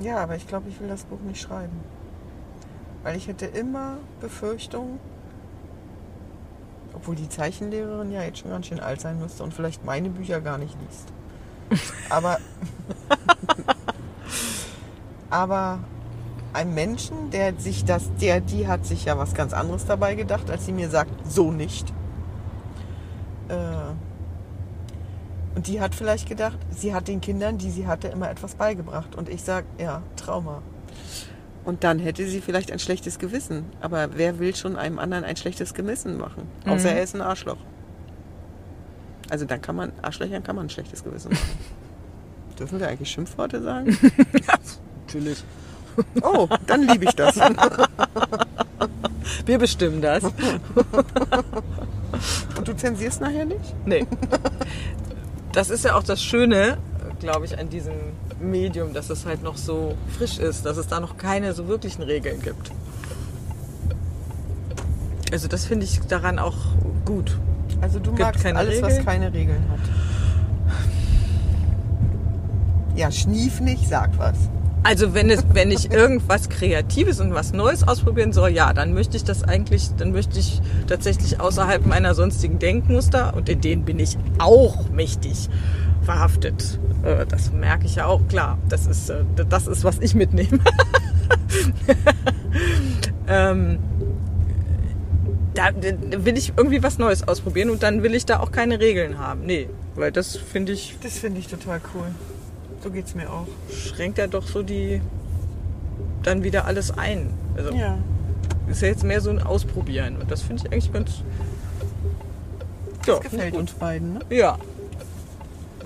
Ja, 0.00 0.18
aber 0.18 0.36
ich 0.36 0.46
glaube, 0.46 0.68
ich 0.68 0.78
will 0.80 0.88
das 0.88 1.04
Buch 1.04 1.20
nicht 1.26 1.40
schreiben. 1.40 1.80
Weil 3.02 3.16
ich 3.16 3.26
hätte 3.28 3.46
immer 3.46 3.96
Befürchtung, 4.20 5.00
obwohl 6.98 7.14
die 7.14 7.28
Zeichenlehrerin 7.28 8.10
ja 8.10 8.22
jetzt 8.22 8.38
schon 8.38 8.50
ganz 8.50 8.66
schön 8.66 8.80
alt 8.80 9.00
sein 9.00 9.20
müsste 9.20 9.44
und 9.44 9.54
vielleicht 9.54 9.84
meine 9.84 10.10
Bücher 10.10 10.40
gar 10.40 10.58
nicht 10.58 10.76
liest. 10.80 11.12
Aber, 12.10 12.38
aber 15.28 15.80
ein 16.54 16.72
Menschen, 16.72 17.30
der 17.30 17.54
sich 17.58 17.84
das, 17.84 18.10
der, 18.18 18.40
die 18.40 18.66
hat 18.66 18.86
sich 18.86 19.04
ja 19.04 19.18
was 19.18 19.34
ganz 19.34 19.52
anderes 19.52 19.84
dabei 19.84 20.14
gedacht, 20.14 20.50
als 20.50 20.64
sie 20.64 20.72
mir 20.72 20.88
sagt, 20.88 21.10
so 21.28 21.52
nicht. 21.52 21.92
Äh, 23.48 23.54
und 25.54 25.66
die 25.66 25.82
hat 25.82 25.94
vielleicht 25.94 26.26
gedacht, 26.26 26.58
sie 26.70 26.94
hat 26.94 27.06
den 27.06 27.20
Kindern, 27.20 27.58
die 27.58 27.70
sie 27.70 27.86
hatte, 27.86 28.08
immer 28.08 28.30
etwas 28.30 28.54
beigebracht. 28.54 29.14
Und 29.14 29.28
ich 29.28 29.42
sage, 29.42 29.66
ja, 29.76 30.02
Trauma. 30.16 30.62
Und 31.68 31.84
dann 31.84 31.98
hätte 31.98 32.26
sie 32.26 32.40
vielleicht 32.40 32.72
ein 32.72 32.78
schlechtes 32.78 33.18
Gewissen. 33.18 33.66
Aber 33.82 34.16
wer 34.16 34.38
will 34.38 34.56
schon 34.56 34.76
einem 34.76 34.98
anderen 34.98 35.24
ein 35.24 35.36
schlechtes 35.36 35.74
Gewissen 35.74 36.16
machen? 36.16 36.48
Außer 36.64 36.90
er 36.90 37.02
ist 37.02 37.14
ein 37.14 37.20
Arschloch. 37.20 37.58
Also 39.28 39.44
dann 39.44 39.60
kann 39.60 39.76
man, 39.76 39.92
Arschlöchern 40.00 40.42
kann 40.42 40.56
man 40.56 40.64
ein 40.64 40.70
schlechtes 40.70 41.04
Gewissen 41.04 41.32
machen. 41.32 41.58
Dürfen 42.58 42.80
wir 42.80 42.88
eigentlich 42.88 43.10
Schimpfworte 43.10 43.62
sagen? 43.62 43.88
Natürlich. 45.06 45.44
Oh, 46.22 46.48
dann 46.66 46.88
liebe 46.88 47.04
ich 47.04 47.14
das. 47.14 47.38
Wir 49.44 49.58
bestimmen 49.58 50.00
das. 50.00 50.24
Und 50.24 50.34
du 52.66 52.74
zensierst 52.74 53.20
nachher 53.20 53.44
nicht? 53.44 53.74
Nee. 53.84 54.06
Das 55.52 55.68
ist 55.68 55.84
ja 55.84 55.96
auch 55.96 56.02
das 56.02 56.22
Schöne, 56.22 56.78
glaube 57.20 57.44
ich, 57.44 57.58
an 57.58 57.68
diesem 57.68 57.92
Medium, 58.40 58.92
dass 58.92 59.10
es 59.10 59.26
halt 59.26 59.42
noch 59.42 59.56
so 59.56 59.94
frisch 60.16 60.38
ist, 60.38 60.64
dass 60.64 60.76
es 60.76 60.86
da 60.86 61.00
noch 61.00 61.16
keine 61.16 61.52
so 61.52 61.68
wirklichen 61.68 62.02
Regeln 62.02 62.40
gibt. 62.40 62.70
Also 65.32 65.48
das 65.48 65.66
finde 65.66 65.84
ich 65.84 66.00
daran 66.00 66.38
auch 66.38 66.56
gut. 67.04 67.38
Also 67.80 67.98
du 67.98 68.10
Gibt 68.10 68.20
magst 68.20 68.46
alles, 68.46 68.82
was 68.82 68.90
Regeln? 68.92 69.04
keine 69.04 69.32
Regeln 69.32 69.62
hat. 69.70 69.80
Ja, 72.96 73.10
schnief 73.12 73.60
nicht, 73.60 73.88
sag 73.88 74.18
was. 74.18 74.36
Also 74.82 75.12
wenn 75.12 75.28
es, 75.28 75.44
wenn 75.52 75.70
ich 75.70 75.90
irgendwas 75.90 76.48
Kreatives 76.48 77.20
und 77.20 77.34
was 77.34 77.52
Neues 77.52 77.86
ausprobieren 77.86 78.32
soll, 78.32 78.50
ja, 78.50 78.72
dann 78.72 78.94
möchte 78.94 79.16
ich 79.16 79.24
das 79.24 79.42
eigentlich, 79.42 79.90
dann 79.96 80.12
möchte 80.12 80.38
ich 80.38 80.60
tatsächlich 80.86 81.40
außerhalb 81.40 81.84
meiner 81.84 82.14
sonstigen 82.14 82.58
Denkmuster 82.58 83.34
und 83.36 83.48
in 83.48 83.60
denen 83.60 83.84
bin 83.84 83.98
ich 83.98 84.16
auch 84.38 84.88
mächtig 84.90 85.48
verhaftet. 86.08 86.78
Äh, 87.02 87.26
Das 87.26 87.52
merke 87.52 87.84
ich 87.84 87.96
ja 87.96 88.06
auch, 88.06 88.26
klar. 88.28 88.56
Das 88.70 88.86
ist, 88.86 89.10
äh, 89.10 89.24
das 89.50 89.66
ist, 89.66 89.84
was 89.84 89.98
ich 89.98 90.14
mitnehme. 90.14 90.58
ähm, 93.28 93.78
da 95.52 95.68
will 96.24 96.38
ich 96.38 96.54
irgendwie 96.56 96.82
was 96.82 96.98
Neues 96.98 97.28
ausprobieren 97.28 97.68
und 97.68 97.82
dann 97.82 98.02
will 98.02 98.14
ich 98.14 98.24
da 98.24 98.40
auch 98.40 98.52
keine 98.52 98.80
Regeln 98.80 99.18
haben. 99.18 99.44
Nee, 99.44 99.68
weil 99.96 100.10
das 100.10 100.34
finde 100.36 100.72
ich 100.72 100.96
Das 101.02 101.18
finde 101.18 101.40
ich 101.40 101.48
total 101.48 101.80
cool. 101.94 102.06
So 102.82 102.90
geht's 102.90 103.14
mir 103.14 103.30
auch. 103.30 103.46
schränkt 103.70 104.16
ja 104.18 104.28
doch 104.28 104.46
so 104.46 104.62
die 104.62 105.02
dann 106.22 106.42
wieder 106.42 106.64
alles 106.64 106.96
ein. 106.96 107.30
Also 107.56 107.72
Ja. 107.74 107.98
ist 108.70 108.80
ja 108.80 108.88
jetzt 108.88 109.04
mehr 109.04 109.20
so 109.20 109.28
ein 109.30 109.42
Ausprobieren 109.42 110.16
und 110.16 110.30
das 110.30 110.40
finde 110.42 110.62
ich 110.64 110.72
eigentlich 110.72 110.92
ganz 110.92 111.10
ja, 113.06 113.14
Das 113.14 113.20
gefällt 113.20 113.54
uns 113.54 113.72
beiden, 113.72 114.14
ne? 114.14 114.20
ja. 114.30 114.56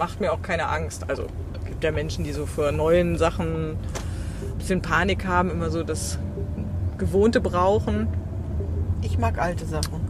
Macht 0.02 0.20
mir 0.20 0.32
auch 0.32 0.42
keine 0.42 0.66
Angst. 0.66 1.08
Also 1.08 1.28
es 1.60 1.64
gibt 1.64 1.84
ja 1.84 1.92
Menschen, 1.92 2.24
die 2.24 2.32
so 2.32 2.44
vor 2.44 2.72
neuen 2.72 3.16
Sachen 3.18 3.70
ein 3.70 4.58
bisschen 4.58 4.82
Panik 4.82 5.24
haben, 5.24 5.48
immer 5.48 5.70
so 5.70 5.84
das 5.84 6.18
Gewohnte 6.98 7.40
brauchen. 7.40 8.08
Ich 9.02 9.16
mag 9.16 9.38
alte 9.38 9.64
Sachen. 9.64 10.00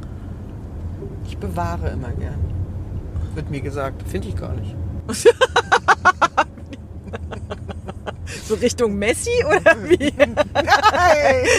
Ich 1.27 1.37
bewahre 1.37 1.91
immer 1.91 2.09
gern. 2.13 2.41
Wird 3.35 3.51
mir 3.51 3.61
gesagt. 3.61 4.03
Finde 4.09 4.29
ich 4.29 4.37
gar 4.37 4.55
nicht. 4.55 4.75
So 8.45 8.55
Richtung 8.55 8.97
Messi 8.97 9.45
oder 9.47 9.77
wie? 9.83 10.13
Nein! 10.17 10.37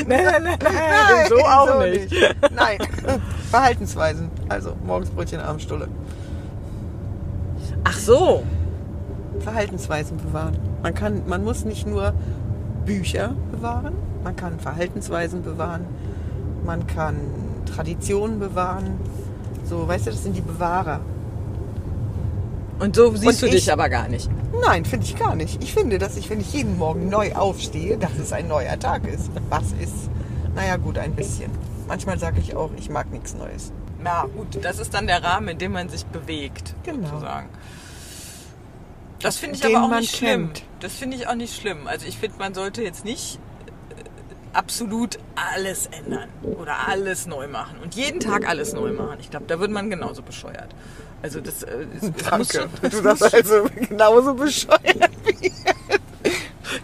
nein, 0.07 0.25
nein, 0.25 0.43
nein, 0.43 0.57
nein, 0.59 1.29
so 1.29 1.37
auch 1.37 1.79
nicht. 1.79 2.13
Nein. 2.51 2.77
Verhaltensweisen. 3.49 4.29
Also 4.49 4.75
morgens 4.83 5.09
Brötchen, 5.11 5.39
abends 5.39 5.63
Stulle. 5.63 5.87
Ach 7.83 7.97
so. 7.97 8.43
Verhaltensweisen 9.39 10.17
bewahren. 10.17 10.57
Man, 10.81 10.93
kann, 10.93 11.23
man 11.27 11.43
muss 11.43 11.65
nicht 11.65 11.87
nur 11.87 12.13
Bücher 12.85 13.33
bewahren, 13.51 13.93
man 14.23 14.35
kann 14.35 14.59
Verhaltensweisen 14.59 15.41
bewahren, 15.41 15.85
man 16.65 16.85
kann 16.87 17.15
Traditionen 17.65 18.39
bewahren. 18.39 18.95
So, 19.65 19.87
weißt 19.87 20.07
du, 20.07 20.11
das 20.11 20.23
sind 20.23 20.35
die 20.35 20.41
Bewahrer. 20.41 20.99
Und 22.79 22.95
so 22.95 23.11
siehst 23.15 23.25
Und 23.25 23.41
du 23.41 23.45
ich- 23.47 23.51
dich 23.63 23.71
aber 23.71 23.89
gar 23.89 24.07
nicht. 24.09 24.29
Nein, 24.65 24.85
finde 24.85 25.05
ich 25.05 25.15
gar 25.17 25.35
nicht. 25.35 25.63
Ich 25.63 25.73
finde, 25.73 25.97
dass 25.97 26.15
ich, 26.17 26.29
wenn 26.29 26.39
ich 26.39 26.53
jeden 26.53 26.77
Morgen 26.77 27.09
neu 27.09 27.33
aufstehe, 27.33 27.97
dass 27.97 28.11
es 28.21 28.31
ein 28.33 28.47
neuer 28.47 28.77
Tag 28.77 29.07
ist. 29.07 29.29
Was 29.49 29.71
ist? 29.81 30.09
Naja, 30.55 30.75
gut, 30.77 30.97
ein 30.99 31.13
bisschen. 31.13 31.49
Manchmal 31.87 32.19
sage 32.19 32.39
ich 32.39 32.55
auch, 32.55 32.69
ich 32.77 32.89
mag 32.89 33.11
nichts 33.11 33.35
Neues. 33.35 33.71
Ja, 34.03 34.25
gut, 34.35 34.63
das 34.63 34.79
ist 34.79 34.93
dann 34.93 35.07
der 35.07 35.23
Rahmen, 35.23 35.49
in 35.49 35.57
dem 35.57 35.71
man 35.73 35.89
sich 35.89 36.05
bewegt, 36.05 36.75
Genau. 36.83 37.07
sozusagen. 37.07 37.49
Das 39.21 39.37
finde 39.37 39.55
ich 39.55 39.61
Den 39.61 39.75
aber 39.75 39.85
auch 39.95 39.99
nicht 39.99 40.15
schlimm. 40.15 40.53
kennt. 40.53 40.63
Das 40.81 40.93
finde 40.93 41.15
ich 41.15 41.27
auch 41.27 41.35
nicht 41.35 41.55
schlimm. 41.59 41.87
Also 41.87 42.05
ich 42.05 42.17
finde, 42.17 42.37
man 42.39 42.53
sollte 42.53 42.83
jetzt 42.83 43.05
nicht 43.05 43.39
äh, 43.97 44.03
absolut 44.57 45.17
alles 45.35 45.87
ändern 45.87 46.27
oder 46.41 46.89
alles 46.89 47.25
neu 47.25 47.47
machen 47.47 47.77
und 47.81 47.95
jeden 47.95 48.19
Tag 48.19 48.45
alles 48.49 48.73
neu 48.73 48.91
machen. 48.91 49.17
Ich 49.21 49.29
glaube, 49.29 49.45
da 49.47 49.59
wird 49.61 49.71
man 49.71 49.89
genauso 49.89 50.21
bescheuert. 50.23 50.75
Also 51.21 51.39
das, 51.39 51.63
äh, 51.63 51.85
es, 51.95 52.03
es 52.03 52.31
muss 52.37 52.51
schon, 52.51 52.69
es 52.81 52.91
Du 52.91 53.01
sagst 53.01 53.33
also 53.33 53.65
genauso 53.87 54.33
bescheuert 54.33 55.09
wie 55.25 55.53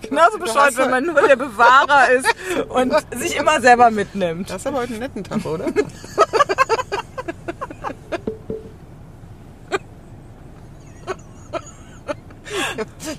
genauso 0.07 0.37
bescheuert, 0.39 0.77
wenn 0.77 0.91
man 0.91 1.05
nur 1.05 1.21
der 1.21 1.35
Bewahrer 1.35 2.09
ist 2.11 2.27
und 2.69 2.93
sich 3.19 3.35
immer 3.35 3.59
selber 3.59 3.91
mitnimmt. 3.91 4.49
Das 4.49 4.57
ist 4.61 4.67
aber 4.67 4.77
heute 4.77 4.93
einen 4.93 5.01
netten 5.01 5.23
Tag, 5.25 5.43
oder? 5.45 5.65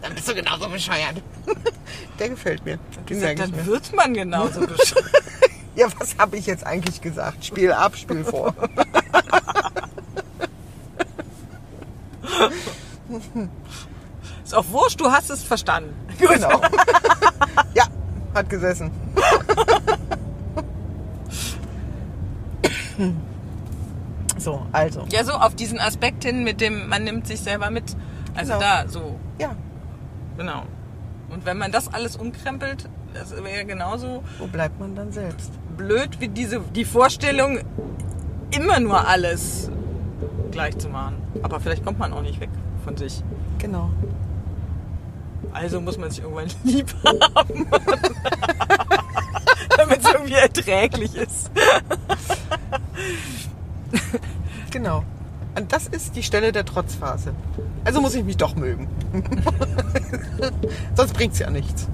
Dann 0.02 0.14
bist 0.14 0.28
du 0.28 0.34
genauso 0.34 0.68
bescheuert. 0.68 1.22
Der 2.18 2.28
gefällt 2.28 2.64
mir. 2.64 2.78
Gesagt, 3.06 3.38
dann 3.40 3.50
mir. 3.50 3.66
wird 3.66 3.94
man 3.94 4.12
genauso 4.14 4.60
bescheuert. 4.66 5.10
Ja, 5.74 5.86
was 5.98 6.16
habe 6.18 6.36
ich 6.36 6.46
jetzt 6.46 6.64
eigentlich 6.66 7.00
gesagt? 7.00 7.44
Spiel 7.44 7.72
ab, 7.72 7.96
Spiel 7.96 8.24
vor. 8.24 8.54
Ist 14.44 14.54
auch 14.54 14.68
wurscht, 14.70 15.00
du 15.00 15.10
hast 15.10 15.30
es 15.30 15.42
verstanden. 15.42 15.94
Genau. 16.18 16.60
Ja, 17.74 17.84
hat 18.34 18.48
gesessen. 18.50 18.90
So, 24.38 24.66
also. 24.72 25.04
Ja, 25.10 25.24
so 25.24 25.32
auf 25.32 25.54
diesen 25.54 25.78
Aspekt 25.78 26.24
hin 26.24 26.44
mit 26.44 26.60
dem, 26.60 26.88
man 26.88 27.04
nimmt 27.04 27.26
sich 27.26 27.40
selber 27.40 27.70
mit. 27.70 27.84
Also 28.34 28.52
Genau. 28.54 28.60
da, 28.64 28.88
so, 28.88 29.18
Ja, 29.38 29.54
genau. 30.36 30.64
Und 31.30 31.46
wenn 31.46 31.58
man 31.58 31.72
das 31.72 31.92
alles 31.92 32.16
umkrempelt, 32.16 32.88
das 33.14 33.32
wäre 33.42 33.64
genauso 33.64 34.22
wo 34.38 34.46
bleibt 34.46 34.78
man 34.80 34.94
dann 34.94 35.12
selbst? 35.12 35.52
blöd 35.80 36.20
wie 36.20 36.28
diese, 36.28 36.60
die 36.60 36.84
Vorstellung, 36.84 37.60
immer 38.54 38.80
nur 38.80 39.08
alles 39.08 39.70
gleich 40.50 40.76
zu 40.76 40.90
machen. 40.90 41.16
Aber 41.42 41.58
vielleicht 41.58 41.84
kommt 41.84 41.98
man 41.98 42.12
auch 42.12 42.20
nicht 42.20 42.38
weg 42.38 42.50
von 42.84 42.96
sich. 42.98 43.22
Genau. 43.58 43.90
Also 45.52 45.80
muss 45.80 45.96
man 45.96 46.10
sich 46.10 46.22
irgendwann 46.22 46.48
lieb 46.64 46.94
haben. 47.04 47.66
Damit 49.76 50.00
es 50.00 50.12
irgendwie 50.12 50.34
erträglich 50.34 51.14
ist. 51.14 51.50
Genau. 54.70 55.02
Und 55.60 55.70
das 55.70 55.88
ist 55.88 56.16
die 56.16 56.22
Stelle 56.22 56.52
der 56.52 56.64
Trotzphase. 56.64 57.34
Also 57.84 58.00
muss 58.00 58.14
ich 58.14 58.24
mich 58.24 58.38
doch 58.38 58.56
mögen. 58.56 58.88
Sonst 60.94 61.12
bringt's 61.12 61.38
ja 61.38 61.50
nichts. 61.50 61.86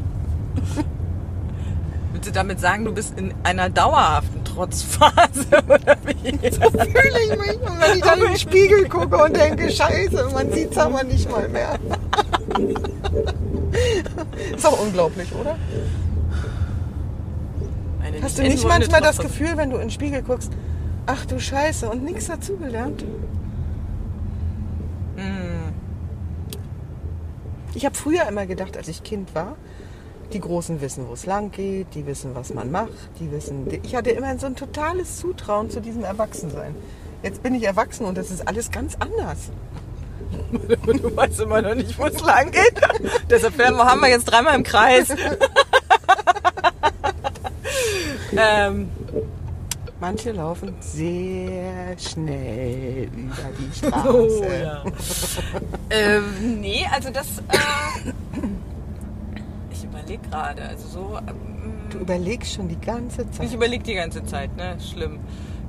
Willst 2.13 2.29
du 2.29 2.33
damit 2.33 2.61
sagen, 2.61 2.85
du 2.85 2.95
bist 2.95 3.19
in 3.19 3.35
einer 3.43 3.69
dauerhaften 3.69 4.45
Trotzphase? 4.45 5.47
Oder 5.67 5.97
wie? 6.05 6.49
So 6.49 6.71
fühle 6.71 7.21
ich 7.25 7.39
mich. 7.41 7.61
Und 7.61 7.81
wenn 7.81 7.97
ich 7.97 8.05
dann 8.05 8.21
in 8.21 8.29
den 8.29 8.37
Spiegel 8.39 8.89
gucke 8.89 9.17
und 9.17 9.37
denke, 9.37 9.69
scheiße, 9.69 10.29
man 10.33 10.53
sieht's 10.53 10.79
aber 10.79 11.03
nicht 11.03 11.29
mal 11.29 11.49
mehr. 11.49 11.77
Ist 14.55 14.65
auch 14.65 14.81
unglaublich, 14.81 15.29
oder? 15.35 15.57
Eine 18.01 18.23
Hast 18.23 18.39
du 18.39 18.43
nicht 18.45 18.65
manchmal 18.65 19.01
das. 19.01 19.19
Gefühl, 19.19 19.57
wenn 19.57 19.71
du 19.71 19.77
in 19.77 19.83
den 19.83 19.91
Spiegel 19.91 20.23
guckst, 20.23 20.53
ach 21.07 21.27
du 21.27 21.41
Scheiße, 21.41 21.91
und 21.91 22.05
nichts 22.05 22.29
dazugelernt? 22.29 23.05
Ich 27.75 27.85
habe 27.85 27.95
früher 27.95 28.27
immer 28.27 28.47
gedacht, 28.47 28.77
als 28.77 28.89
ich 28.89 29.03
Kind 29.03 29.35
war, 29.35 29.57
die 30.33 30.41
Großen 30.41 30.81
wissen, 30.81 31.07
wo 31.09 31.13
es 31.13 31.27
lang 31.27 31.51
geht, 31.51 31.95
die 31.95 32.07
wissen, 32.07 32.35
was 32.35 32.53
man 32.53 32.71
macht, 32.71 32.91
die 33.21 33.31
wissen. 33.31 33.67
Ich 33.83 33.95
hatte 33.95 34.11
immer 34.11 34.37
so 34.39 34.47
ein 34.47 34.57
totales 34.57 35.19
Zutrauen 35.19 35.71
zu 35.71 35.81
diesem 35.81 36.03
Erwachsensein. 36.03 36.75
Jetzt 37.23 37.43
bin 37.43 37.55
ich 37.55 37.65
erwachsen 37.65 38.07
und 38.07 38.17
das 38.17 38.31
ist 38.31 38.47
alles 38.47 38.71
ganz 38.71 38.97
anders. 38.99 39.51
Du 40.87 41.15
weißt 41.15 41.41
immer 41.41 41.63
noch 41.63 41.75
nicht, 41.75 41.99
wo 41.99 42.07
es 42.07 42.21
lang 42.23 42.51
geht. 42.51 42.81
Deshalb 43.31 43.59
haben 43.59 44.01
wir 44.01 44.09
jetzt 44.09 44.25
dreimal 44.25 44.57
im 44.57 44.63
Kreis. 44.63 45.09
ähm, 48.37 48.89
Manche 49.99 50.33
laufen 50.33 50.75
sehr 50.81 51.97
schnell 51.99 53.09
über 53.17 53.35
die 53.59 53.77
Straße. 53.79 54.09
oh, 54.11 54.45
ja. 54.45 54.85
ähm, 55.91 56.61
nee, 56.61 56.87
also 56.93 57.09
das. 57.11 57.39
Äh, 57.39 58.13
ich 59.73 59.85
überlege 59.85 60.23
gerade. 60.29 60.63
Also 60.63 60.87
so. 60.89 61.19
Du 61.91 61.97
Ähm, 61.99 62.03
überlegst 62.03 62.53
schon 62.53 62.69
die 62.69 62.79
ganze 62.81 63.31
Zeit. 63.31 63.47
ich 63.47 63.55
überlege 63.55 63.85
die 63.85 63.95
ganze 63.95 64.23
Zeit, 64.25 64.55
ne? 64.57 64.77
Schlimm. 64.81 65.19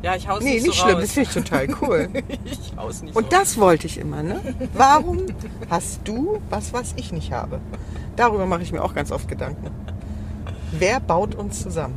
Ja, 0.03 0.15
ich 0.15 0.28
hau's 0.28 0.43
nee, 0.43 0.55
nicht, 0.55 0.63
nicht 0.67 0.75
so 0.78 0.84
schlimm, 0.84 0.95
raus. 0.95 1.03
das 1.03 1.11
finde 1.13 1.30
ich 1.30 1.34
total 1.43 1.67
cool. 1.82 2.09
ich 2.45 2.73
hau's 2.78 3.01
nicht 3.01 3.15
Und 3.15 3.23
so 3.25 3.30
das 3.32 3.57
wollte 3.57 3.88
ich 3.88 3.97
immer, 3.97 4.21
ne? 4.23 4.41
Warum 4.73 5.25
hast 5.69 6.01
du 6.03 6.39
was, 6.49 6.73
was 6.73 6.93
ich 6.97 7.11
nicht 7.11 7.32
habe? 7.32 7.59
Darüber 8.15 8.45
mache 8.45 8.61
ich 8.61 8.71
mir 8.71 8.84
auch 8.84 8.93
ganz 8.93 9.11
oft 9.11 9.28
Gedanken. 9.28 9.67
Wer 10.71 10.99
baut 10.99 11.34
uns 11.34 11.61
zusammen? 11.63 11.95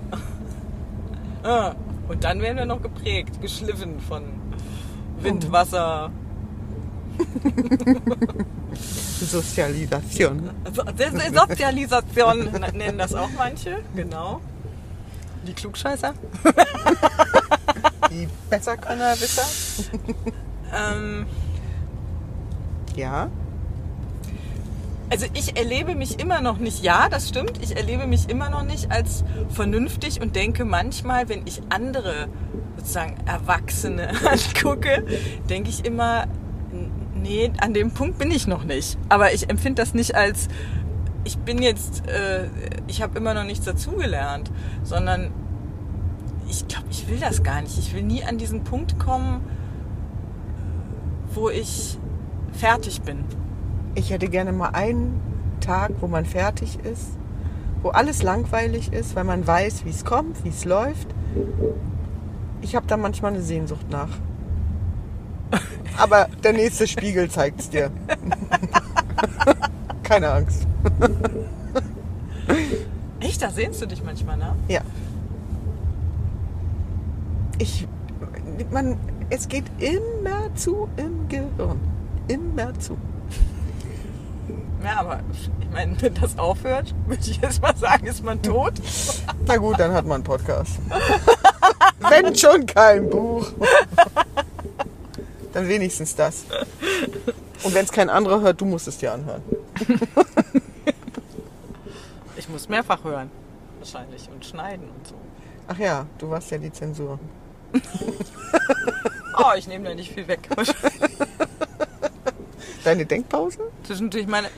Ah, 1.43 1.75
und 2.11 2.25
dann 2.25 2.41
werden 2.43 2.57
wir 2.59 2.67
noch 2.67 2.83
geprägt, 2.83 3.41
geschliffen 3.41 4.01
von 4.01 4.25
Wind, 5.21 5.51
Wasser. 5.53 6.11
Sozialisation. 9.21 10.51
Sozialisation 11.33 12.51
nennen 12.75 12.99
das 12.99 13.15
auch 13.15 13.29
manche, 13.39 13.79
genau. 13.95 14.41
Die 15.47 15.53
Klugscheißer. 15.53 16.15
Die 18.11 18.29
Besserkönnerwisser? 18.49 19.45
Ähm, 20.75 21.27
Ja. 22.97 23.29
Also 25.11 25.27
ich 25.35 25.57
erlebe 25.57 25.95
mich 25.95 26.21
immer 26.21 26.41
noch 26.41 26.59
nicht, 26.59 26.85
ja, 26.85 27.09
das 27.09 27.29
stimmt, 27.29 27.63
ich 27.63 27.77
erlebe 27.77 28.07
mich 28.07 28.29
immer 28.29 28.49
noch 28.49 28.63
nicht 28.63 28.93
als 28.93 29.25
vernünftig 29.49 30.21
und 30.21 30.37
denke 30.37 30.65
manchmal, 30.65 31.29
wenn 31.29 31.47
ich 31.47 31.61
andere 31.69 32.29
sozusagen 32.77 33.17
Erwachsene 33.27 34.09
angucke, 34.25 35.05
denke 35.49 35.69
ich 35.69 35.85
immer, 35.85 36.27
nee, 37.15 37.51
an 37.61 37.75
dem 37.75 37.91
Punkt 37.91 38.19
bin 38.19 38.31
ich 38.31 38.47
noch 38.47 38.65
nicht. 38.65 38.99
Aber 39.09 39.35
ich 39.35 39.51
empfinde 39.51 39.83
das 39.83 39.95
nicht 39.95 40.15
als, 40.15 40.49
ich 41.25 41.39
bin 41.39 41.61
jetzt, 41.61 42.07
äh, 42.09 42.49
ich 42.87 43.03
habe 43.03 43.19
immer 43.19 43.35
noch 43.35 43.45
nichts 43.45 43.65
dazugelernt, 43.65 44.51
sondern 44.83 45.33
ich 46.49 46.67
glaube, 46.69 46.87
ich 46.91 47.09
will 47.09 47.19
das 47.19 47.43
gar 47.43 47.61
nicht. 47.63 47.79
Ich 47.79 47.95
will 47.95 48.03
nie 48.03 48.25
an 48.25 48.39
diesen 48.39 48.65
Punkt 48.65 48.99
kommen, 48.99 49.43
wo 51.35 51.51
ich 51.51 51.99
fertig 52.53 53.03
bin. 53.03 53.25
Ich 53.95 54.11
hätte 54.11 54.29
gerne 54.29 54.53
mal 54.53 54.71
einen 54.71 55.21
Tag, 55.61 55.93
wo 56.01 56.07
man 56.07 56.25
fertig 56.25 56.79
ist, 56.85 57.11
wo 57.83 57.91
alles 57.91 58.23
langweilig 58.23 58.93
ist, 58.93 59.17
weil 59.17 59.25
man 59.25 59.47
weiß, 59.47 59.85
wie 59.85 59.91
es 59.91 60.05
kommt, 60.05 60.45
wie 60.45 60.51
es 60.51 60.65
läuft. 60.65 61.09
Ich 62.61 62.77
habe 62.77 62.87
da 62.87 62.97
manchmal 62.97 63.33
eine 63.33 63.43
Sehnsucht 63.43 63.91
nach. 63.91 64.11
Aber 65.99 66.29
der 66.43 66.53
nächste 66.53 66.87
Spiegel 66.87 67.31
zeigt 67.31 67.61
es 67.61 67.71
dir. 67.71 67.91
Keine 70.03 70.31
Angst. 70.31 70.67
Echt, 73.21 73.43
da 73.43 73.51
sehnst 73.51 73.83
du 73.83 73.87
dich 73.87 74.03
manchmal, 74.03 74.37
ne? 74.37 74.55
Ja. 74.69 74.81
Ich, 77.59 77.87
man, 78.71 78.97
es 79.29 79.49
geht 79.49 79.65
immer 79.79 80.55
zu 80.55 80.89
im 80.97 81.29
Gehirn. 81.29 81.79
Immer 82.29 82.79
zu. 82.79 82.97
Ja, 84.83 85.01
aber 85.01 85.21
ich 85.33 85.71
meine, 85.73 86.01
wenn 86.01 86.15
das 86.15 86.39
aufhört, 86.39 86.95
würde 87.07 87.23
ich 87.23 87.37
jetzt 87.41 87.61
mal 87.61 87.77
sagen, 87.77 88.07
ist 88.07 88.25
man 88.25 88.41
tot. 88.43 88.75
Na 89.47 89.57
gut, 89.57 89.79
dann 89.79 89.93
hat 89.93 90.05
man 90.07 90.17
einen 90.17 90.25
Podcast. 90.25 90.79
Wenn 92.09 92.35
schon 92.35 92.65
kein 92.65 93.11
Buch. 93.11 93.47
Dann 95.53 95.69
wenigstens 95.69 96.17
das. 96.17 96.45
Und 97.63 97.75
wenn 97.75 97.85
es 97.85 97.93
kein 97.93 98.09
anderer 98.09 98.41
hört, 98.41 98.59
du 98.61 98.65
musst 98.65 98.89
es 98.89 98.97
dir 98.97 99.13
anhören. 99.13 99.43
Ich 102.37 102.49
muss 102.49 102.71
mehrfach 102.71 103.05
hören. 103.05 103.31
Wahrscheinlich. 103.79 104.31
Und 104.33 104.47
schneiden 104.47 104.89
und 104.89 105.07
so. 105.07 105.15
Ach 105.69 105.79
ja, 105.79 106.07
du 106.17 106.31
warst 106.31 106.51
ja 106.51 106.59
die 106.59 106.73
Zensur. 106.73 107.19
Oh, 109.37 109.53
ich 109.57 109.69
nehme 109.69 109.89
da 109.89 109.95
nicht 109.95 110.13
viel 110.13 110.27
weg. 110.27 110.49
Deine 112.85 113.05
Denkpausen? 113.05 113.63
Zwischendurch 113.85 114.27
meine. 114.27 114.49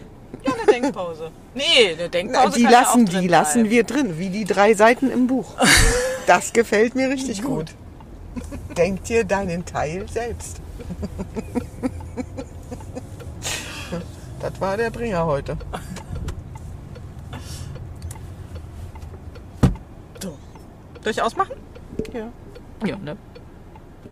Ja, 0.45 0.53
eine 0.55 0.67
Denkpause. 0.67 1.31
Nee, 1.55 1.63
eine 1.89 1.97
Na, 2.03 2.09
Denkpause. 2.09 2.59
die 2.59 2.63
kann 2.65 2.73
ja 2.73 2.81
lassen, 2.81 3.07
drin 3.07 3.21
die 3.23 3.29
lassen 3.29 3.53
bleiben. 3.63 3.71
wir 3.71 3.85
drin, 3.85 4.19
wie 4.19 4.31
die 4.31 4.45
drei 4.45 4.75
Seiten 4.75 5.11
im 5.11 5.27
Buch. 5.27 5.55
Das 6.25 6.53
gefällt 6.53 6.95
mir 6.95 7.09
richtig 7.11 7.43
gut. 7.43 7.75
Denk 8.77 9.03
dir 9.05 9.25
deinen 9.25 9.65
Teil 9.65 10.09
selbst. 10.09 10.61
Das 14.41 14.61
war 14.61 14.77
der 14.77 14.91
Bringer 14.91 15.25
heute. 15.25 15.57
So. 20.21 20.37
Soll 21.03 21.13
ich 21.13 21.23
ausmachen? 21.23 21.53
Ja. 22.13 22.29
Ja, 22.85 22.97
ne? 22.97 23.17